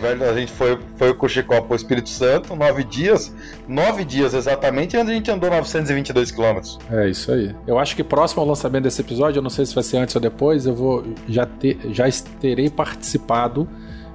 velho, 0.00 0.30
a 0.30 0.34
gente 0.34 0.52
foi, 0.52 0.78
foi 0.96 1.14
com 1.14 1.26
o 1.26 1.28
Chicó 1.28 1.60
pro 1.62 1.74
Espírito 1.74 2.08
Santo, 2.08 2.54
9 2.54 2.84
dias, 2.84 3.34
9 3.66 4.04
dias 4.04 4.34
exatamente, 4.34 4.94
e 4.94 5.00
a 5.00 5.04
gente 5.04 5.30
andou 5.30 5.50
922 5.50 6.30
km. 6.30 6.60
É 6.90 7.08
isso 7.08 7.32
aí. 7.32 7.54
Eu 7.66 7.78
acho 7.78 7.96
que 7.96 8.04
próximo 8.04 8.42
ao 8.42 8.48
lançamento 8.48 8.84
desse 8.84 9.00
episódio, 9.00 9.38
eu 9.38 9.42
não 9.42 9.50
sei 9.50 9.66
se 9.66 9.74
vai 9.74 9.82
ser 9.82 9.96
antes 9.96 10.14
ou 10.14 10.20
depois, 10.20 10.66
eu 10.66 10.74
vou 10.74 11.04
já 11.28 11.44
ter, 11.44 11.78
já 11.90 12.04
terei 12.40 12.70
participado 12.70 13.68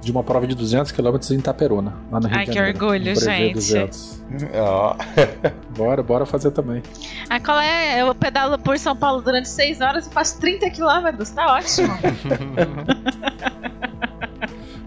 de 0.08 0.12
uma 0.12 0.24
prova 0.24 0.46
de 0.46 0.54
200 0.54 0.90
km 0.90 1.16
em 1.30 1.34
Itaperuna, 1.34 1.92
lá 2.10 2.18
no 2.18 2.28
Rio 2.28 2.38
Ai, 2.38 2.44
de 2.46 2.50
que 2.50 2.56
Janeiro. 2.56 2.78
orgulho, 2.82 3.14
no 3.14 3.20
Brevet 3.20 3.48
gente. 3.48 3.54
200. 3.54 4.22
Ó, 4.54 4.96
Bora, 5.76 6.02
bora 6.02 6.24
fazer 6.24 6.50
também. 6.50 6.82
Ah, 7.28 7.38
qual 7.38 7.60
é? 7.60 8.00
Eu 8.00 8.14
pedalo 8.14 8.58
por 8.58 8.78
São 8.78 8.96
Paulo 8.96 9.20
durante 9.20 9.50
6 9.50 9.82
horas 9.82 10.06
e 10.06 10.10
faço 10.10 10.40
30 10.40 10.70
quilômetros, 10.70 11.28
tá 11.30 11.56
ótimo. 11.56 11.88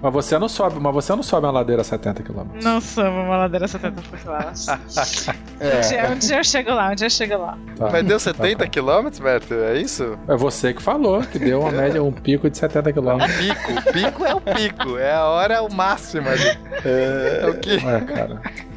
Mas 0.02 0.14
você 0.14 0.40
não 0.40 0.50
sobe, 0.50 0.80
mas 0.80 0.94
você 0.94 1.16
não 1.16 1.22
sobe 1.22 1.46
uma 1.46 1.54
ladeira 1.54 1.82
a 1.82 1.86
70 1.86 2.24
km. 2.24 2.42
Não 2.64 2.82
sou 2.82 3.04
uma 3.04 3.38
ladeira 3.38 3.68
70 3.68 4.02
por 4.02 4.18
quilômetro. 4.18 4.52
é, 5.60 5.78
Um 5.78 5.82
dia, 5.82 6.10
um 6.12 6.16
dia 6.18 6.38
eu 6.40 6.44
chego 6.44 6.72
lá, 6.72 6.90
um 6.90 6.96
dia 6.96 7.06
eu 7.06 7.12
chego 7.12 7.38
lá. 7.38 7.58
Tá. 7.76 7.90
Mas 7.92 8.06
deu 8.06 8.20
70 8.20 8.68
quilômetros, 8.68 9.20
Beto? 9.20 9.54
É 9.54 9.80
isso? 9.80 10.18
É 10.28 10.36
você 10.36 10.74
que 10.74 10.82
falou 10.82 11.22
que 11.22 11.38
deu 11.38 11.62
uma 11.62 11.72
média, 11.72 12.04
um 12.04 12.12
pico 12.12 12.50
de 12.50 12.58
70 12.58 12.92
km. 12.94 13.20
Pico. 13.38 13.72
O 13.74 13.94
pico 13.94 14.26
é 14.26 14.34
o 14.36 14.42
pico. 14.42 14.98
É 14.98 15.14
a 15.14 15.26
hora 15.26 15.62
máxima. 15.70 16.32
ali. 16.32 16.58
É 16.84 17.46
o 17.48 17.60
que... 17.60 17.76
É, 17.76 18.02
cara. 18.02 18.42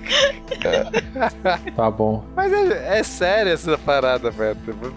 Tá 1.74 1.90
bom. 1.90 2.22
Mas 2.36 2.52
é, 2.52 2.98
é 2.98 3.02
sério 3.02 3.52
essa 3.52 3.78
parada, 3.78 4.30
Beto. 4.30 4.94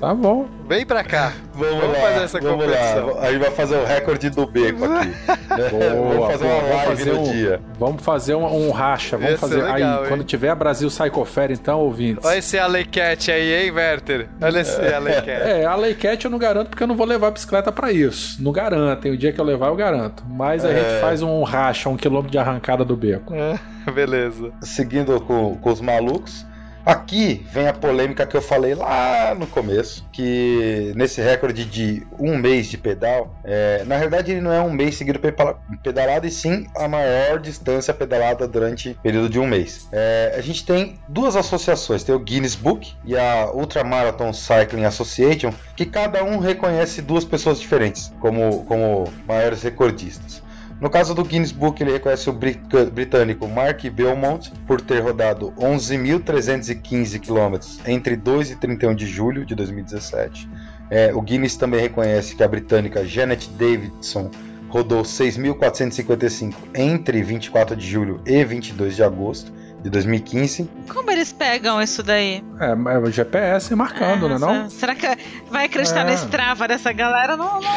Tá 0.00 0.14
bom. 0.14 0.46
Vem 0.68 0.84
pra 0.86 1.04
cá. 1.04 1.32
vamos, 1.54 1.74
Vamos 1.80 1.96
lá, 1.98 2.02
fazer 2.08 2.24
essa 2.24 2.40
vamos 2.40 2.64
competição. 2.64 3.06
lá, 3.14 3.22
a 3.22 3.30
gente 3.32 3.40
vai 3.40 3.50
fazer 3.50 3.76
o 3.76 3.84
recorde 3.84 4.30
do 4.30 4.46
beco 4.46 4.84
aqui. 4.84 5.08
Boa, 5.70 5.94
vamos 5.94 6.26
fazer 6.32 6.44
boa. 6.44 6.56
uma 6.62 6.74
live 6.74 6.96
fazer 6.96 7.12
no 7.12 7.20
um- 7.20 7.32
dia. 7.32 7.60
Vamos 7.78 8.02
fazer 8.02 8.34
um, 8.34 8.44
um 8.68 8.70
racha. 8.70 9.16
Vamos 9.16 9.32
Ia 9.32 9.38
fazer. 9.38 9.56
legal, 9.62 9.74
aí, 9.74 9.82
hein? 9.82 10.08
quando 10.08 10.24
tiver 10.24 10.54
Brasil 10.54 10.88
Psychofair, 10.88 11.52
então, 11.52 11.78
ouvintes. 11.80 12.24
Olha 12.24 12.38
esse 12.38 12.58
Alecat 12.58 13.30
aí, 13.30 13.64
hein, 13.66 13.70
Werther? 13.70 14.28
Olha 14.40 14.60
esse. 14.60 14.80
É, 14.80 15.64
a 15.64 15.74
Leicat 15.76 16.24
eu 16.24 16.30
não 16.30 16.38
garanto 16.38 16.68
porque 16.70 16.82
eu 16.82 16.86
não 16.88 16.96
vou 16.96 17.06
levar 17.06 17.28
a 17.28 17.30
bicicleta 17.30 17.70
pra 17.70 17.92
isso. 17.92 18.42
Não 18.42 18.50
garanto. 18.52 19.00
Tem 19.02 19.12
o 19.12 19.16
dia 19.16 19.32
que 19.32 19.40
eu 19.40 19.44
levar, 19.44 19.68
eu 19.68 19.76
garanto. 19.76 20.24
Mas 20.28 20.64
a 20.64 20.70
É. 20.70 20.74
gente 20.74 21.00
faz 21.00 21.22
um 21.22 21.42
racha, 21.42 21.88
um 21.88 21.96
quilômetro 21.96 22.30
de 22.32 22.38
arrancada 22.38 22.84
do 22.84 22.96
beco. 22.96 23.32
Beleza. 23.94 24.50
Seguindo 24.60 25.20
com, 25.20 25.54
com 25.56 25.70
os 25.70 25.80
malucos. 25.80 26.44
Aqui 26.84 27.46
vem 27.50 27.66
a 27.66 27.72
polêmica 27.72 28.26
que 28.26 28.36
eu 28.36 28.42
falei 28.42 28.74
lá 28.74 29.34
no 29.34 29.46
começo, 29.46 30.06
que 30.12 30.92
nesse 30.94 31.20
recorde 31.22 31.64
de 31.64 32.06
um 32.18 32.36
mês 32.36 32.66
de 32.66 32.76
pedal, 32.76 33.34
é, 33.42 33.82
na 33.84 33.96
verdade 33.96 34.32
ele 34.32 34.42
não 34.42 34.52
é 34.52 34.60
um 34.60 34.70
mês 34.70 34.96
seguido 34.96 35.18
pedalado, 35.18 36.26
e 36.26 36.30
sim 36.30 36.66
a 36.76 36.86
maior 36.86 37.40
distância 37.40 37.94
pedalada 37.94 38.46
durante 38.46 38.90
o 38.90 38.94
período 38.96 39.30
de 39.30 39.38
um 39.38 39.46
mês. 39.46 39.88
É, 39.92 40.34
a 40.36 40.40
gente 40.42 40.66
tem 40.66 40.98
duas 41.08 41.36
associações, 41.36 42.04
tem 42.04 42.14
o 42.14 42.18
Guinness 42.18 42.54
Book 42.54 42.92
e 43.04 43.16
a 43.16 43.50
Ultra 43.52 43.82
Marathon 43.82 44.34
Cycling 44.34 44.84
Association, 44.84 45.54
que 45.74 45.86
cada 45.86 46.22
um 46.22 46.38
reconhece 46.38 47.00
duas 47.00 47.24
pessoas 47.24 47.58
diferentes 47.58 48.12
como, 48.20 48.64
como 48.66 49.10
maiores 49.26 49.62
recordistas. 49.62 50.43
No 50.80 50.90
caso 50.90 51.14
do 51.14 51.24
Guinness 51.24 51.52
Book, 51.52 51.82
ele 51.82 51.92
reconhece 51.92 52.28
o 52.28 52.32
brit- 52.32 52.60
britânico 52.92 53.48
Mark 53.48 53.82
Belmont 53.90 54.50
por 54.66 54.80
ter 54.80 55.00
rodado 55.00 55.52
11.315 55.52 57.18
km 57.20 57.58
entre 57.86 58.16
2 58.16 58.50
e 58.50 58.56
31 58.56 58.94
de 58.94 59.06
julho 59.06 59.46
de 59.46 59.54
2017. 59.54 60.48
É, 60.90 61.14
o 61.14 61.22
Guinness 61.22 61.56
também 61.56 61.80
reconhece 61.80 62.34
que 62.36 62.42
a 62.42 62.48
britânica 62.48 63.04
Janet 63.04 63.48
Davidson 63.50 64.30
rodou 64.68 65.02
6.455 65.02 66.54
entre 66.74 67.22
24 67.22 67.76
de 67.76 67.86
julho 67.86 68.20
e 68.26 68.44
22 68.44 68.96
de 68.96 69.02
agosto 69.02 69.52
de 69.84 69.90
2015. 69.90 70.68
Como 70.88 71.10
eles 71.10 71.30
pegam 71.30 71.80
isso 71.80 72.02
daí? 72.02 72.42
É, 72.58 72.70
é 72.70 72.98
o 72.98 73.10
GPS 73.10 73.74
marcando, 73.76 74.28
né? 74.30 74.38
Não? 74.38 74.70
Será 74.70 74.94
que 74.94 75.06
vai 75.50 75.66
acreditar 75.66 76.00
É. 76.00 76.04
na 76.04 76.14
Strava 76.14 76.66
dessa 76.66 76.90
galera? 76.90 77.36
Não, 77.36 77.60
não. 77.60 77.74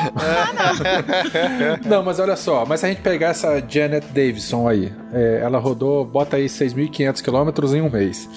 Não, 1.86 2.03
mas 2.03 2.20
olha 2.20 2.36
só, 2.36 2.66
mas 2.66 2.80
se 2.80 2.86
a 2.86 2.89
gente 2.89 3.01
pegar 3.01 3.28
essa 3.30 3.62
Janet 3.68 4.05
Davidson 4.08 4.68
aí, 4.68 4.91
é, 5.14 5.41
ela 5.43 5.60
rodou, 5.60 6.05
bota 6.05 6.38
aí 6.38 6.45
6.500 6.45 7.22
quilômetros 7.22 7.74
em 7.74 7.82
um 7.82 7.89
mês. 7.89 8.30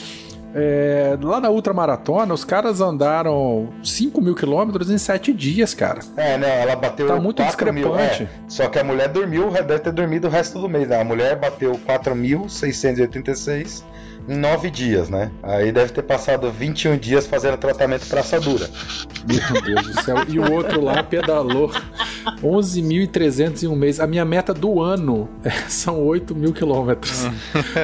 É, 0.55 1.17
lá 1.23 1.41
na 1.41 1.49
ultramaratona, 1.51 2.35
os 2.35 2.45
caras 2.45 2.81
andaram 2.81 3.69
5 3.85 4.21
mil 4.21 4.35
quilômetros 4.35 4.91
em 4.91 4.99
7 4.99 5.33
dias, 5.33 5.75
cara. 5.75 6.01
É, 6.17 6.37
não, 6.37 6.49
ela 6.49 6.75
bateu 6.77 7.07
Tá 7.07 7.17
muito 7.21 7.43
4 7.43 7.73
mil, 7.73 7.89
discrepante. 7.91 8.23
é. 8.25 8.29
só 8.49 8.69
que 8.69 8.79
a 8.79 8.85
mulher 8.85 9.09
dormiu, 9.09 9.51
deve 9.51 9.79
ter 9.79 9.93
dormido 9.93 10.27
o 10.27 10.31
resto 10.31 10.59
do 10.61 10.69
mês. 10.69 10.89
Né? 10.89 11.01
A 11.01 11.05
mulher 11.05 11.37
bateu 11.37 11.79
4.686 11.87 13.85
em 14.29 14.37
9 14.37 14.71
dias, 14.71 15.09
né? 15.09 15.31
Aí 15.43 15.73
deve 15.73 15.93
ter 15.93 16.03
passado 16.03 16.51
21 16.51 16.97
dias 16.99 17.27
fazendo 17.27 17.57
tratamento 17.57 18.07
pra 18.07 18.21
assadura. 18.21 18.69
Meu 19.27 19.63
Deus 19.63 19.87
do 19.87 20.03
céu. 20.03 20.17
E 20.29 20.39
o 20.39 20.53
outro 20.53 20.81
lá 20.81 21.03
pedalou 21.03 21.71
11.300 22.43 23.63
em 23.63 23.67
um 23.67 23.75
mês. 23.77 24.01
A 24.01 24.07
minha 24.07 24.25
meta 24.25 24.53
do 24.55 24.81
ano 24.81 25.29
é, 25.45 25.51
são 25.69 26.01
8 26.05 26.35
mil 26.35 26.53
quilômetros. 26.53 27.27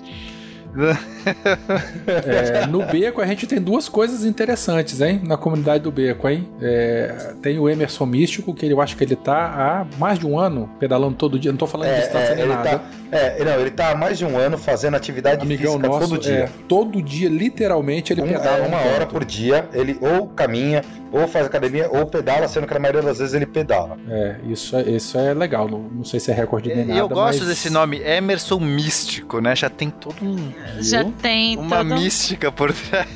É, 2.07 2.67
no 2.67 2.85
Beco 2.87 3.21
a 3.21 3.27
gente 3.27 3.47
tem 3.47 3.61
duas 3.61 3.89
coisas 3.89 4.25
interessantes, 4.25 5.01
hein? 5.01 5.21
Na 5.25 5.37
comunidade 5.37 5.83
do 5.85 5.91
Beco, 5.93 6.29
hein? 6.29 6.49
É, 6.61 7.35
tem 7.43 7.59
o 7.59 7.69
Emerson 7.69 8.07
Místico, 8.07 8.55
que 8.55 8.67
eu 8.67 8.81
acho 8.81 8.97
que 8.97 9.05
ele 9.05 9.17
tá 9.17 9.37
há 9.37 9.99
mais 9.99 10.19
de 10.19 10.27
um 10.27 10.39
ano 10.39 10.69
pedalando 10.79 11.15
todo 11.17 11.39
dia. 11.39 11.51
Não 11.51 11.59
tô 11.59 11.67
falando 11.67 11.89
de 11.89 11.95
É, 11.95 12.01
distância 12.01 12.33
é, 12.33 12.35
nem 12.35 12.45
ele 12.45 12.55
nada. 12.55 12.71
tá, 12.79 12.85
é, 13.13 13.45
não, 13.45 13.61
ele 13.61 13.71
tá 13.71 13.91
há 13.91 13.95
mais 13.95 14.19
de 14.19 14.25
um 14.25 14.37
ano 14.39 14.57
fazendo 14.59 14.97
atividade 14.97 15.43
Amigão 15.43 15.73
física 15.73 15.89
nosso, 15.89 16.09
todo 16.09 16.19
dia. 16.21 16.33
é, 16.45 16.49
todo 16.69 17.03
dia, 17.03 17.29
literalmente, 17.29 18.13
ele 18.13 18.23
Um- 18.23 18.29
pedala. 18.29 18.59
é, 18.65 18.67
uma 18.69 18.79
um 18.81 18.95
hora 18.95 19.07
por 19.07 19.25
dia, 19.25 19.69
ele 19.73 19.99
ou 20.01 20.29
caminha, 20.29 20.83
ou 21.13 21.27
faz 21.27 21.45
academia, 21.47 21.89
ou 21.91 22.07
pedala, 22.07 22.47
sendo 22.47 22.67
que 22.67 22.75
na 22.75 22.81
maioria 22.81 23.03
das 23.03 23.19
vezes 23.19 23.35
ele 23.35 23.47
pedala. 23.47 23.97
É, 24.09 24.37
isso 24.49 24.77
é, 24.77 24.83
isso 24.83 25.19
é 25.19 25.35
legal. 25.35 25.69
Não, 25.69 25.79
não 25.81 26.05
sei 26.05 26.21
se 26.21 26.31
é 26.31 26.35
recorde 26.35 26.69
nem 26.69 26.85
E 26.85 26.89
nada. 26.89 27.01
eu 27.01 27.09
gosto 27.09 27.39
mas- 27.41 27.49
desse 27.49 27.69
nome, 27.71 27.99
Emerson 28.01 28.59
Místico, 28.61 29.41
né? 29.41 29.57
Já 29.57 29.69
tem 29.69 29.91
todo 29.91 30.17
um. 30.25 30.53
Já 30.81 31.03
Viu? 31.03 31.13
tem 31.21 31.57
Uma 31.59 31.79
todo... 31.79 31.95
mística 31.95 32.53
por 32.53 32.73
trás. 32.73 33.09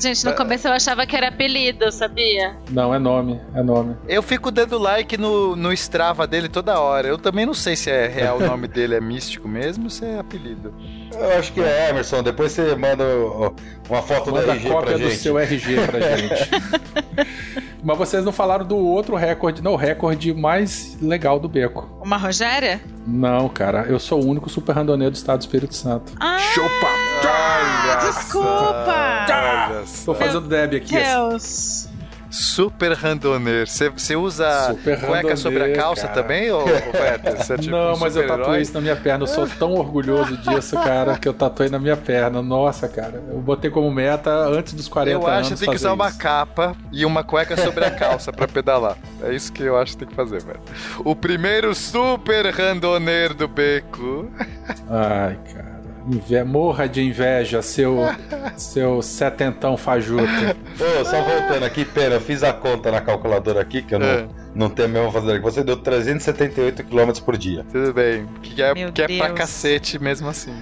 Gente, 0.00 0.24
no 0.24 0.34
começo 0.34 0.66
eu 0.68 0.72
achava 0.72 1.06
que 1.06 1.14
era 1.16 1.28
apelido, 1.28 1.90
sabia? 1.92 2.56
Não, 2.70 2.94
é 2.94 2.98
nome, 2.98 3.40
é 3.54 3.62
nome. 3.62 3.96
Eu 4.08 4.22
fico 4.22 4.50
dando 4.50 4.78
like 4.78 5.16
no, 5.18 5.54
no 5.54 5.72
Strava 5.72 6.26
dele 6.26 6.48
toda 6.48 6.78
hora. 6.80 7.06
Eu 7.08 7.18
também 7.18 7.44
não 7.46 7.54
sei 7.54 7.76
se 7.76 7.90
é 7.90 8.06
real 8.06 8.38
o 8.38 8.46
nome 8.46 8.66
dele, 8.68 8.94
é 8.96 9.00
místico 9.02 9.48
mesmo 9.48 9.84
ou 9.84 9.90
se 9.90 10.04
é 10.04 10.18
apelido. 10.18 10.72
Eu 11.12 11.38
acho 11.38 11.52
que 11.52 11.60
é 11.60 11.90
Emerson, 11.90 12.22
depois 12.22 12.52
você 12.52 12.74
manda 12.74 13.04
uma 13.88 14.02
foto 14.02 14.26
do 14.30 14.32
Manda 14.36 14.52
RG 14.52 14.68
cópia 14.70 14.86
pra 14.94 14.98
do 14.98 15.10
gente. 15.10 15.16
seu 15.22 15.38
RG 15.38 15.76
pra 15.86 16.00
gente. 16.16 16.50
Mas 17.84 17.98
vocês 17.98 18.24
não 18.24 18.30
falaram 18.32 18.64
do 18.64 18.76
outro 18.76 19.16
recorde, 19.16 19.60
não, 19.60 19.72
o 19.72 19.76
recorde 19.76 20.32
mais 20.32 20.96
legal 21.02 21.40
do 21.40 21.48
Beco. 21.48 21.88
Uma 22.00 22.16
Rogéria? 22.16 22.80
Não, 23.06 23.48
cara, 23.48 23.86
eu 23.88 23.98
sou 23.98 24.22
o 24.22 24.26
único 24.26 24.48
super 24.48 24.72
randoneiro 24.74 25.10
do 25.10 25.16
estado 25.16 25.38
do 25.38 25.42
Espírito 25.42 25.74
Santo. 25.74 26.12
Ah, 26.20 26.36
Olha 26.36 27.96
desculpa! 27.96 28.46
só, 29.26 29.72
olha 29.72 29.84
Tô 30.04 30.14
fazendo 30.14 30.46
Deb 30.48 30.74
aqui. 30.76 30.94
Deus! 30.94 31.88
Super 32.32 32.92
randoneiro. 32.94 33.66
Você- 33.68 34.16
usa 34.16 34.68
Super 34.70 35.00
cueca 35.00 35.36
sobre 35.36 35.62
a 35.64 35.76
calça 35.76 36.08
cara. 36.08 36.22
também, 36.22 36.50
ô 36.50 36.62
Peter? 36.64 37.36
É 37.52 37.56
tipo 37.58 37.70
não, 37.70 37.94
um 37.94 37.98
mas 37.98 38.16
eu 38.16 38.26
tatuei 38.26 38.62
isso 38.62 38.72
na 38.72 38.80
minha 38.80 38.96
perna. 38.96 39.24
Eu 39.24 39.28
sou 39.28 39.46
tão 39.46 39.72
orgulhoso 39.74 40.36
disso, 40.38 40.74
cara, 40.76 41.18
que 41.18 41.28
eu 41.28 41.34
tatuei 41.34 41.68
na 41.68 41.78
minha 41.78 41.96
perna. 41.96 42.40
Nossa, 42.42 42.88
cara. 42.88 43.22
Eu 43.30 43.38
botei 43.38 43.70
como 43.70 43.90
meta 43.90 44.30
antes 44.30 44.72
dos 44.72 44.88
40 44.88 45.18
Eu 45.18 45.26
anos. 45.26 45.40
acho 45.46 45.54
que 45.54 45.60
tem 45.60 45.68
que 45.70 45.76
usar 45.76 45.92
uma 45.92 46.08
isso. 46.08 46.18
capa 46.18 46.74
e 46.90 47.04
uma 47.04 47.22
cueca 47.22 47.56
sobre 47.56 47.84
a 47.84 47.90
calça 47.90 48.32
pra 48.32 48.48
pedalar. 48.48 48.96
É 49.22 49.32
isso 49.34 49.52
que 49.52 49.62
eu 49.62 49.76
acho 49.76 49.92
que 49.92 49.98
tem 49.98 50.08
que 50.08 50.14
fazer, 50.14 50.42
velho. 50.42 50.60
O 51.04 51.14
primeiro 51.14 51.74
super 51.74 52.46
randoneiro 52.46 53.34
do 53.34 53.46
beco. 53.46 54.30
Ai, 54.88 55.38
cara. 55.52 55.71
Inve- 56.06 56.44
Morra 56.44 56.88
de 56.88 57.02
inveja, 57.02 57.62
seu, 57.62 57.96
seu 58.56 59.00
setentão 59.02 59.76
fajuto. 59.76 60.22
Ô, 60.22 61.04
só 61.04 61.22
voltando 61.22 61.64
aqui, 61.64 61.84
pena, 61.84 62.16
eu 62.16 62.20
fiz 62.20 62.42
a 62.42 62.52
conta 62.52 62.90
na 62.90 63.00
calculadora 63.00 63.60
aqui, 63.60 63.82
que 63.82 63.94
eu 63.94 63.98
não, 63.98 64.06
É. 64.06 64.26
não 64.54 64.68
tenho 64.70 64.88
mesmo 64.88 65.10
fazer 65.12 65.32
aqui. 65.34 65.42
Você 65.42 65.62
deu 65.62 65.76
378 65.76 66.84
km 66.84 67.10
por 67.24 67.36
dia. 67.36 67.64
Tudo 67.70 67.92
bem. 67.92 68.26
Que 68.42 68.60
é, 68.62 68.74
Meu 68.74 68.92
que 68.92 69.02
é 69.02 69.06
pra 69.18 69.30
cacete 69.30 69.98
mesmo 69.98 70.28
assim. 70.28 70.52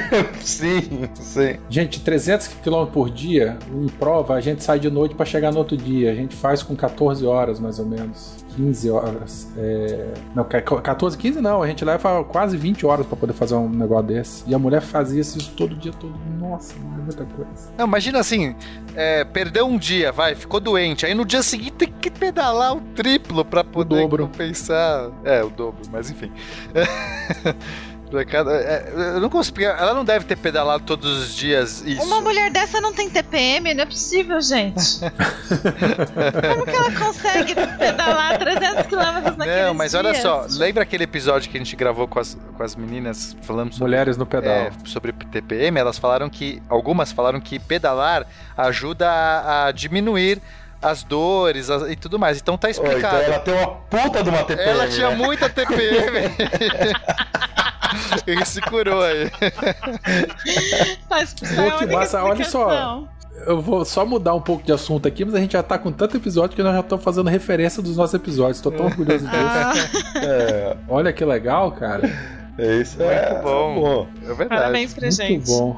sim, 0.40 1.08
sim. 1.14 1.56
Gente, 1.68 2.00
300 2.00 2.48
km 2.48 2.86
por 2.92 3.10
dia, 3.10 3.58
em 3.72 3.88
prova, 3.88 4.34
a 4.34 4.40
gente 4.40 4.62
sai 4.62 4.78
de 4.78 4.90
noite 4.90 5.14
pra 5.14 5.26
chegar 5.26 5.52
no 5.52 5.58
outro 5.58 5.76
dia. 5.76 6.10
A 6.10 6.14
gente 6.14 6.34
faz 6.34 6.62
com 6.62 6.74
14 6.74 7.24
horas, 7.26 7.60
mais 7.60 7.78
ou 7.78 7.86
menos. 7.86 8.44
15 8.56 8.90
horas. 8.90 9.48
É... 9.56 10.14
Não, 10.34 10.44
14, 10.44 11.16
15 11.16 11.40
não. 11.40 11.62
A 11.62 11.66
gente 11.66 11.84
leva 11.84 12.24
quase 12.24 12.56
20 12.56 12.86
horas 12.86 13.06
pra 13.06 13.16
poder 13.16 13.34
fazer 13.34 13.54
um 13.54 13.68
negócio 13.68 14.06
desse. 14.06 14.44
E 14.46 14.54
a 14.54 14.58
mulher 14.58 14.80
fazia 14.80 15.20
isso 15.20 15.38
todo 15.52 15.76
dia, 15.76 15.92
todo. 15.92 16.14
Nossa, 16.40 16.74
é 16.74 16.78
muita 16.78 17.24
coisa. 17.24 17.70
Não, 17.76 17.86
imagina 17.86 18.18
assim, 18.18 18.56
é, 18.94 19.24
perdeu 19.24 19.66
um 19.66 19.76
dia, 19.76 20.10
vai, 20.10 20.34
ficou 20.34 20.58
doente. 20.58 21.04
Aí 21.04 21.14
no 21.14 21.24
dia 21.24 21.42
seguinte 21.42 21.72
tem 21.72 21.92
que 21.92 22.10
pedalar 22.10 22.74
o 22.76 22.80
triplo 22.94 23.44
pra 23.44 23.62
poder 23.62 24.00
dobro. 24.02 24.26
compensar. 24.26 25.10
É, 25.22 25.44
o 25.44 25.50
dobro, 25.50 25.82
mas 25.92 26.10
enfim. 26.10 26.32
Cada- 28.30 28.52
é, 28.54 28.92
eu 29.16 29.20
não 29.20 29.28
consigo. 29.28 29.60
Ela 29.62 29.92
não 29.92 30.04
deve 30.04 30.24
ter 30.24 30.36
pedalado 30.36 30.84
todos 30.84 31.10
os 31.22 31.34
dias 31.34 31.82
isso. 31.84 32.02
Uma 32.02 32.20
mulher 32.20 32.50
dessa 32.50 32.80
não 32.80 32.92
tem 32.92 33.10
TPM? 33.10 33.74
Não 33.74 33.82
é 33.82 33.86
possível, 33.86 34.40
gente. 34.40 35.00
Como 36.48 36.64
que 36.64 36.70
ela 36.70 36.92
consegue 36.92 37.54
pedalar 37.54 38.38
300 38.38 38.86
km 38.86 39.36
naquele 39.36 39.62
Não, 39.64 39.74
mas 39.74 39.94
olha 39.94 40.14
só, 40.14 40.46
lembra 40.50 40.82
aquele 40.84 41.04
episódio 41.04 41.50
que 41.50 41.56
a 41.56 41.60
gente 41.60 41.74
gravou 41.76 42.06
com 42.06 42.18
as, 42.20 42.36
com 42.56 42.62
as 42.62 42.76
meninas 42.76 43.36
falando 43.42 43.72
sobre, 43.72 43.84
Mulheres 43.84 44.16
no 44.16 44.24
pedal. 44.24 44.52
é, 44.52 44.70
sobre 44.84 45.12
TPM? 45.12 45.78
Elas 45.78 45.98
falaram 45.98 46.30
que, 46.30 46.62
algumas 46.68 47.10
falaram 47.12 47.40
que 47.40 47.58
pedalar 47.58 48.26
ajuda 48.56 49.08
a, 49.10 49.66
a 49.66 49.72
diminuir 49.72 50.40
as 50.80 51.02
dores 51.02 51.70
as- 51.70 51.90
e 51.90 51.96
tudo 51.96 52.18
mais. 52.18 52.38
Então 52.38 52.56
tá 52.56 52.70
então 52.70 52.84
explicado. 52.84 53.16
ela 53.22 53.38
tem 53.40 53.54
uma 53.54 53.66
puta 53.68 54.22
de 54.22 54.28
uma 54.30 54.44
TPM. 54.44 54.70
Ela 54.70 54.88
tinha 54.88 55.10
né? 55.10 55.16
muita 55.16 55.48
TPM. 55.48 56.30
Ele 58.26 58.44
se 58.44 58.60
curou 58.60 59.02
aí. 59.02 59.30
Mas, 61.08 61.34
Pô, 61.34 61.78
que 61.78 61.86
massa, 61.86 62.22
olha 62.22 62.44
só. 62.44 63.04
Eu 63.46 63.60
vou 63.60 63.84
só 63.84 64.04
mudar 64.06 64.34
um 64.34 64.40
pouco 64.40 64.64
de 64.64 64.72
assunto 64.72 65.06
aqui, 65.06 65.22
mas 65.24 65.34
a 65.34 65.38
gente 65.38 65.52
já 65.52 65.62
tá 65.62 65.78
com 65.78 65.92
tanto 65.92 66.16
episódio 66.16 66.56
que 66.56 66.62
nós 66.62 66.72
já 66.72 66.80
estamos 66.80 67.04
fazendo 67.04 67.28
referência 67.28 67.82
dos 67.82 67.96
nossos 67.96 68.14
episódios. 68.14 68.60
Tô 68.62 68.70
tão 68.70 68.86
orgulhoso 68.86 69.26
disso. 69.26 69.36
Ah, 69.36 69.72
É, 70.24 70.76
Olha 70.88 71.12
que 71.12 71.22
legal, 71.24 71.70
cara. 71.72 72.10
é 72.58 72.76
isso 72.76 73.00
é 73.02 73.30
Muito 73.32 73.42
bom. 73.42 74.06
É 74.22 74.26
verdade. 74.28 74.48
parabéns 74.48 74.94
pra 74.94 75.02
Muito 75.02 75.16
gente. 75.16 75.46
bom. 75.46 75.76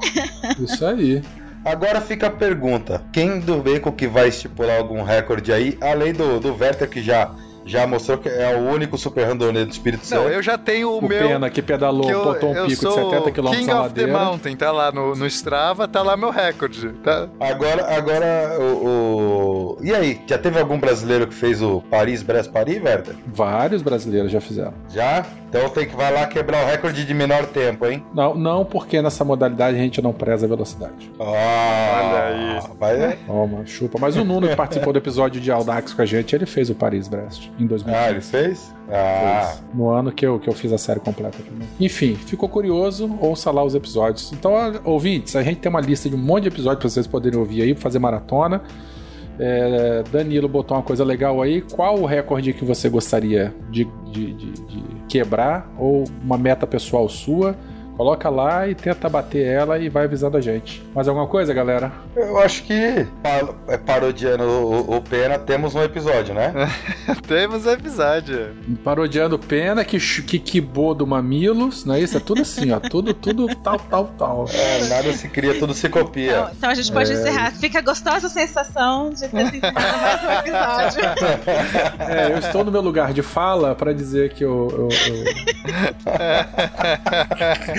Isso 0.57 0.85
aí. 0.85 1.21
Agora 1.65 1.99
fica 1.99 2.27
a 2.27 2.31
pergunta: 2.31 3.03
quem 3.11 3.41
do 3.41 3.57
Beco 3.57 3.91
que 3.91 4.07
vai 4.07 4.29
estipular 4.29 4.77
algum 4.77 5.03
recorde 5.03 5.51
aí, 5.51 5.77
além 5.81 6.13
do, 6.13 6.39
do 6.39 6.55
Werther 6.57 6.89
que 6.89 7.03
já, 7.03 7.29
já 7.69 7.85
mostrou 7.87 8.17
que 8.17 8.27
é 8.29 8.55
o 8.55 8.69
único 8.73 8.97
super 8.97 9.25
randoneiro 9.25 9.67
do 9.69 9.71
Espírito 9.71 10.01
Não, 10.01 10.23
Santo? 10.23 10.29
eu 10.29 10.41
já 10.41 10.57
tenho 10.57 10.89
o, 10.91 10.97
O 10.99 11.07
meu. 11.07 11.27
Pena 11.27 11.49
que 11.49 11.61
pedalou, 11.61 12.05
que 12.07 12.11
eu, 12.11 12.23
botou 12.23 12.49
um 12.51 12.53
pico 12.55 12.67
de 12.67 12.75
sou 12.75 13.11
70 13.11 13.31
km 13.31 13.49
King 13.51 13.65
na 13.67 13.81
of 13.83 13.93
the 13.93 14.01
ladeira. 14.05 14.11
Mountain, 14.13 14.55
tá 14.55 14.71
lá 14.71 14.91
no, 14.91 15.15
no 15.15 15.25
Strava, 15.27 15.87
tá 15.87 16.01
lá 16.01 16.17
meu 16.17 16.29
recorde. 16.31 16.89
Tá? 17.03 17.27
Agora, 17.39 17.95
agora 17.95 18.57
o, 18.59 18.85
o- 18.85 19.77
E 19.81 19.93
aí, 19.93 20.21
já 20.27 20.37
teve 20.37 20.59
algum 20.59 20.79
brasileiro 20.79 21.27
que 21.27 21.33
fez 21.33 21.61
o 21.61 21.81
Paris-Brest-Paris, 21.89 22.81
Werther? 22.83 23.15
Vários 23.27 23.81
brasileiros 23.81 24.31
já 24.31 24.41
fizeram. 24.41 24.73
Já? 24.89 25.25
Então 25.49 25.67
tem 25.69 25.87
que 25.87 25.95
vai 25.95 26.13
lá 26.13 26.27
quebrar 26.27 26.63
o 26.63 26.67
recorde 26.67 27.03
de 27.03 27.13
menor 27.13 27.45
tempo, 27.47 27.85
hein? 27.87 28.03
Não, 28.13 28.35
não 28.35 28.63
porque 28.63 29.01
nessa 29.01 29.25
modalidade 29.25 29.77
a 29.77 29.79
gente 29.79 29.99
não 29.99 30.13
preza 30.13 30.45
a 30.45 30.49
velocidade. 30.49 31.11
Ah, 31.19 32.01
Olha 32.03 32.23
aí. 32.23 32.59
Vai, 32.79 33.17
Toma, 33.25 33.65
chupa. 33.65 33.97
Mas 33.99 34.15
o 34.15 34.23
Nuno 34.23 34.47
que 34.47 34.55
participou 34.55 34.93
do 34.93 34.99
episódio 34.99 35.41
de 35.41 35.51
Audax 35.51 35.93
com 35.93 36.01
a 36.01 36.05
gente, 36.05 36.35
ele 36.35 36.45
fez 36.45 36.69
o 36.69 36.75
Paris-Brest. 36.75 37.49
Em 37.63 37.67
2015. 37.67 38.05
Ah, 38.05 38.09
ele 38.11 38.21
fez? 38.21 38.75
Ah. 38.89 39.47
Fez. 39.47 39.63
No 39.73 39.89
ano 39.89 40.11
que 40.11 40.25
eu, 40.25 40.39
que 40.39 40.49
eu 40.49 40.53
fiz 40.53 40.71
a 40.71 40.77
série 40.77 40.99
completa 40.99 41.37
também. 41.37 41.67
Enfim, 41.79 42.15
ficou 42.15 42.47
curioso, 42.49 43.17
ouça 43.21 43.51
lá 43.51 43.63
os 43.63 43.75
episódios. 43.75 44.31
Então, 44.31 44.53
ouvintes, 44.83 45.35
a 45.35 45.43
gente 45.43 45.59
tem 45.59 45.69
uma 45.69 45.81
lista 45.81 46.09
de 46.09 46.15
um 46.15 46.19
monte 46.19 46.43
de 46.43 46.49
episódios 46.49 46.79
pra 46.79 46.89
vocês 46.89 47.07
poderem 47.07 47.39
ouvir 47.39 47.61
aí, 47.61 47.73
pra 47.73 47.81
fazer 47.81 47.99
maratona. 47.99 48.61
É, 49.39 50.03
Danilo 50.11 50.49
botou 50.49 50.75
uma 50.75 50.83
coisa 50.83 51.03
legal 51.03 51.41
aí. 51.41 51.61
Qual 51.61 51.99
o 51.99 52.05
recorde 52.05 52.51
que 52.51 52.65
você 52.65 52.89
gostaria 52.89 53.53
de, 53.69 53.87
de, 54.11 54.33
de, 54.33 54.51
de 54.51 54.83
quebrar? 55.07 55.71
Ou 55.77 56.03
uma 56.21 56.37
meta 56.37 56.67
pessoal 56.67 57.07
sua? 57.07 57.55
Coloca 57.99 58.29
lá 58.29 58.65
e 58.65 58.73
tenta 58.73 59.09
bater 59.09 59.45
ela 59.45 59.77
e 59.77 59.89
vai 59.89 60.05
avisando 60.05 60.37
a 60.37 60.39
gente. 60.41 60.81
Mais 60.95 61.05
alguma 61.09 61.27
coisa, 61.27 61.53
galera? 61.53 61.91
Eu 62.15 62.39
acho 62.39 62.63
que, 62.63 63.05
pa- 63.21 63.77
parodiando 63.85 64.45
o, 64.45 64.95
o 64.95 65.01
Pena, 65.01 65.37
temos 65.37 65.75
um 65.75 65.83
episódio, 65.83 66.33
né? 66.33 66.53
Temos 67.27 67.65
um 67.65 67.71
episódio. 67.71 68.55
Parodiando 68.85 69.37
Pena, 69.37 69.83
que, 69.83 69.99
que 69.99 70.39
quibou 70.39 70.95
do 70.95 71.05
Mamilos, 71.05 71.83
não 71.83 71.93
é 71.95 71.99
isso? 71.99 72.15
É 72.15 72.21
tudo 72.21 72.41
assim, 72.43 72.71
ó. 72.71 72.79
Tudo, 72.79 73.13
tudo 73.13 73.53
tal, 73.57 73.77
tal, 73.77 74.05
tal. 74.17 74.45
É, 74.53 74.85
nada 74.87 75.11
se 75.11 75.27
cria, 75.27 75.59
tudo 75.59 75.73
se 75.73 75.89
copia. 75.89 76.31
Então, 76.39 76.49
então 76.57 76.69
a 76.69 76.73
gente 76.75 76.91
pode 76.93 77.11
É. 77.11 77.15
encerrar. 77.15 77.51
Fica 77.51 77.81
gostosa 77.81 78.27
a 78.27 78.29
sensação 78.29 79.09
de 79.09 79.27
ter 79.27 79.45
se 79.49 79.57
encerrado 79.57 80.25
mais 80.25 80.95
um 80.95 80.99
episódio. 81.01 81.09
É, 81.99 82.31
eu 82.31 82.37
estou 82.39 82.63
no 82.63 82.71
meu 82.71 82.81
lugar 82.81 83.11
de 83.13 83.21
fala 83.21 83.75
pra 83.75 83.91
dizer 83.91 84.31
que 84.33 84.43
eu. 84.45 84.67
eu- 84.71 84.89
eu- 84.89 85.25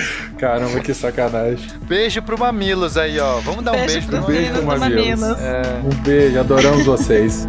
Caramba, 0.37 0.79
que 0.79 0.93
sacanagem. 0.93 1.67
Beijo 1.83 2.21
pro 2.21 2.37
Mamilos 2.37 2.97
aí, 2.97 3.19
ó. 3.19 3.39
Vamos 3.39 3.63
dar 3.63 3.71
um 3.71 3.75
Beijo 3.75 3.93
beijo, 3.93 4.07
pro 4.07 4.17
pro 4.17 4.27
beijo 4.27 4.53
pro 4.53 4.65
Mamilos. 4.65 5.19
Mamilos. 5.19 5.39
É. 5.39 5.81
Um 5.83 6.03
beijo, 6.03 6.39
adoramos 6.39 6.85
vocês. 6.85 7.47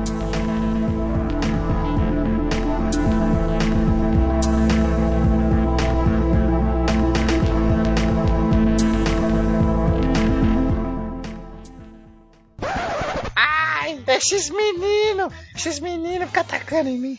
Ai, 13.35 13.99
esses 14.09 14.51
meninos, 14.51 15.33
esses 15.57 15.81
meninos 15.81 16.29
ficam 16.29 16.43
atacando 16.43 16.89
em 16.89 16.99
mim. 16.99 17.19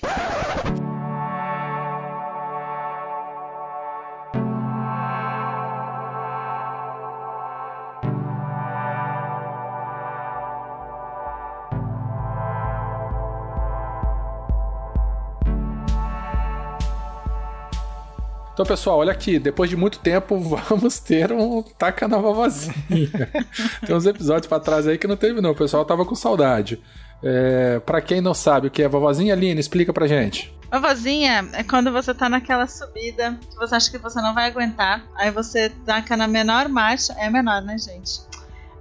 Então, 18.54 18.66
pessoal, 18.66 19.00
olha 19.00 19.12
aqui. 19.12 19.40
Depois 19.40 19.70
de 19.70 19.76
muito 19.76 20.00
tempo, 20.00 20.38
vamos 20.70 21.00
ter 21.00 21.32
um 21.32 21.64
Taca 21.64 22.08
na 22.08 22.18
Vovozinha. 22.18 22.74
Tem 23.86 23.96
uns 23.96 24.06
episódios 24.06 24.48
pra 24.48 24.60
trás 24.60 24.88
aí 24.88 24.98
que 24.98 25.08
não 25.08 25.18
teve, 25.18 25.42
não. 25.42 25.52
O 25.52 25.56
pessoal 25.56 25.84
tava 25.84 26.06
com 26.06 26.16
saudade. 26.16 26.82
É, 27.24 27.80
para 27.80 28.02
quem 28.02 28.22
não 28.22 28.34
sabe 28.34 28.68
o 28.68 28.72
que 28.72 28.84
é 28.84 28.88
vovozinha, 28.88 29.34
Aline, 29.34 29.60
explica 29.60 29.94
pra 29.94 30.06
gente. 30.08 30.54
Vovozinha 30.70 31.48
é 31.54 31.64
quando 31.64 31.92
você 31.92 32.14
tá 32.14 32.28
naquela 32.28 32.68
subida 32.68 33.38
que 33.50 33.56
você 33.56 33.76
acha 33.76 33.90
que 33.92 33.98
você 33.98 34.22
não 34.22 34.34
vai 34.34 34.50
aguentar. 34.50 35.04
Aí 35.16 35.32
você 35.32 35.70
taca 35.86 36.18
na 36.18 36.28
menor 36.28 36.68
marcha. 36.68 37.14
É 37.14 37.30
menor, 37.30 37.62
né, 37.62 37.78
gente? 37.78 38.22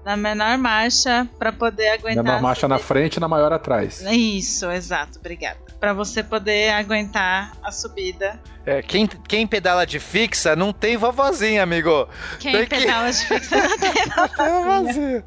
Na 0.05 0.17
menor 0.17 0.59
marcha 0.59 1.29
pra 1.39 1.53
poder 1.53 1.89
aguentar. 1.91 2.25
Menor 2.25 2.39
a 2.39 2.43
marcha 2.43 2.67
na 2.67 2.79
frente 2.79 3.17
e 3.17 3.21
na 3.21 3.29
maior 3.29 3.53
atrás. 3.53 4.01
Isso, 4.11 4.69
exato, 4.71 5.19
obrigada. 5.21 5.59
Pra 5.79 5.93
você 5.93 6.23
poder 6.23 6.71
aguentar 6.71 7.53
a 7.63 7.71
subida. 7.71 8.39
É, 8.65 8.81
quem, 8.83 9.07
quem 9.07 9.47
pedala 9.47 9.85
de 9.85 9.99
fixa 9.99 10.55
não 10.57 10.73
tem 10.73 10.97
vovozinha, 10.97 11.63
amigo. 11.63 12.09
Quem 12.39 12.53
Tem 12.53 12.67
que- 12.67 12.77
pedala 12.79 13.11
de 13.13 13.27
fixa 13.27 13.57
não 13.57 13.79
tem 13.79 13.93
Tem 14.37 14.65
vovozinha. 14.65 15.25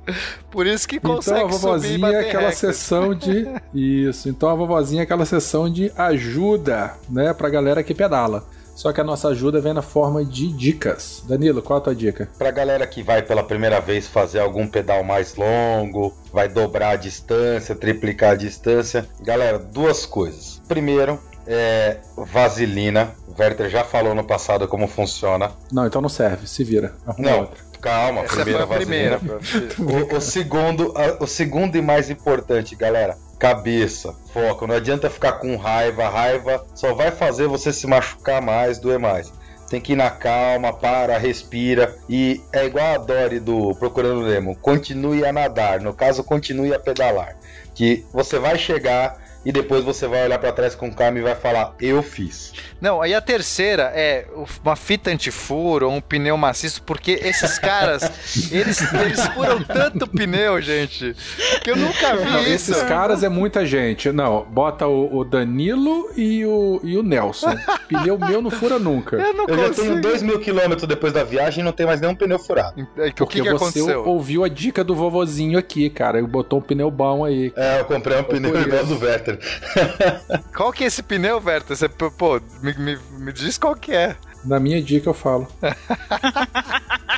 Por 0.52 0.66
isso 0.68 0.88
que 0.88 1.00
consegue 1.00 1.40
Então 1.40 1.48
a 1.48 1.52
vovozinha 1.52 2.08
é 2.08 2.20
aquela 2.20 2.50
recorde. 2.50 2.56
sessão 2.58 3.14
de. 3.14 3.48
Isso. 3.74 4.30
Então 4.30 4.50
a 4.50 4.56
vovozinha 4.56 5.02
é 5.02 5.04
aquela 5.04 5.26
sessão 5.26 5.70
de 5.70 5.92
ajuda, 5.98 6.94
né? 7.10 7.34
Pra 7.34 7.50
galera 7.50 7.84
que 7.84 7.94
pedala. 7.94 8.46
Só 8.76 8.92
que 8.92 9.00
a 9.00 9.04
nossa 9.06 9.30
ajuda 9.30 9.62
vem 9.62 9.74
na 9.74 9.82
forma 9.82 10.24
de 10.24 10.52
dicas. 10.52 11.24
Danilo, 11.28 11.62
qual 11.62 11.78
a 11.80 11.82
tua 11.82 11.96
dica? 11.96 12.30
Pra 12.38 12.52
galera 12.52 12.86
que 12.86 13.02
vai 13.02 13.22
pela 13.22 13.42
primeira 13.42 13.80
vez 13.80 14.06
fazer 14.06 14.40
algum 14.40 14.68
pedal 14.68 15.02
mais 15.04 15.36
longo, 15.36 16.14
vai 16.32 16.50
dobrar 16.50 16.90
a 16.90 16.96
distância, 16.98 17.74
triplicar 17.74 18.32
a 18.34 18.36
distância. 18.36 19.08
Galera, 19.22 19.58
duas 19.58 20.06
coisas. 20.06 20.62
Primeiro, 20.68 21.18
é 21.48 22.00
vaselina. 22.18 23.16
O 23.28 23.42
Werther 23.42 23.70
já 23.70 23.84
falou 23.84 24.14
no 24.14 24.24
passado 24.24 24.68
como 24.68 24.88
funciona. 24.88 25.52
Não, 25.72 25.86
então 25.88 26.02
não 26.02 26.10
serve. 26.10 26.46
Se 26.48 26.64
vira. 26.64 26.94
Arruma 27.08 27.30
Não, 27.32 27.40
outra. 27.42 27.58
calma, 27.82 28.22
Essa 28.22 28.36
primeira 28.36 28.68
foi 28.68 28.76
a 28.76 28.80
primeira. 28.80 29.18
vaselina. 29.20 29.74
O, 30.14 30.18
o 30.18 30.22
segundo, 30.22 30.94
a- 30.98 31.24
o 31.24 31.28
segundo 31.28 31.76
e 31.78 31.82
mais 31.82 32.10
importante, 32.10 32.76
galera, 32.76 33.18
cabeça, 33.40 34.16
foco. 34.34 34.68
Não 34.68 34.76
adianta 34.76 35.10
ficar 35.10 35.34
com 35.34 35.56
raiva, 35.56 36.10
raiva 36.10 36.66
só 36.74 36.94
vai 36.94 37.12
fazer 37.12 37.48
você 37.48 37.72
se 37.72 37.88
machucar 37.88 38.42
mais, 38.42 38.80
doer 38.80 39.00
mais. 39.00 39.32
Tem 39.70 39.82
que 39.82 39.94
ir 39.94 39.96
na 39.96 40.12
calma, 40.12 40.72
para, 40.72 41.18
respira. 41.18 41.96
E 42.08 42.42
é 42.54 42.66
igual 42.66 42.96
a 42.96 42.98
Dory 42.98 43.40
do 43.40 43.74
Procurando 43.76 44.26
Nemo. 44.26 44.56
Continue 44.56 45.26
a 45.26 45.34
nadar. 45.34 45.82
No 45.82 45.94
caso, 45.94 46.24
continue 46.24 46.74
a 46.74 46.80
pedalar. 46.80 47.36
Que 47.74 48.06
você 48.14 48.38
vai 48.38 48.58
chegar 48.60 49.25
e 49.46 49.52
depois 49.52 49.84
você 49.84 50.08
vai 50.08 50.26
olhar 50.26 50.40
pra 50.40 50.52
trás 50.52 50.74
com 50.76 50.92
calma 50.92 51.20
e 51.20 51.22
vai 51.22 51.36
falar: 51.36 51.76
Eu 51.80 52.02
fiz. 52.02 52.54
Não, 52.82 53.02
aí 53.02 53.14
a 53.14 53.22
terceira 53.22 53.92
é 53.96 54.26
uma 54.64 54.76
fita 54.76 55.10
antifuro 55.10 55.88
ou 55.88 55.96
um 55.96 56.02
pneu 56.02 56.36
maciço, 56.38 56.82
porque 56.84 57.12
esses 57.24 57.58
caras, 57.58 58.04
eles, 58.52 58.82
eles 58.94 59.26
furam 59.28 59.62
tanto 59.64 60.08
pneu, 60.08 60.62
gente, 60.62 61.16
que 61.64 61.72
eu 61.72 61.76
nunca 61.76 62.16
vi 62.16 62.26
Não, 62.26 62.42
isso. 62.42 62.72
esses 62.72 62.84
caras 62.84 63.24
é 63.24 63.30
muita 63.30 63.66
gente. 63.66 64.12
Não, 64.12 64.44
bota 64.46 64.88
o, 64.88 65.18
o 65.20 65.24
Danilo 65.24 66.12
e 66.16 66.46
o, 66.46 66.80
e 66.84 66.98
o 66.98 67.04
Nelson. 67.04 67.56
Pneu 67.88 68.18
meu 68.18 68.42
não 68.42 68.52
fura 68.52 68.80
nunca. 68.80 69.16
Eu 69.16 69.34
não 69.34 69.46
Eu 69.48 69.58
já 69.58 69.70
tenho 69.74 70.02
2 70.02 70.24
mil 70.24 70.40
quilômetros 70.40 70.88
depois 70.88 71.14
da 71.14 71.24
viagem 71.24 71.62
e 71.62 71.64
não 71.64 71.72
tem 71.72 71.86
mais 71.86 72.02
nenhum 72.02 72.16
pneu 72.16 72.40
furado. 72.40 72.88
É, 72.98 73.08
O 73.08 73.14
Porque 73.14 73.42
que, 73.42 73.44
que 73.44 73.50
você 73.52 73.80
aconteceu? 73.80 74.06
ouviu 74.08 74.44
a 74.44 74.48
dica 74.50 74.84
do 74.84 74.96
vovozinho 74.96 75.58
aqui, 75.58 75.90
cara. 75.90 76.20
E 76.20 76.24
botou 76.24 76.60
um 76.60 76.62
pneu 76.62 76.90
bom 76.92 77.24
aí. 77.26 77.54
É, 77.56 77.80
eu 77.80 77.86
comprei 77.86 78.18
um 78.18 78.24
pneu 78.24 78.60
igual 78.60 78.86
do 78.86 78.96
Werther. 79.36 80.44
Qual 80.56 80.72
que 80.72 80.84
é 80.84 80.88
esse 80.88 81.04
pneu, 81.04 81.40
Verta? 81.40 81.76
Você, 81.76 81.88
pô, 81.90 82.42
me, 82.62 82.74
me, 82.74 83.00
me 83.18 83.34
diz 83.34 83.58
qual 83.58 83.76
que 83.76 83.92
é. 83.94 84.16
Na 84.44 84.60
minha 84.60 84.82
dica 84.82 85.10
eu 85.10 85.14
falo. 85.14 85.48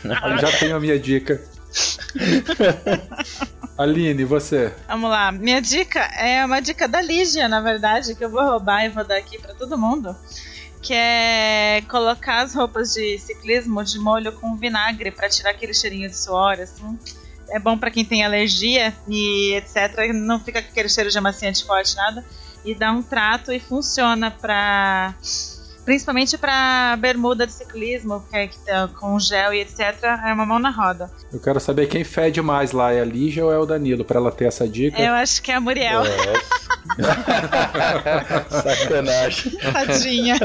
Eu 0.03 0.37
já 0.37 0.51
tenho 0.59 0.75
a 0.75 0.79
minha 0.79 0.97
dica. 0.99 1.41
Aline, 3.77 4.23
você? 4.23 4.73
Vamos 4.87 5.09
lá. 5.09 5.31
Minha 5.31 5.61
dica 5.61 5.99
é 5.99 6.45
uma 6.45 6.59
dica 6.61 6.87
da 6.87 7.01
Lígia, 7.01 7.47
na 7.47 7.61
verdade, 7.61 8.15
que 8.15 8.23
eu 8.23 8.29
vou 8.29 8.43
roubar 8.43 8.85
e 8.85 8.89
vou 8.89 9.03
dar 9.03 9.17
aqui 9.17 9.39
pra 9.39 9.53
todo 9.53 9.77
mundo. 9.77 10.15
Que 10.81 10.93
é 10.93 11.83
colocar 11.89 12.43
as 12.43 12.55
roupas 12.55 12.93
de 12.93 13.17
ciclismo 13.19 13.83
de 13.83 13.99
molho 13.99 14.31
com 14.31 14.55
vinagre 14.55 15.11
pra 15.11 15.29
tirar 15.29 15.51
aquele 15.51 15.73
cheirinho 15.73 16.09
de 16.09 16.17
suor, 16.17 16.59
assim. 16.59 16.97
É 17.49 17.59
bom 17.59 17.77
pra 17.77 17.91
quem 17.91 18.03
tem 18.03 18.23
alergia 18.23 18.93
e 19.07 19.53
etc. 19.55 20.13
Não 20.13 20.39
fica 20.39 20.61
com 20.61 20.69
aquele 20.69 20.89
cheiro 20.89 21.09
de 21.09 21.17
amaciante 21.17 21.65
forte, 21.65 21.95
nada. 21.95 22.25
E 22.65 22.75
dá 22.75 22.91
um 22.91 23.01
trato 23.01 23.51
e 23.51 23.59
funciona 23.59 24.29
pra. 24.29 25.13
Principalmente 25.87 26.37
pra 26.37 26.97
bermuda 26.99 27.47
de 27.47 27.53
ciclismo, 27.53 28.21
que 28.29 28.35
é 28.35 28.45
que 28.45 28.59
tá 28.59 28.89
com 28.89 29.17
gel 29.17 29.53
e 29.53 29.61
etc. 29.61 30.03
É 30.25 30.33
uma 30.33 30.45
mão 30.45 30.59
na 30.59 30.69
roda. 30.69 31.09
Eu 31.31 31.39
quero 31.39 31.61
saber 31.61 31.87
quem 31.87 32.03
fede 32.03 32.41
mais 32.41 32.73
lá, 32.73 32.91
é 32.91 32.99
a 32.99 33.05
Lígia 33.05 33.45
ou 33.45 33.53
é 33.53 33.57
o 33.57 33.65
Danilo, 33.65 34.03
pra 34.03 34.19
ela 34.19 34.29
ter 34.29 34.47
essa 34.47 34.67
dica. 34.67 35.01
Eu 35.01 35.13
acho 35.13 35.41
que 35.41 35.49
é 35.49 35.55
a 35.55 35.61
Muriel. 35.61 36.01
Sacanagem. 38.51 39.53
Tadinha. 39.71 40.35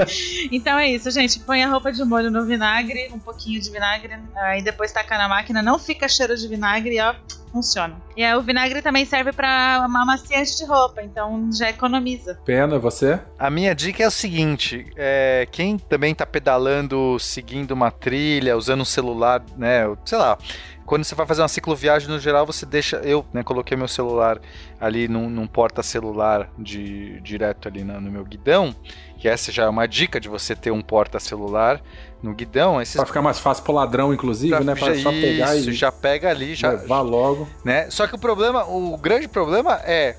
Então 0.52 0.78
é 0.78 0.92
isso, 0.92 1.10
gente. 1.10 1.40
Põe 1.40 1.64
a 1.64 1.68
roupa 1.68 1.90
de 1.90 2.04
molho 2.04 2.30
no 2.30 2.46
vinagre, 2.46 3.10
um 3.12 3.18
pouquinho 3.18 3.60
de 3.60 3.68
vinagre, 3.68 4.16
aí 4.36 4.62
depois 4.62 4.92
taca 4.92 5.18
na 5.18 5.28
máquina. 5.28 5.60
Não 5.60 5.76
fica 5.76 6.08
cheiro 6.08 6.36
de 6.36 6.46
vinagre, 6.46 7.00
ó, 7.00 7.16
funciona. 7.52 7.94
E 8.16 8.24
aí, 8.24 8.34
o 8.34 8.42
vinagre 8.42 8.80
também 8.82 9.04
serve 9.04 9.32
pra 9.32 9.76
amaciante 9.84 10.56
de 10.56 10.64
roupa, 10.64 11.02
então 11.02 11.50
já 11.52 11.70
economiza. 11.70 12.40
Pena, 12.44 12.78
você? 12.78 13.20
A 13.38 13.50
minha 13.50 13.74
dica 13.74 14.02
é 14.02 14.08
o 14.08 14.10
seguinte: 14.10 14.86
é, 14.96 15.46
quem 15.50 15.78
também 15.78 16.14
tá 16.14 16.24
pedalando, 16.26 17.18
seguindo 17.20 17.72
uma 17.72 17.90
trilha, 17.90 18.56
usando 18.56 18.80
um 18.80 18.84
celular, 18.86 19.42
né? 19.56 19.82
Sei 20.04 20.18
lá. 20.18 20.38
Quando 20.84 21.04
você 21.04 21.14
vai 21.14 21.24
fazer 21.24 21.40
uma 21.42 21.48
cicloviagem, 21.48 22.08
no 22.08 22.18
geral, 22.18 22.44
você 22.44 22.66
deixa. 22.66 22.96
Eu 22.96 23.24
né, 23.32 23.42
coloquei 23.44 23.76
meu 23.76 23.86
celular 23.86 24.40
ali 24.80 25.06
num, 25.06 25.30
num 25.30 25.46
porta-celular 25.46 26.50
de, 26.58 27.20
direto 27.20 27.68
ali 27.68 27.84
na- 27.84 28.00
no, 28.00 28.10
meu 28.10 28.24
guidão. 28.24 28.74
Que 29.16 29.28
essa 29.28 29.52
já 29.52 29.64
é 29.64 29.68
uma 29.68 29.86
dica 29.86 30.20
de 30.20 30.28
você 30.28 30.56
ter 30.56 30.72
um 30.72 30.82
porta-celular 30.82 31.80
no 32.22 32.32
guidão. 32.34 32.80
Esses 32.80 32.96
Pra 32.96 33.06
ficar 33.06 33.22
mais 33.22 33.38
fácil 33.38 33.64
pro 33.64 33.72
ladrão, 33.72 34.12
inclusive, 34.14 34.62
né? 34.64 34.74
Pra 34.74 34.94
só 34.96 35.10
pegar 35.10 35.56
Isso, 35.56 35.70
e 35.70 35.72
já 35.72 35.90
pega 35.90 36.30
ali, 36.30 36.54
já, 36.54 36.70
levar 36.70 37.00
logo. 37.00 37.48
né? 37.64 37.90
Só 37.90 38.06
que 38.06 38.14
o 38.14 38.18
problema, 38.18 38.64
o 38.64 38.96
grande 38.96 39.26
problema 39.26 39.80
é 39.84 40.16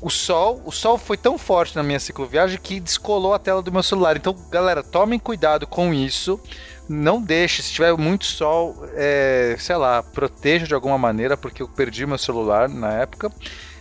o 0.00 0.08
sol, 0.08 0.62
o 0.64 0.72
sol 0.72 0.96
foi 0.96 1.16
tão 1.16 1.36
forte 1.36 1.76
na 1.76 1.82
minha 1.82 2.00
cicloviagem 2.00 2.58
que 2.62 2.80
descolou 2.80 3.34
a 3.34 3.38
tela 3.38 3.60
do 3.60 3.70
meu 3.70 3.82
celular. 3.82 4.16
Então, 4.16 4.34
galera, 4.50 4.82
tomem 4.82 5.18
cuidado 5.18 5.66
com 5.66 5.92
isso. 5.92 6.40
Não 6.88 7.22
deixe, 7.22 7.62
se 7.62 7.72
tiver 7.72 7.96
muito 7.96 8.24
sol, 8.24 8.74
é, 8.94 9.54
sei 9.58 9.76
lá, 9.76 10.02
proteja 10.02 10.66
de 10.66 10.74
alguma 10.74 10.98
maneira, 10.98 11.36
porque 11.36 11.62
eu 11.62 11.68
perdi 11.68 12.04
meu 12.04 12.18
celular 12.18 12.68
na 12.68 12.94
época. 12.94 13.30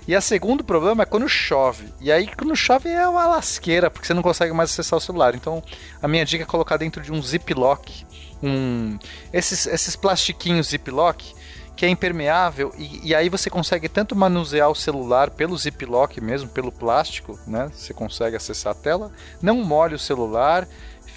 E 0.10 0.16
a 0.16 0.22
segundo 0.22 0.64
problema 0.64 1.04
é 1.04 1.06
quando 1.06 1.30
chove. 1.30 1.94
E 2.02 2.12
aí, 2.12 2.26
quando 2.36 2.56
chove, 2.56 2.90
é 2.90 3.08
uma 3.08 3.28
lasqueira, 3.28 3.92
porque 3.92 4.08
você 4.08 4.14
não 4.16 4.24
consegue 4.24 4.52
mais 4.52 4.72
acessar 4.72 4.98
o 4.98 5.00
celular. 5.00 5.36
Então, 5.36 5.62
a 6.02 6.08
minha 6.08 6.26
dica 6.26 6.42
é 6.42 6.48
colocar 6.48 6.78
dentro 6.78 7.00
de 7.00 7.12
um 7.12 7.22
ziplock, 7.22 8.08
um 8.42 8.98
esses, 9.32 9.68
esses 9.68 9.96
plastiquinhos 9.96 10.70
ziplock 10.70 11.36
que 11.76 11.86
é 11.86 11.90
impermeável 11.90 12.74
e, 12.76 13.10
e, 13.10 13.16
aí 13.16 13.30
você 13.30 13.50
consegue 13.50 13.88
tanto 13.88 14.14
manusear 14.16 14.70
o 14.70 14.76
celular 14.76 15.30
pelo 15.30 15.56
ziplock 15.56 16.20
mesmo, 16.20 16.50
pelo 16.50 16.72
plástico, 16.72 17.40
né? 17.46 17.70
Você 17.72 17.94
consegue 17.94 18.36
acessar 18.36 18.72
a 18.72 18.76
tela, 18.76 19.12
não 19.42 19.64
molhe 19.64 19.94
o 19.94 20.00
celular, 20.00 20.68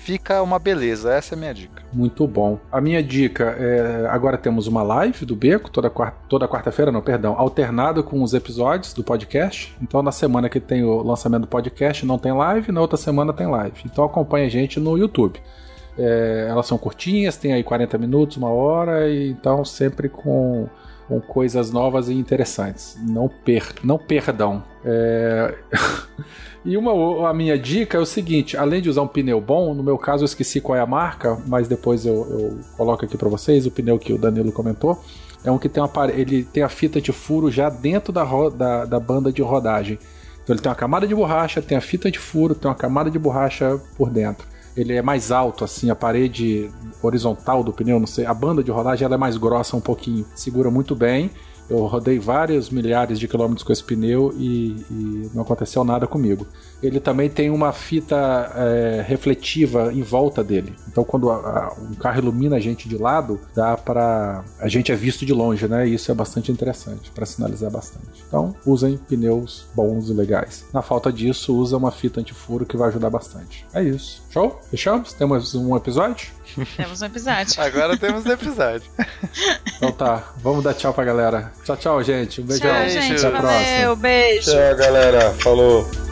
fica 0.04 0.42
uma 0.42 0.58
beleza. 0.58 1.12
Essa 1.12 1.34
é 1.34 1.36
a 1.36 1.38
minha 1.38 1.54
dica. 1.54 1.82
Muito 1.92 2.26
bom. 2.26 2.58
A 2.70 2.80
minha 2.80 3.02
dica 3.02 3.56
é 3.58 4.06
agora 4.08 4.36
temos 4.36 4.66
uma 4.66 4.82
live 4.82 5.24
do 5.24 5.36
Beco 5.36 5.70
toda 5.70 5.88
quarta, 5.88 6.16
toda 6.28 6.48
quarta-feira, 6.48 6.90
não, 6.90 7.00
perdão, 7.00 7.34
alternado 7.38 8.02
com 8.02 8.22
os 8.22 8.34
episódios 8.34 8.92
do 8.92 9.04
podcast. 9.04 9.74
Então 9.80 10.02
na 10.02 10.12
semana 10.12 10.48
que 10.48 10.58
tem 10.58 10.82
o 10.82 11.02
lançamento 11.02 11.42
do 11.42 11.48
podcast 11.48 12.04
não 12.04 12.18
tem 12.18 12.32
live, 12.32 12.72
na 12.72 12.80
outra 12.80 12.96
semana 12.96 13.32
tem 13.32 13.46
live. 13.46 13.80
Então 13.84 14.04
acompanha 14.04 14.46
a 14.46 14.50
gente 14.50 14.80
no 14.80 14.98
YouTube. 14.98 15.40
É, 15.96 16.46
elas 16.48 16.66
são 16.66 16.78
curtinhas, 16.78 17.36
tem 17.36 17.52
aí 17.52 17.62
40 17.62 17.98
minutos, 17.98 18.36
uma 18.36 18.48
hora, 18.48 19.08
e 19.08 19.30
então 19.30 19.64
sempre 19.64 20.08
com, 20.08 20.66
com 21.12 21.20
coisas 21.20 21.70
novas 21.70 22.08
e 22.08 22.14
interessantes. 22.14 22.96
Não, 23.02 23.28
per, 23.28 23.74
não 23.84 23.98
perdão. 23.98 24.62
É... 24.82 25.54
e 26.64 26.74
uma, 26.74 27.28
a 27.28 27.34
minha 27.34 27.58
dica 27.58 27.98
é 27.98 28.00
o 28.00 28.06
seguinte: 28.06 28.56
além 28.56 28.80
de 28.80 28.88
usar 28.88 29.02
um 29.02 29.08
pneu 29.08 29.40
bom, 29.40 29.74
no 29.74 29.82
meu 29.82 29.98
caso 29.98 30.22
eu 30.22 30.26
esqueci 30.26 30.60
qual 30.60 30.76
é 30.76 30.80
a 30.80 30.86
marca, 30.86 31.38
mas 31.46 31.68
depois 31.68 32.06
eu, 32.06 32.14
eu 32.14 32.58
coloco 32.78 33.04
aqui 33.04 33.18
para 33.18 33.28
vocês 33.28 33.66
o 33.66 33.70
pneu 33.70 33.98
que 33.98 34.12
o 34.12 34.18
Danilo 34.18 34.50
comentou. 34.50 34.98
É 35.44 35.50
um 35.50 35.58
que 35.58 35.68
tem 35.68 35.82
uma 35.82 35.90
ele 36.10 36.44
tem 36.44 36.62
a 36.62 36.68
fita 36.68 37.00
de 37.00 37.12
furo 37.12 37.50
já 37.50 37.68
dentro 37.68 38.12
da, 38.12 38.24
da, 38.48 38.84
da 38.86 39.00
banda 39.00 39.30
de 39.30 39.42
rodagem. 39.42 39.98
Então 40.42 40.54
ele 40.54 40.62
tem 40.62 40.70
uma 40.70 40.76
camada 40.76 41.06
de 41.06 41.14
borracha, 41.14 41.60
tem 41.60 41.76
a 41.76 41.80
fita 41.80 42.10
de 42.10 42.18
furo, 42.18 42.54
tem 42.54 42.68
uma 42.70 42.76
camada 42.76 43.10
de 43.10 43.18
borracha 43.18 43.78
por 43.96 44.08
dentro 44.08 44.51
ele 44.76 44.94
é 44.94 45.02
mais 45.02 45.30
alto, 45.30 45.64
assim, 45.64 45.90
a 45.90 45.94
parede 45.94 46.70
horizontal 47.02 47.62
do 47.62 47.72
pneu, 47.72 48.00
não 48.00 48.06
sei, 48.06 48.24
a 48.26 48.34
banda 48.34 48.62
de 48.62 48.70
rodagem 48.70 49.04
ela 49.04 49.14
é 49.14 49.18
mais 49.18 49.36
grossa 49.36 49.76
um 49.76 49.80
pouquinho, 49.80 50.24
segura 50.34 50.70
muito 50.70 50.94
bem. 50.94 51.30
Eu 51.68 51.86
rodei 51.86 52.18
vários 52.18 52.70
milhares 52.70 53.18
de 53.18 53.28
quilômetros 53.28 53.62
com 53.62 53.72
esse 53.72 53.82
pneu 53.82 54.34
e, 54.36 54.76
e 54.90 55.30
não 55.32 55.42
aconteceu 55.42 55.84
nada 55.84 56.06
comigo. 56.06 56.46
Ele 56.82 56.98
também 56.98 57.30
tem 57.30 57.50
uma 57.50 57.72
fita 57.72 58.52
é, 58.56 59.04
refletiva 59.06 59.92
em 59.92 60.02
volta 60.02 60.42
dele. 60.42 60.74
Então, 60.88 61.04
quando 61.04 61.30
a, 61.30 61.34
a, 61.36 61.76
um 61.80 61.94
carro 61.94 62.18
ilumina 62.18 62.56
a 62.56 62.60
gente 62.60 62.88
de 62.88 62.96
lado, 62.98 63.40
dá 63.54 63.76
para 63.76 64.44
a 64.58 64.68
gente 64.68 64.90
é 64.90 64.94
visto 64.94 65.24
de 65.24 65.32
longe, 65.32 65.68
né? 65.68 65.86
E 65.86 65.94
isso 65.94 66.10
é 66.10 66.14
bastante 66.14 66.50
interessante 66.50 67.10
para 67.10 67.24
sinalizar 67.24 67.70
bastante. 67.70 68.24
Então, 68.26 68.54
usem 68.66 68.96
pneus 68.96 69.66
bons 69.74 70.08
e 70.08 70.12
legais. 70.12 70.64
Na 70.72 70.82
falta 70.82 71.12
disso, 71.12 71.56
usa 71.56 71.76
uma 71.76 71.90
fita 71.90 72.20
antifuro 72.20 72.66
que 72.66 72.76
vai 72.76 72.88
ajudar 72.88 73.10
bastante. 73.10 73.66
É 73.72 73.82
isso. 73.82 74.22
Show? 74.30 74.60
Fechamos? 74.70 75.12
Temos 75.12 75.54
um 75.54 75.76
episódio? 75.76 76.28
Temos 76.76 77.00
um 77.00 77.06
episódio. 77.06 77.62
Agora 77.62 77.96
temos 77.96 78.26
um 78.26 78.30
episódio. 78.32 78.90
então 79.76 79.92
tá, 79.92 80.32
vamos 80.38 80.62
dar 80.62 80.74
tchau 80.74 80.92
pra 80.92 81.04
galera. 81.04 81.52
Tchau, 81.64 81.76
tchau, 81.76 82.02
gente. 82.02 82.40
Um 82.40 82.44
beijão. 82.44 82.68
Tchau, 82.68 82.88
gente. 82.88 83.26
Até 83.26 83.26
a 83.26 83.40
Valeu, 83.40 83.40
próxima. 83.40 83.96
beijo. 83.96 84.50
Tchau, 84.50 84.76
galera. 84.76 85.30
Falou. 85.34 86.11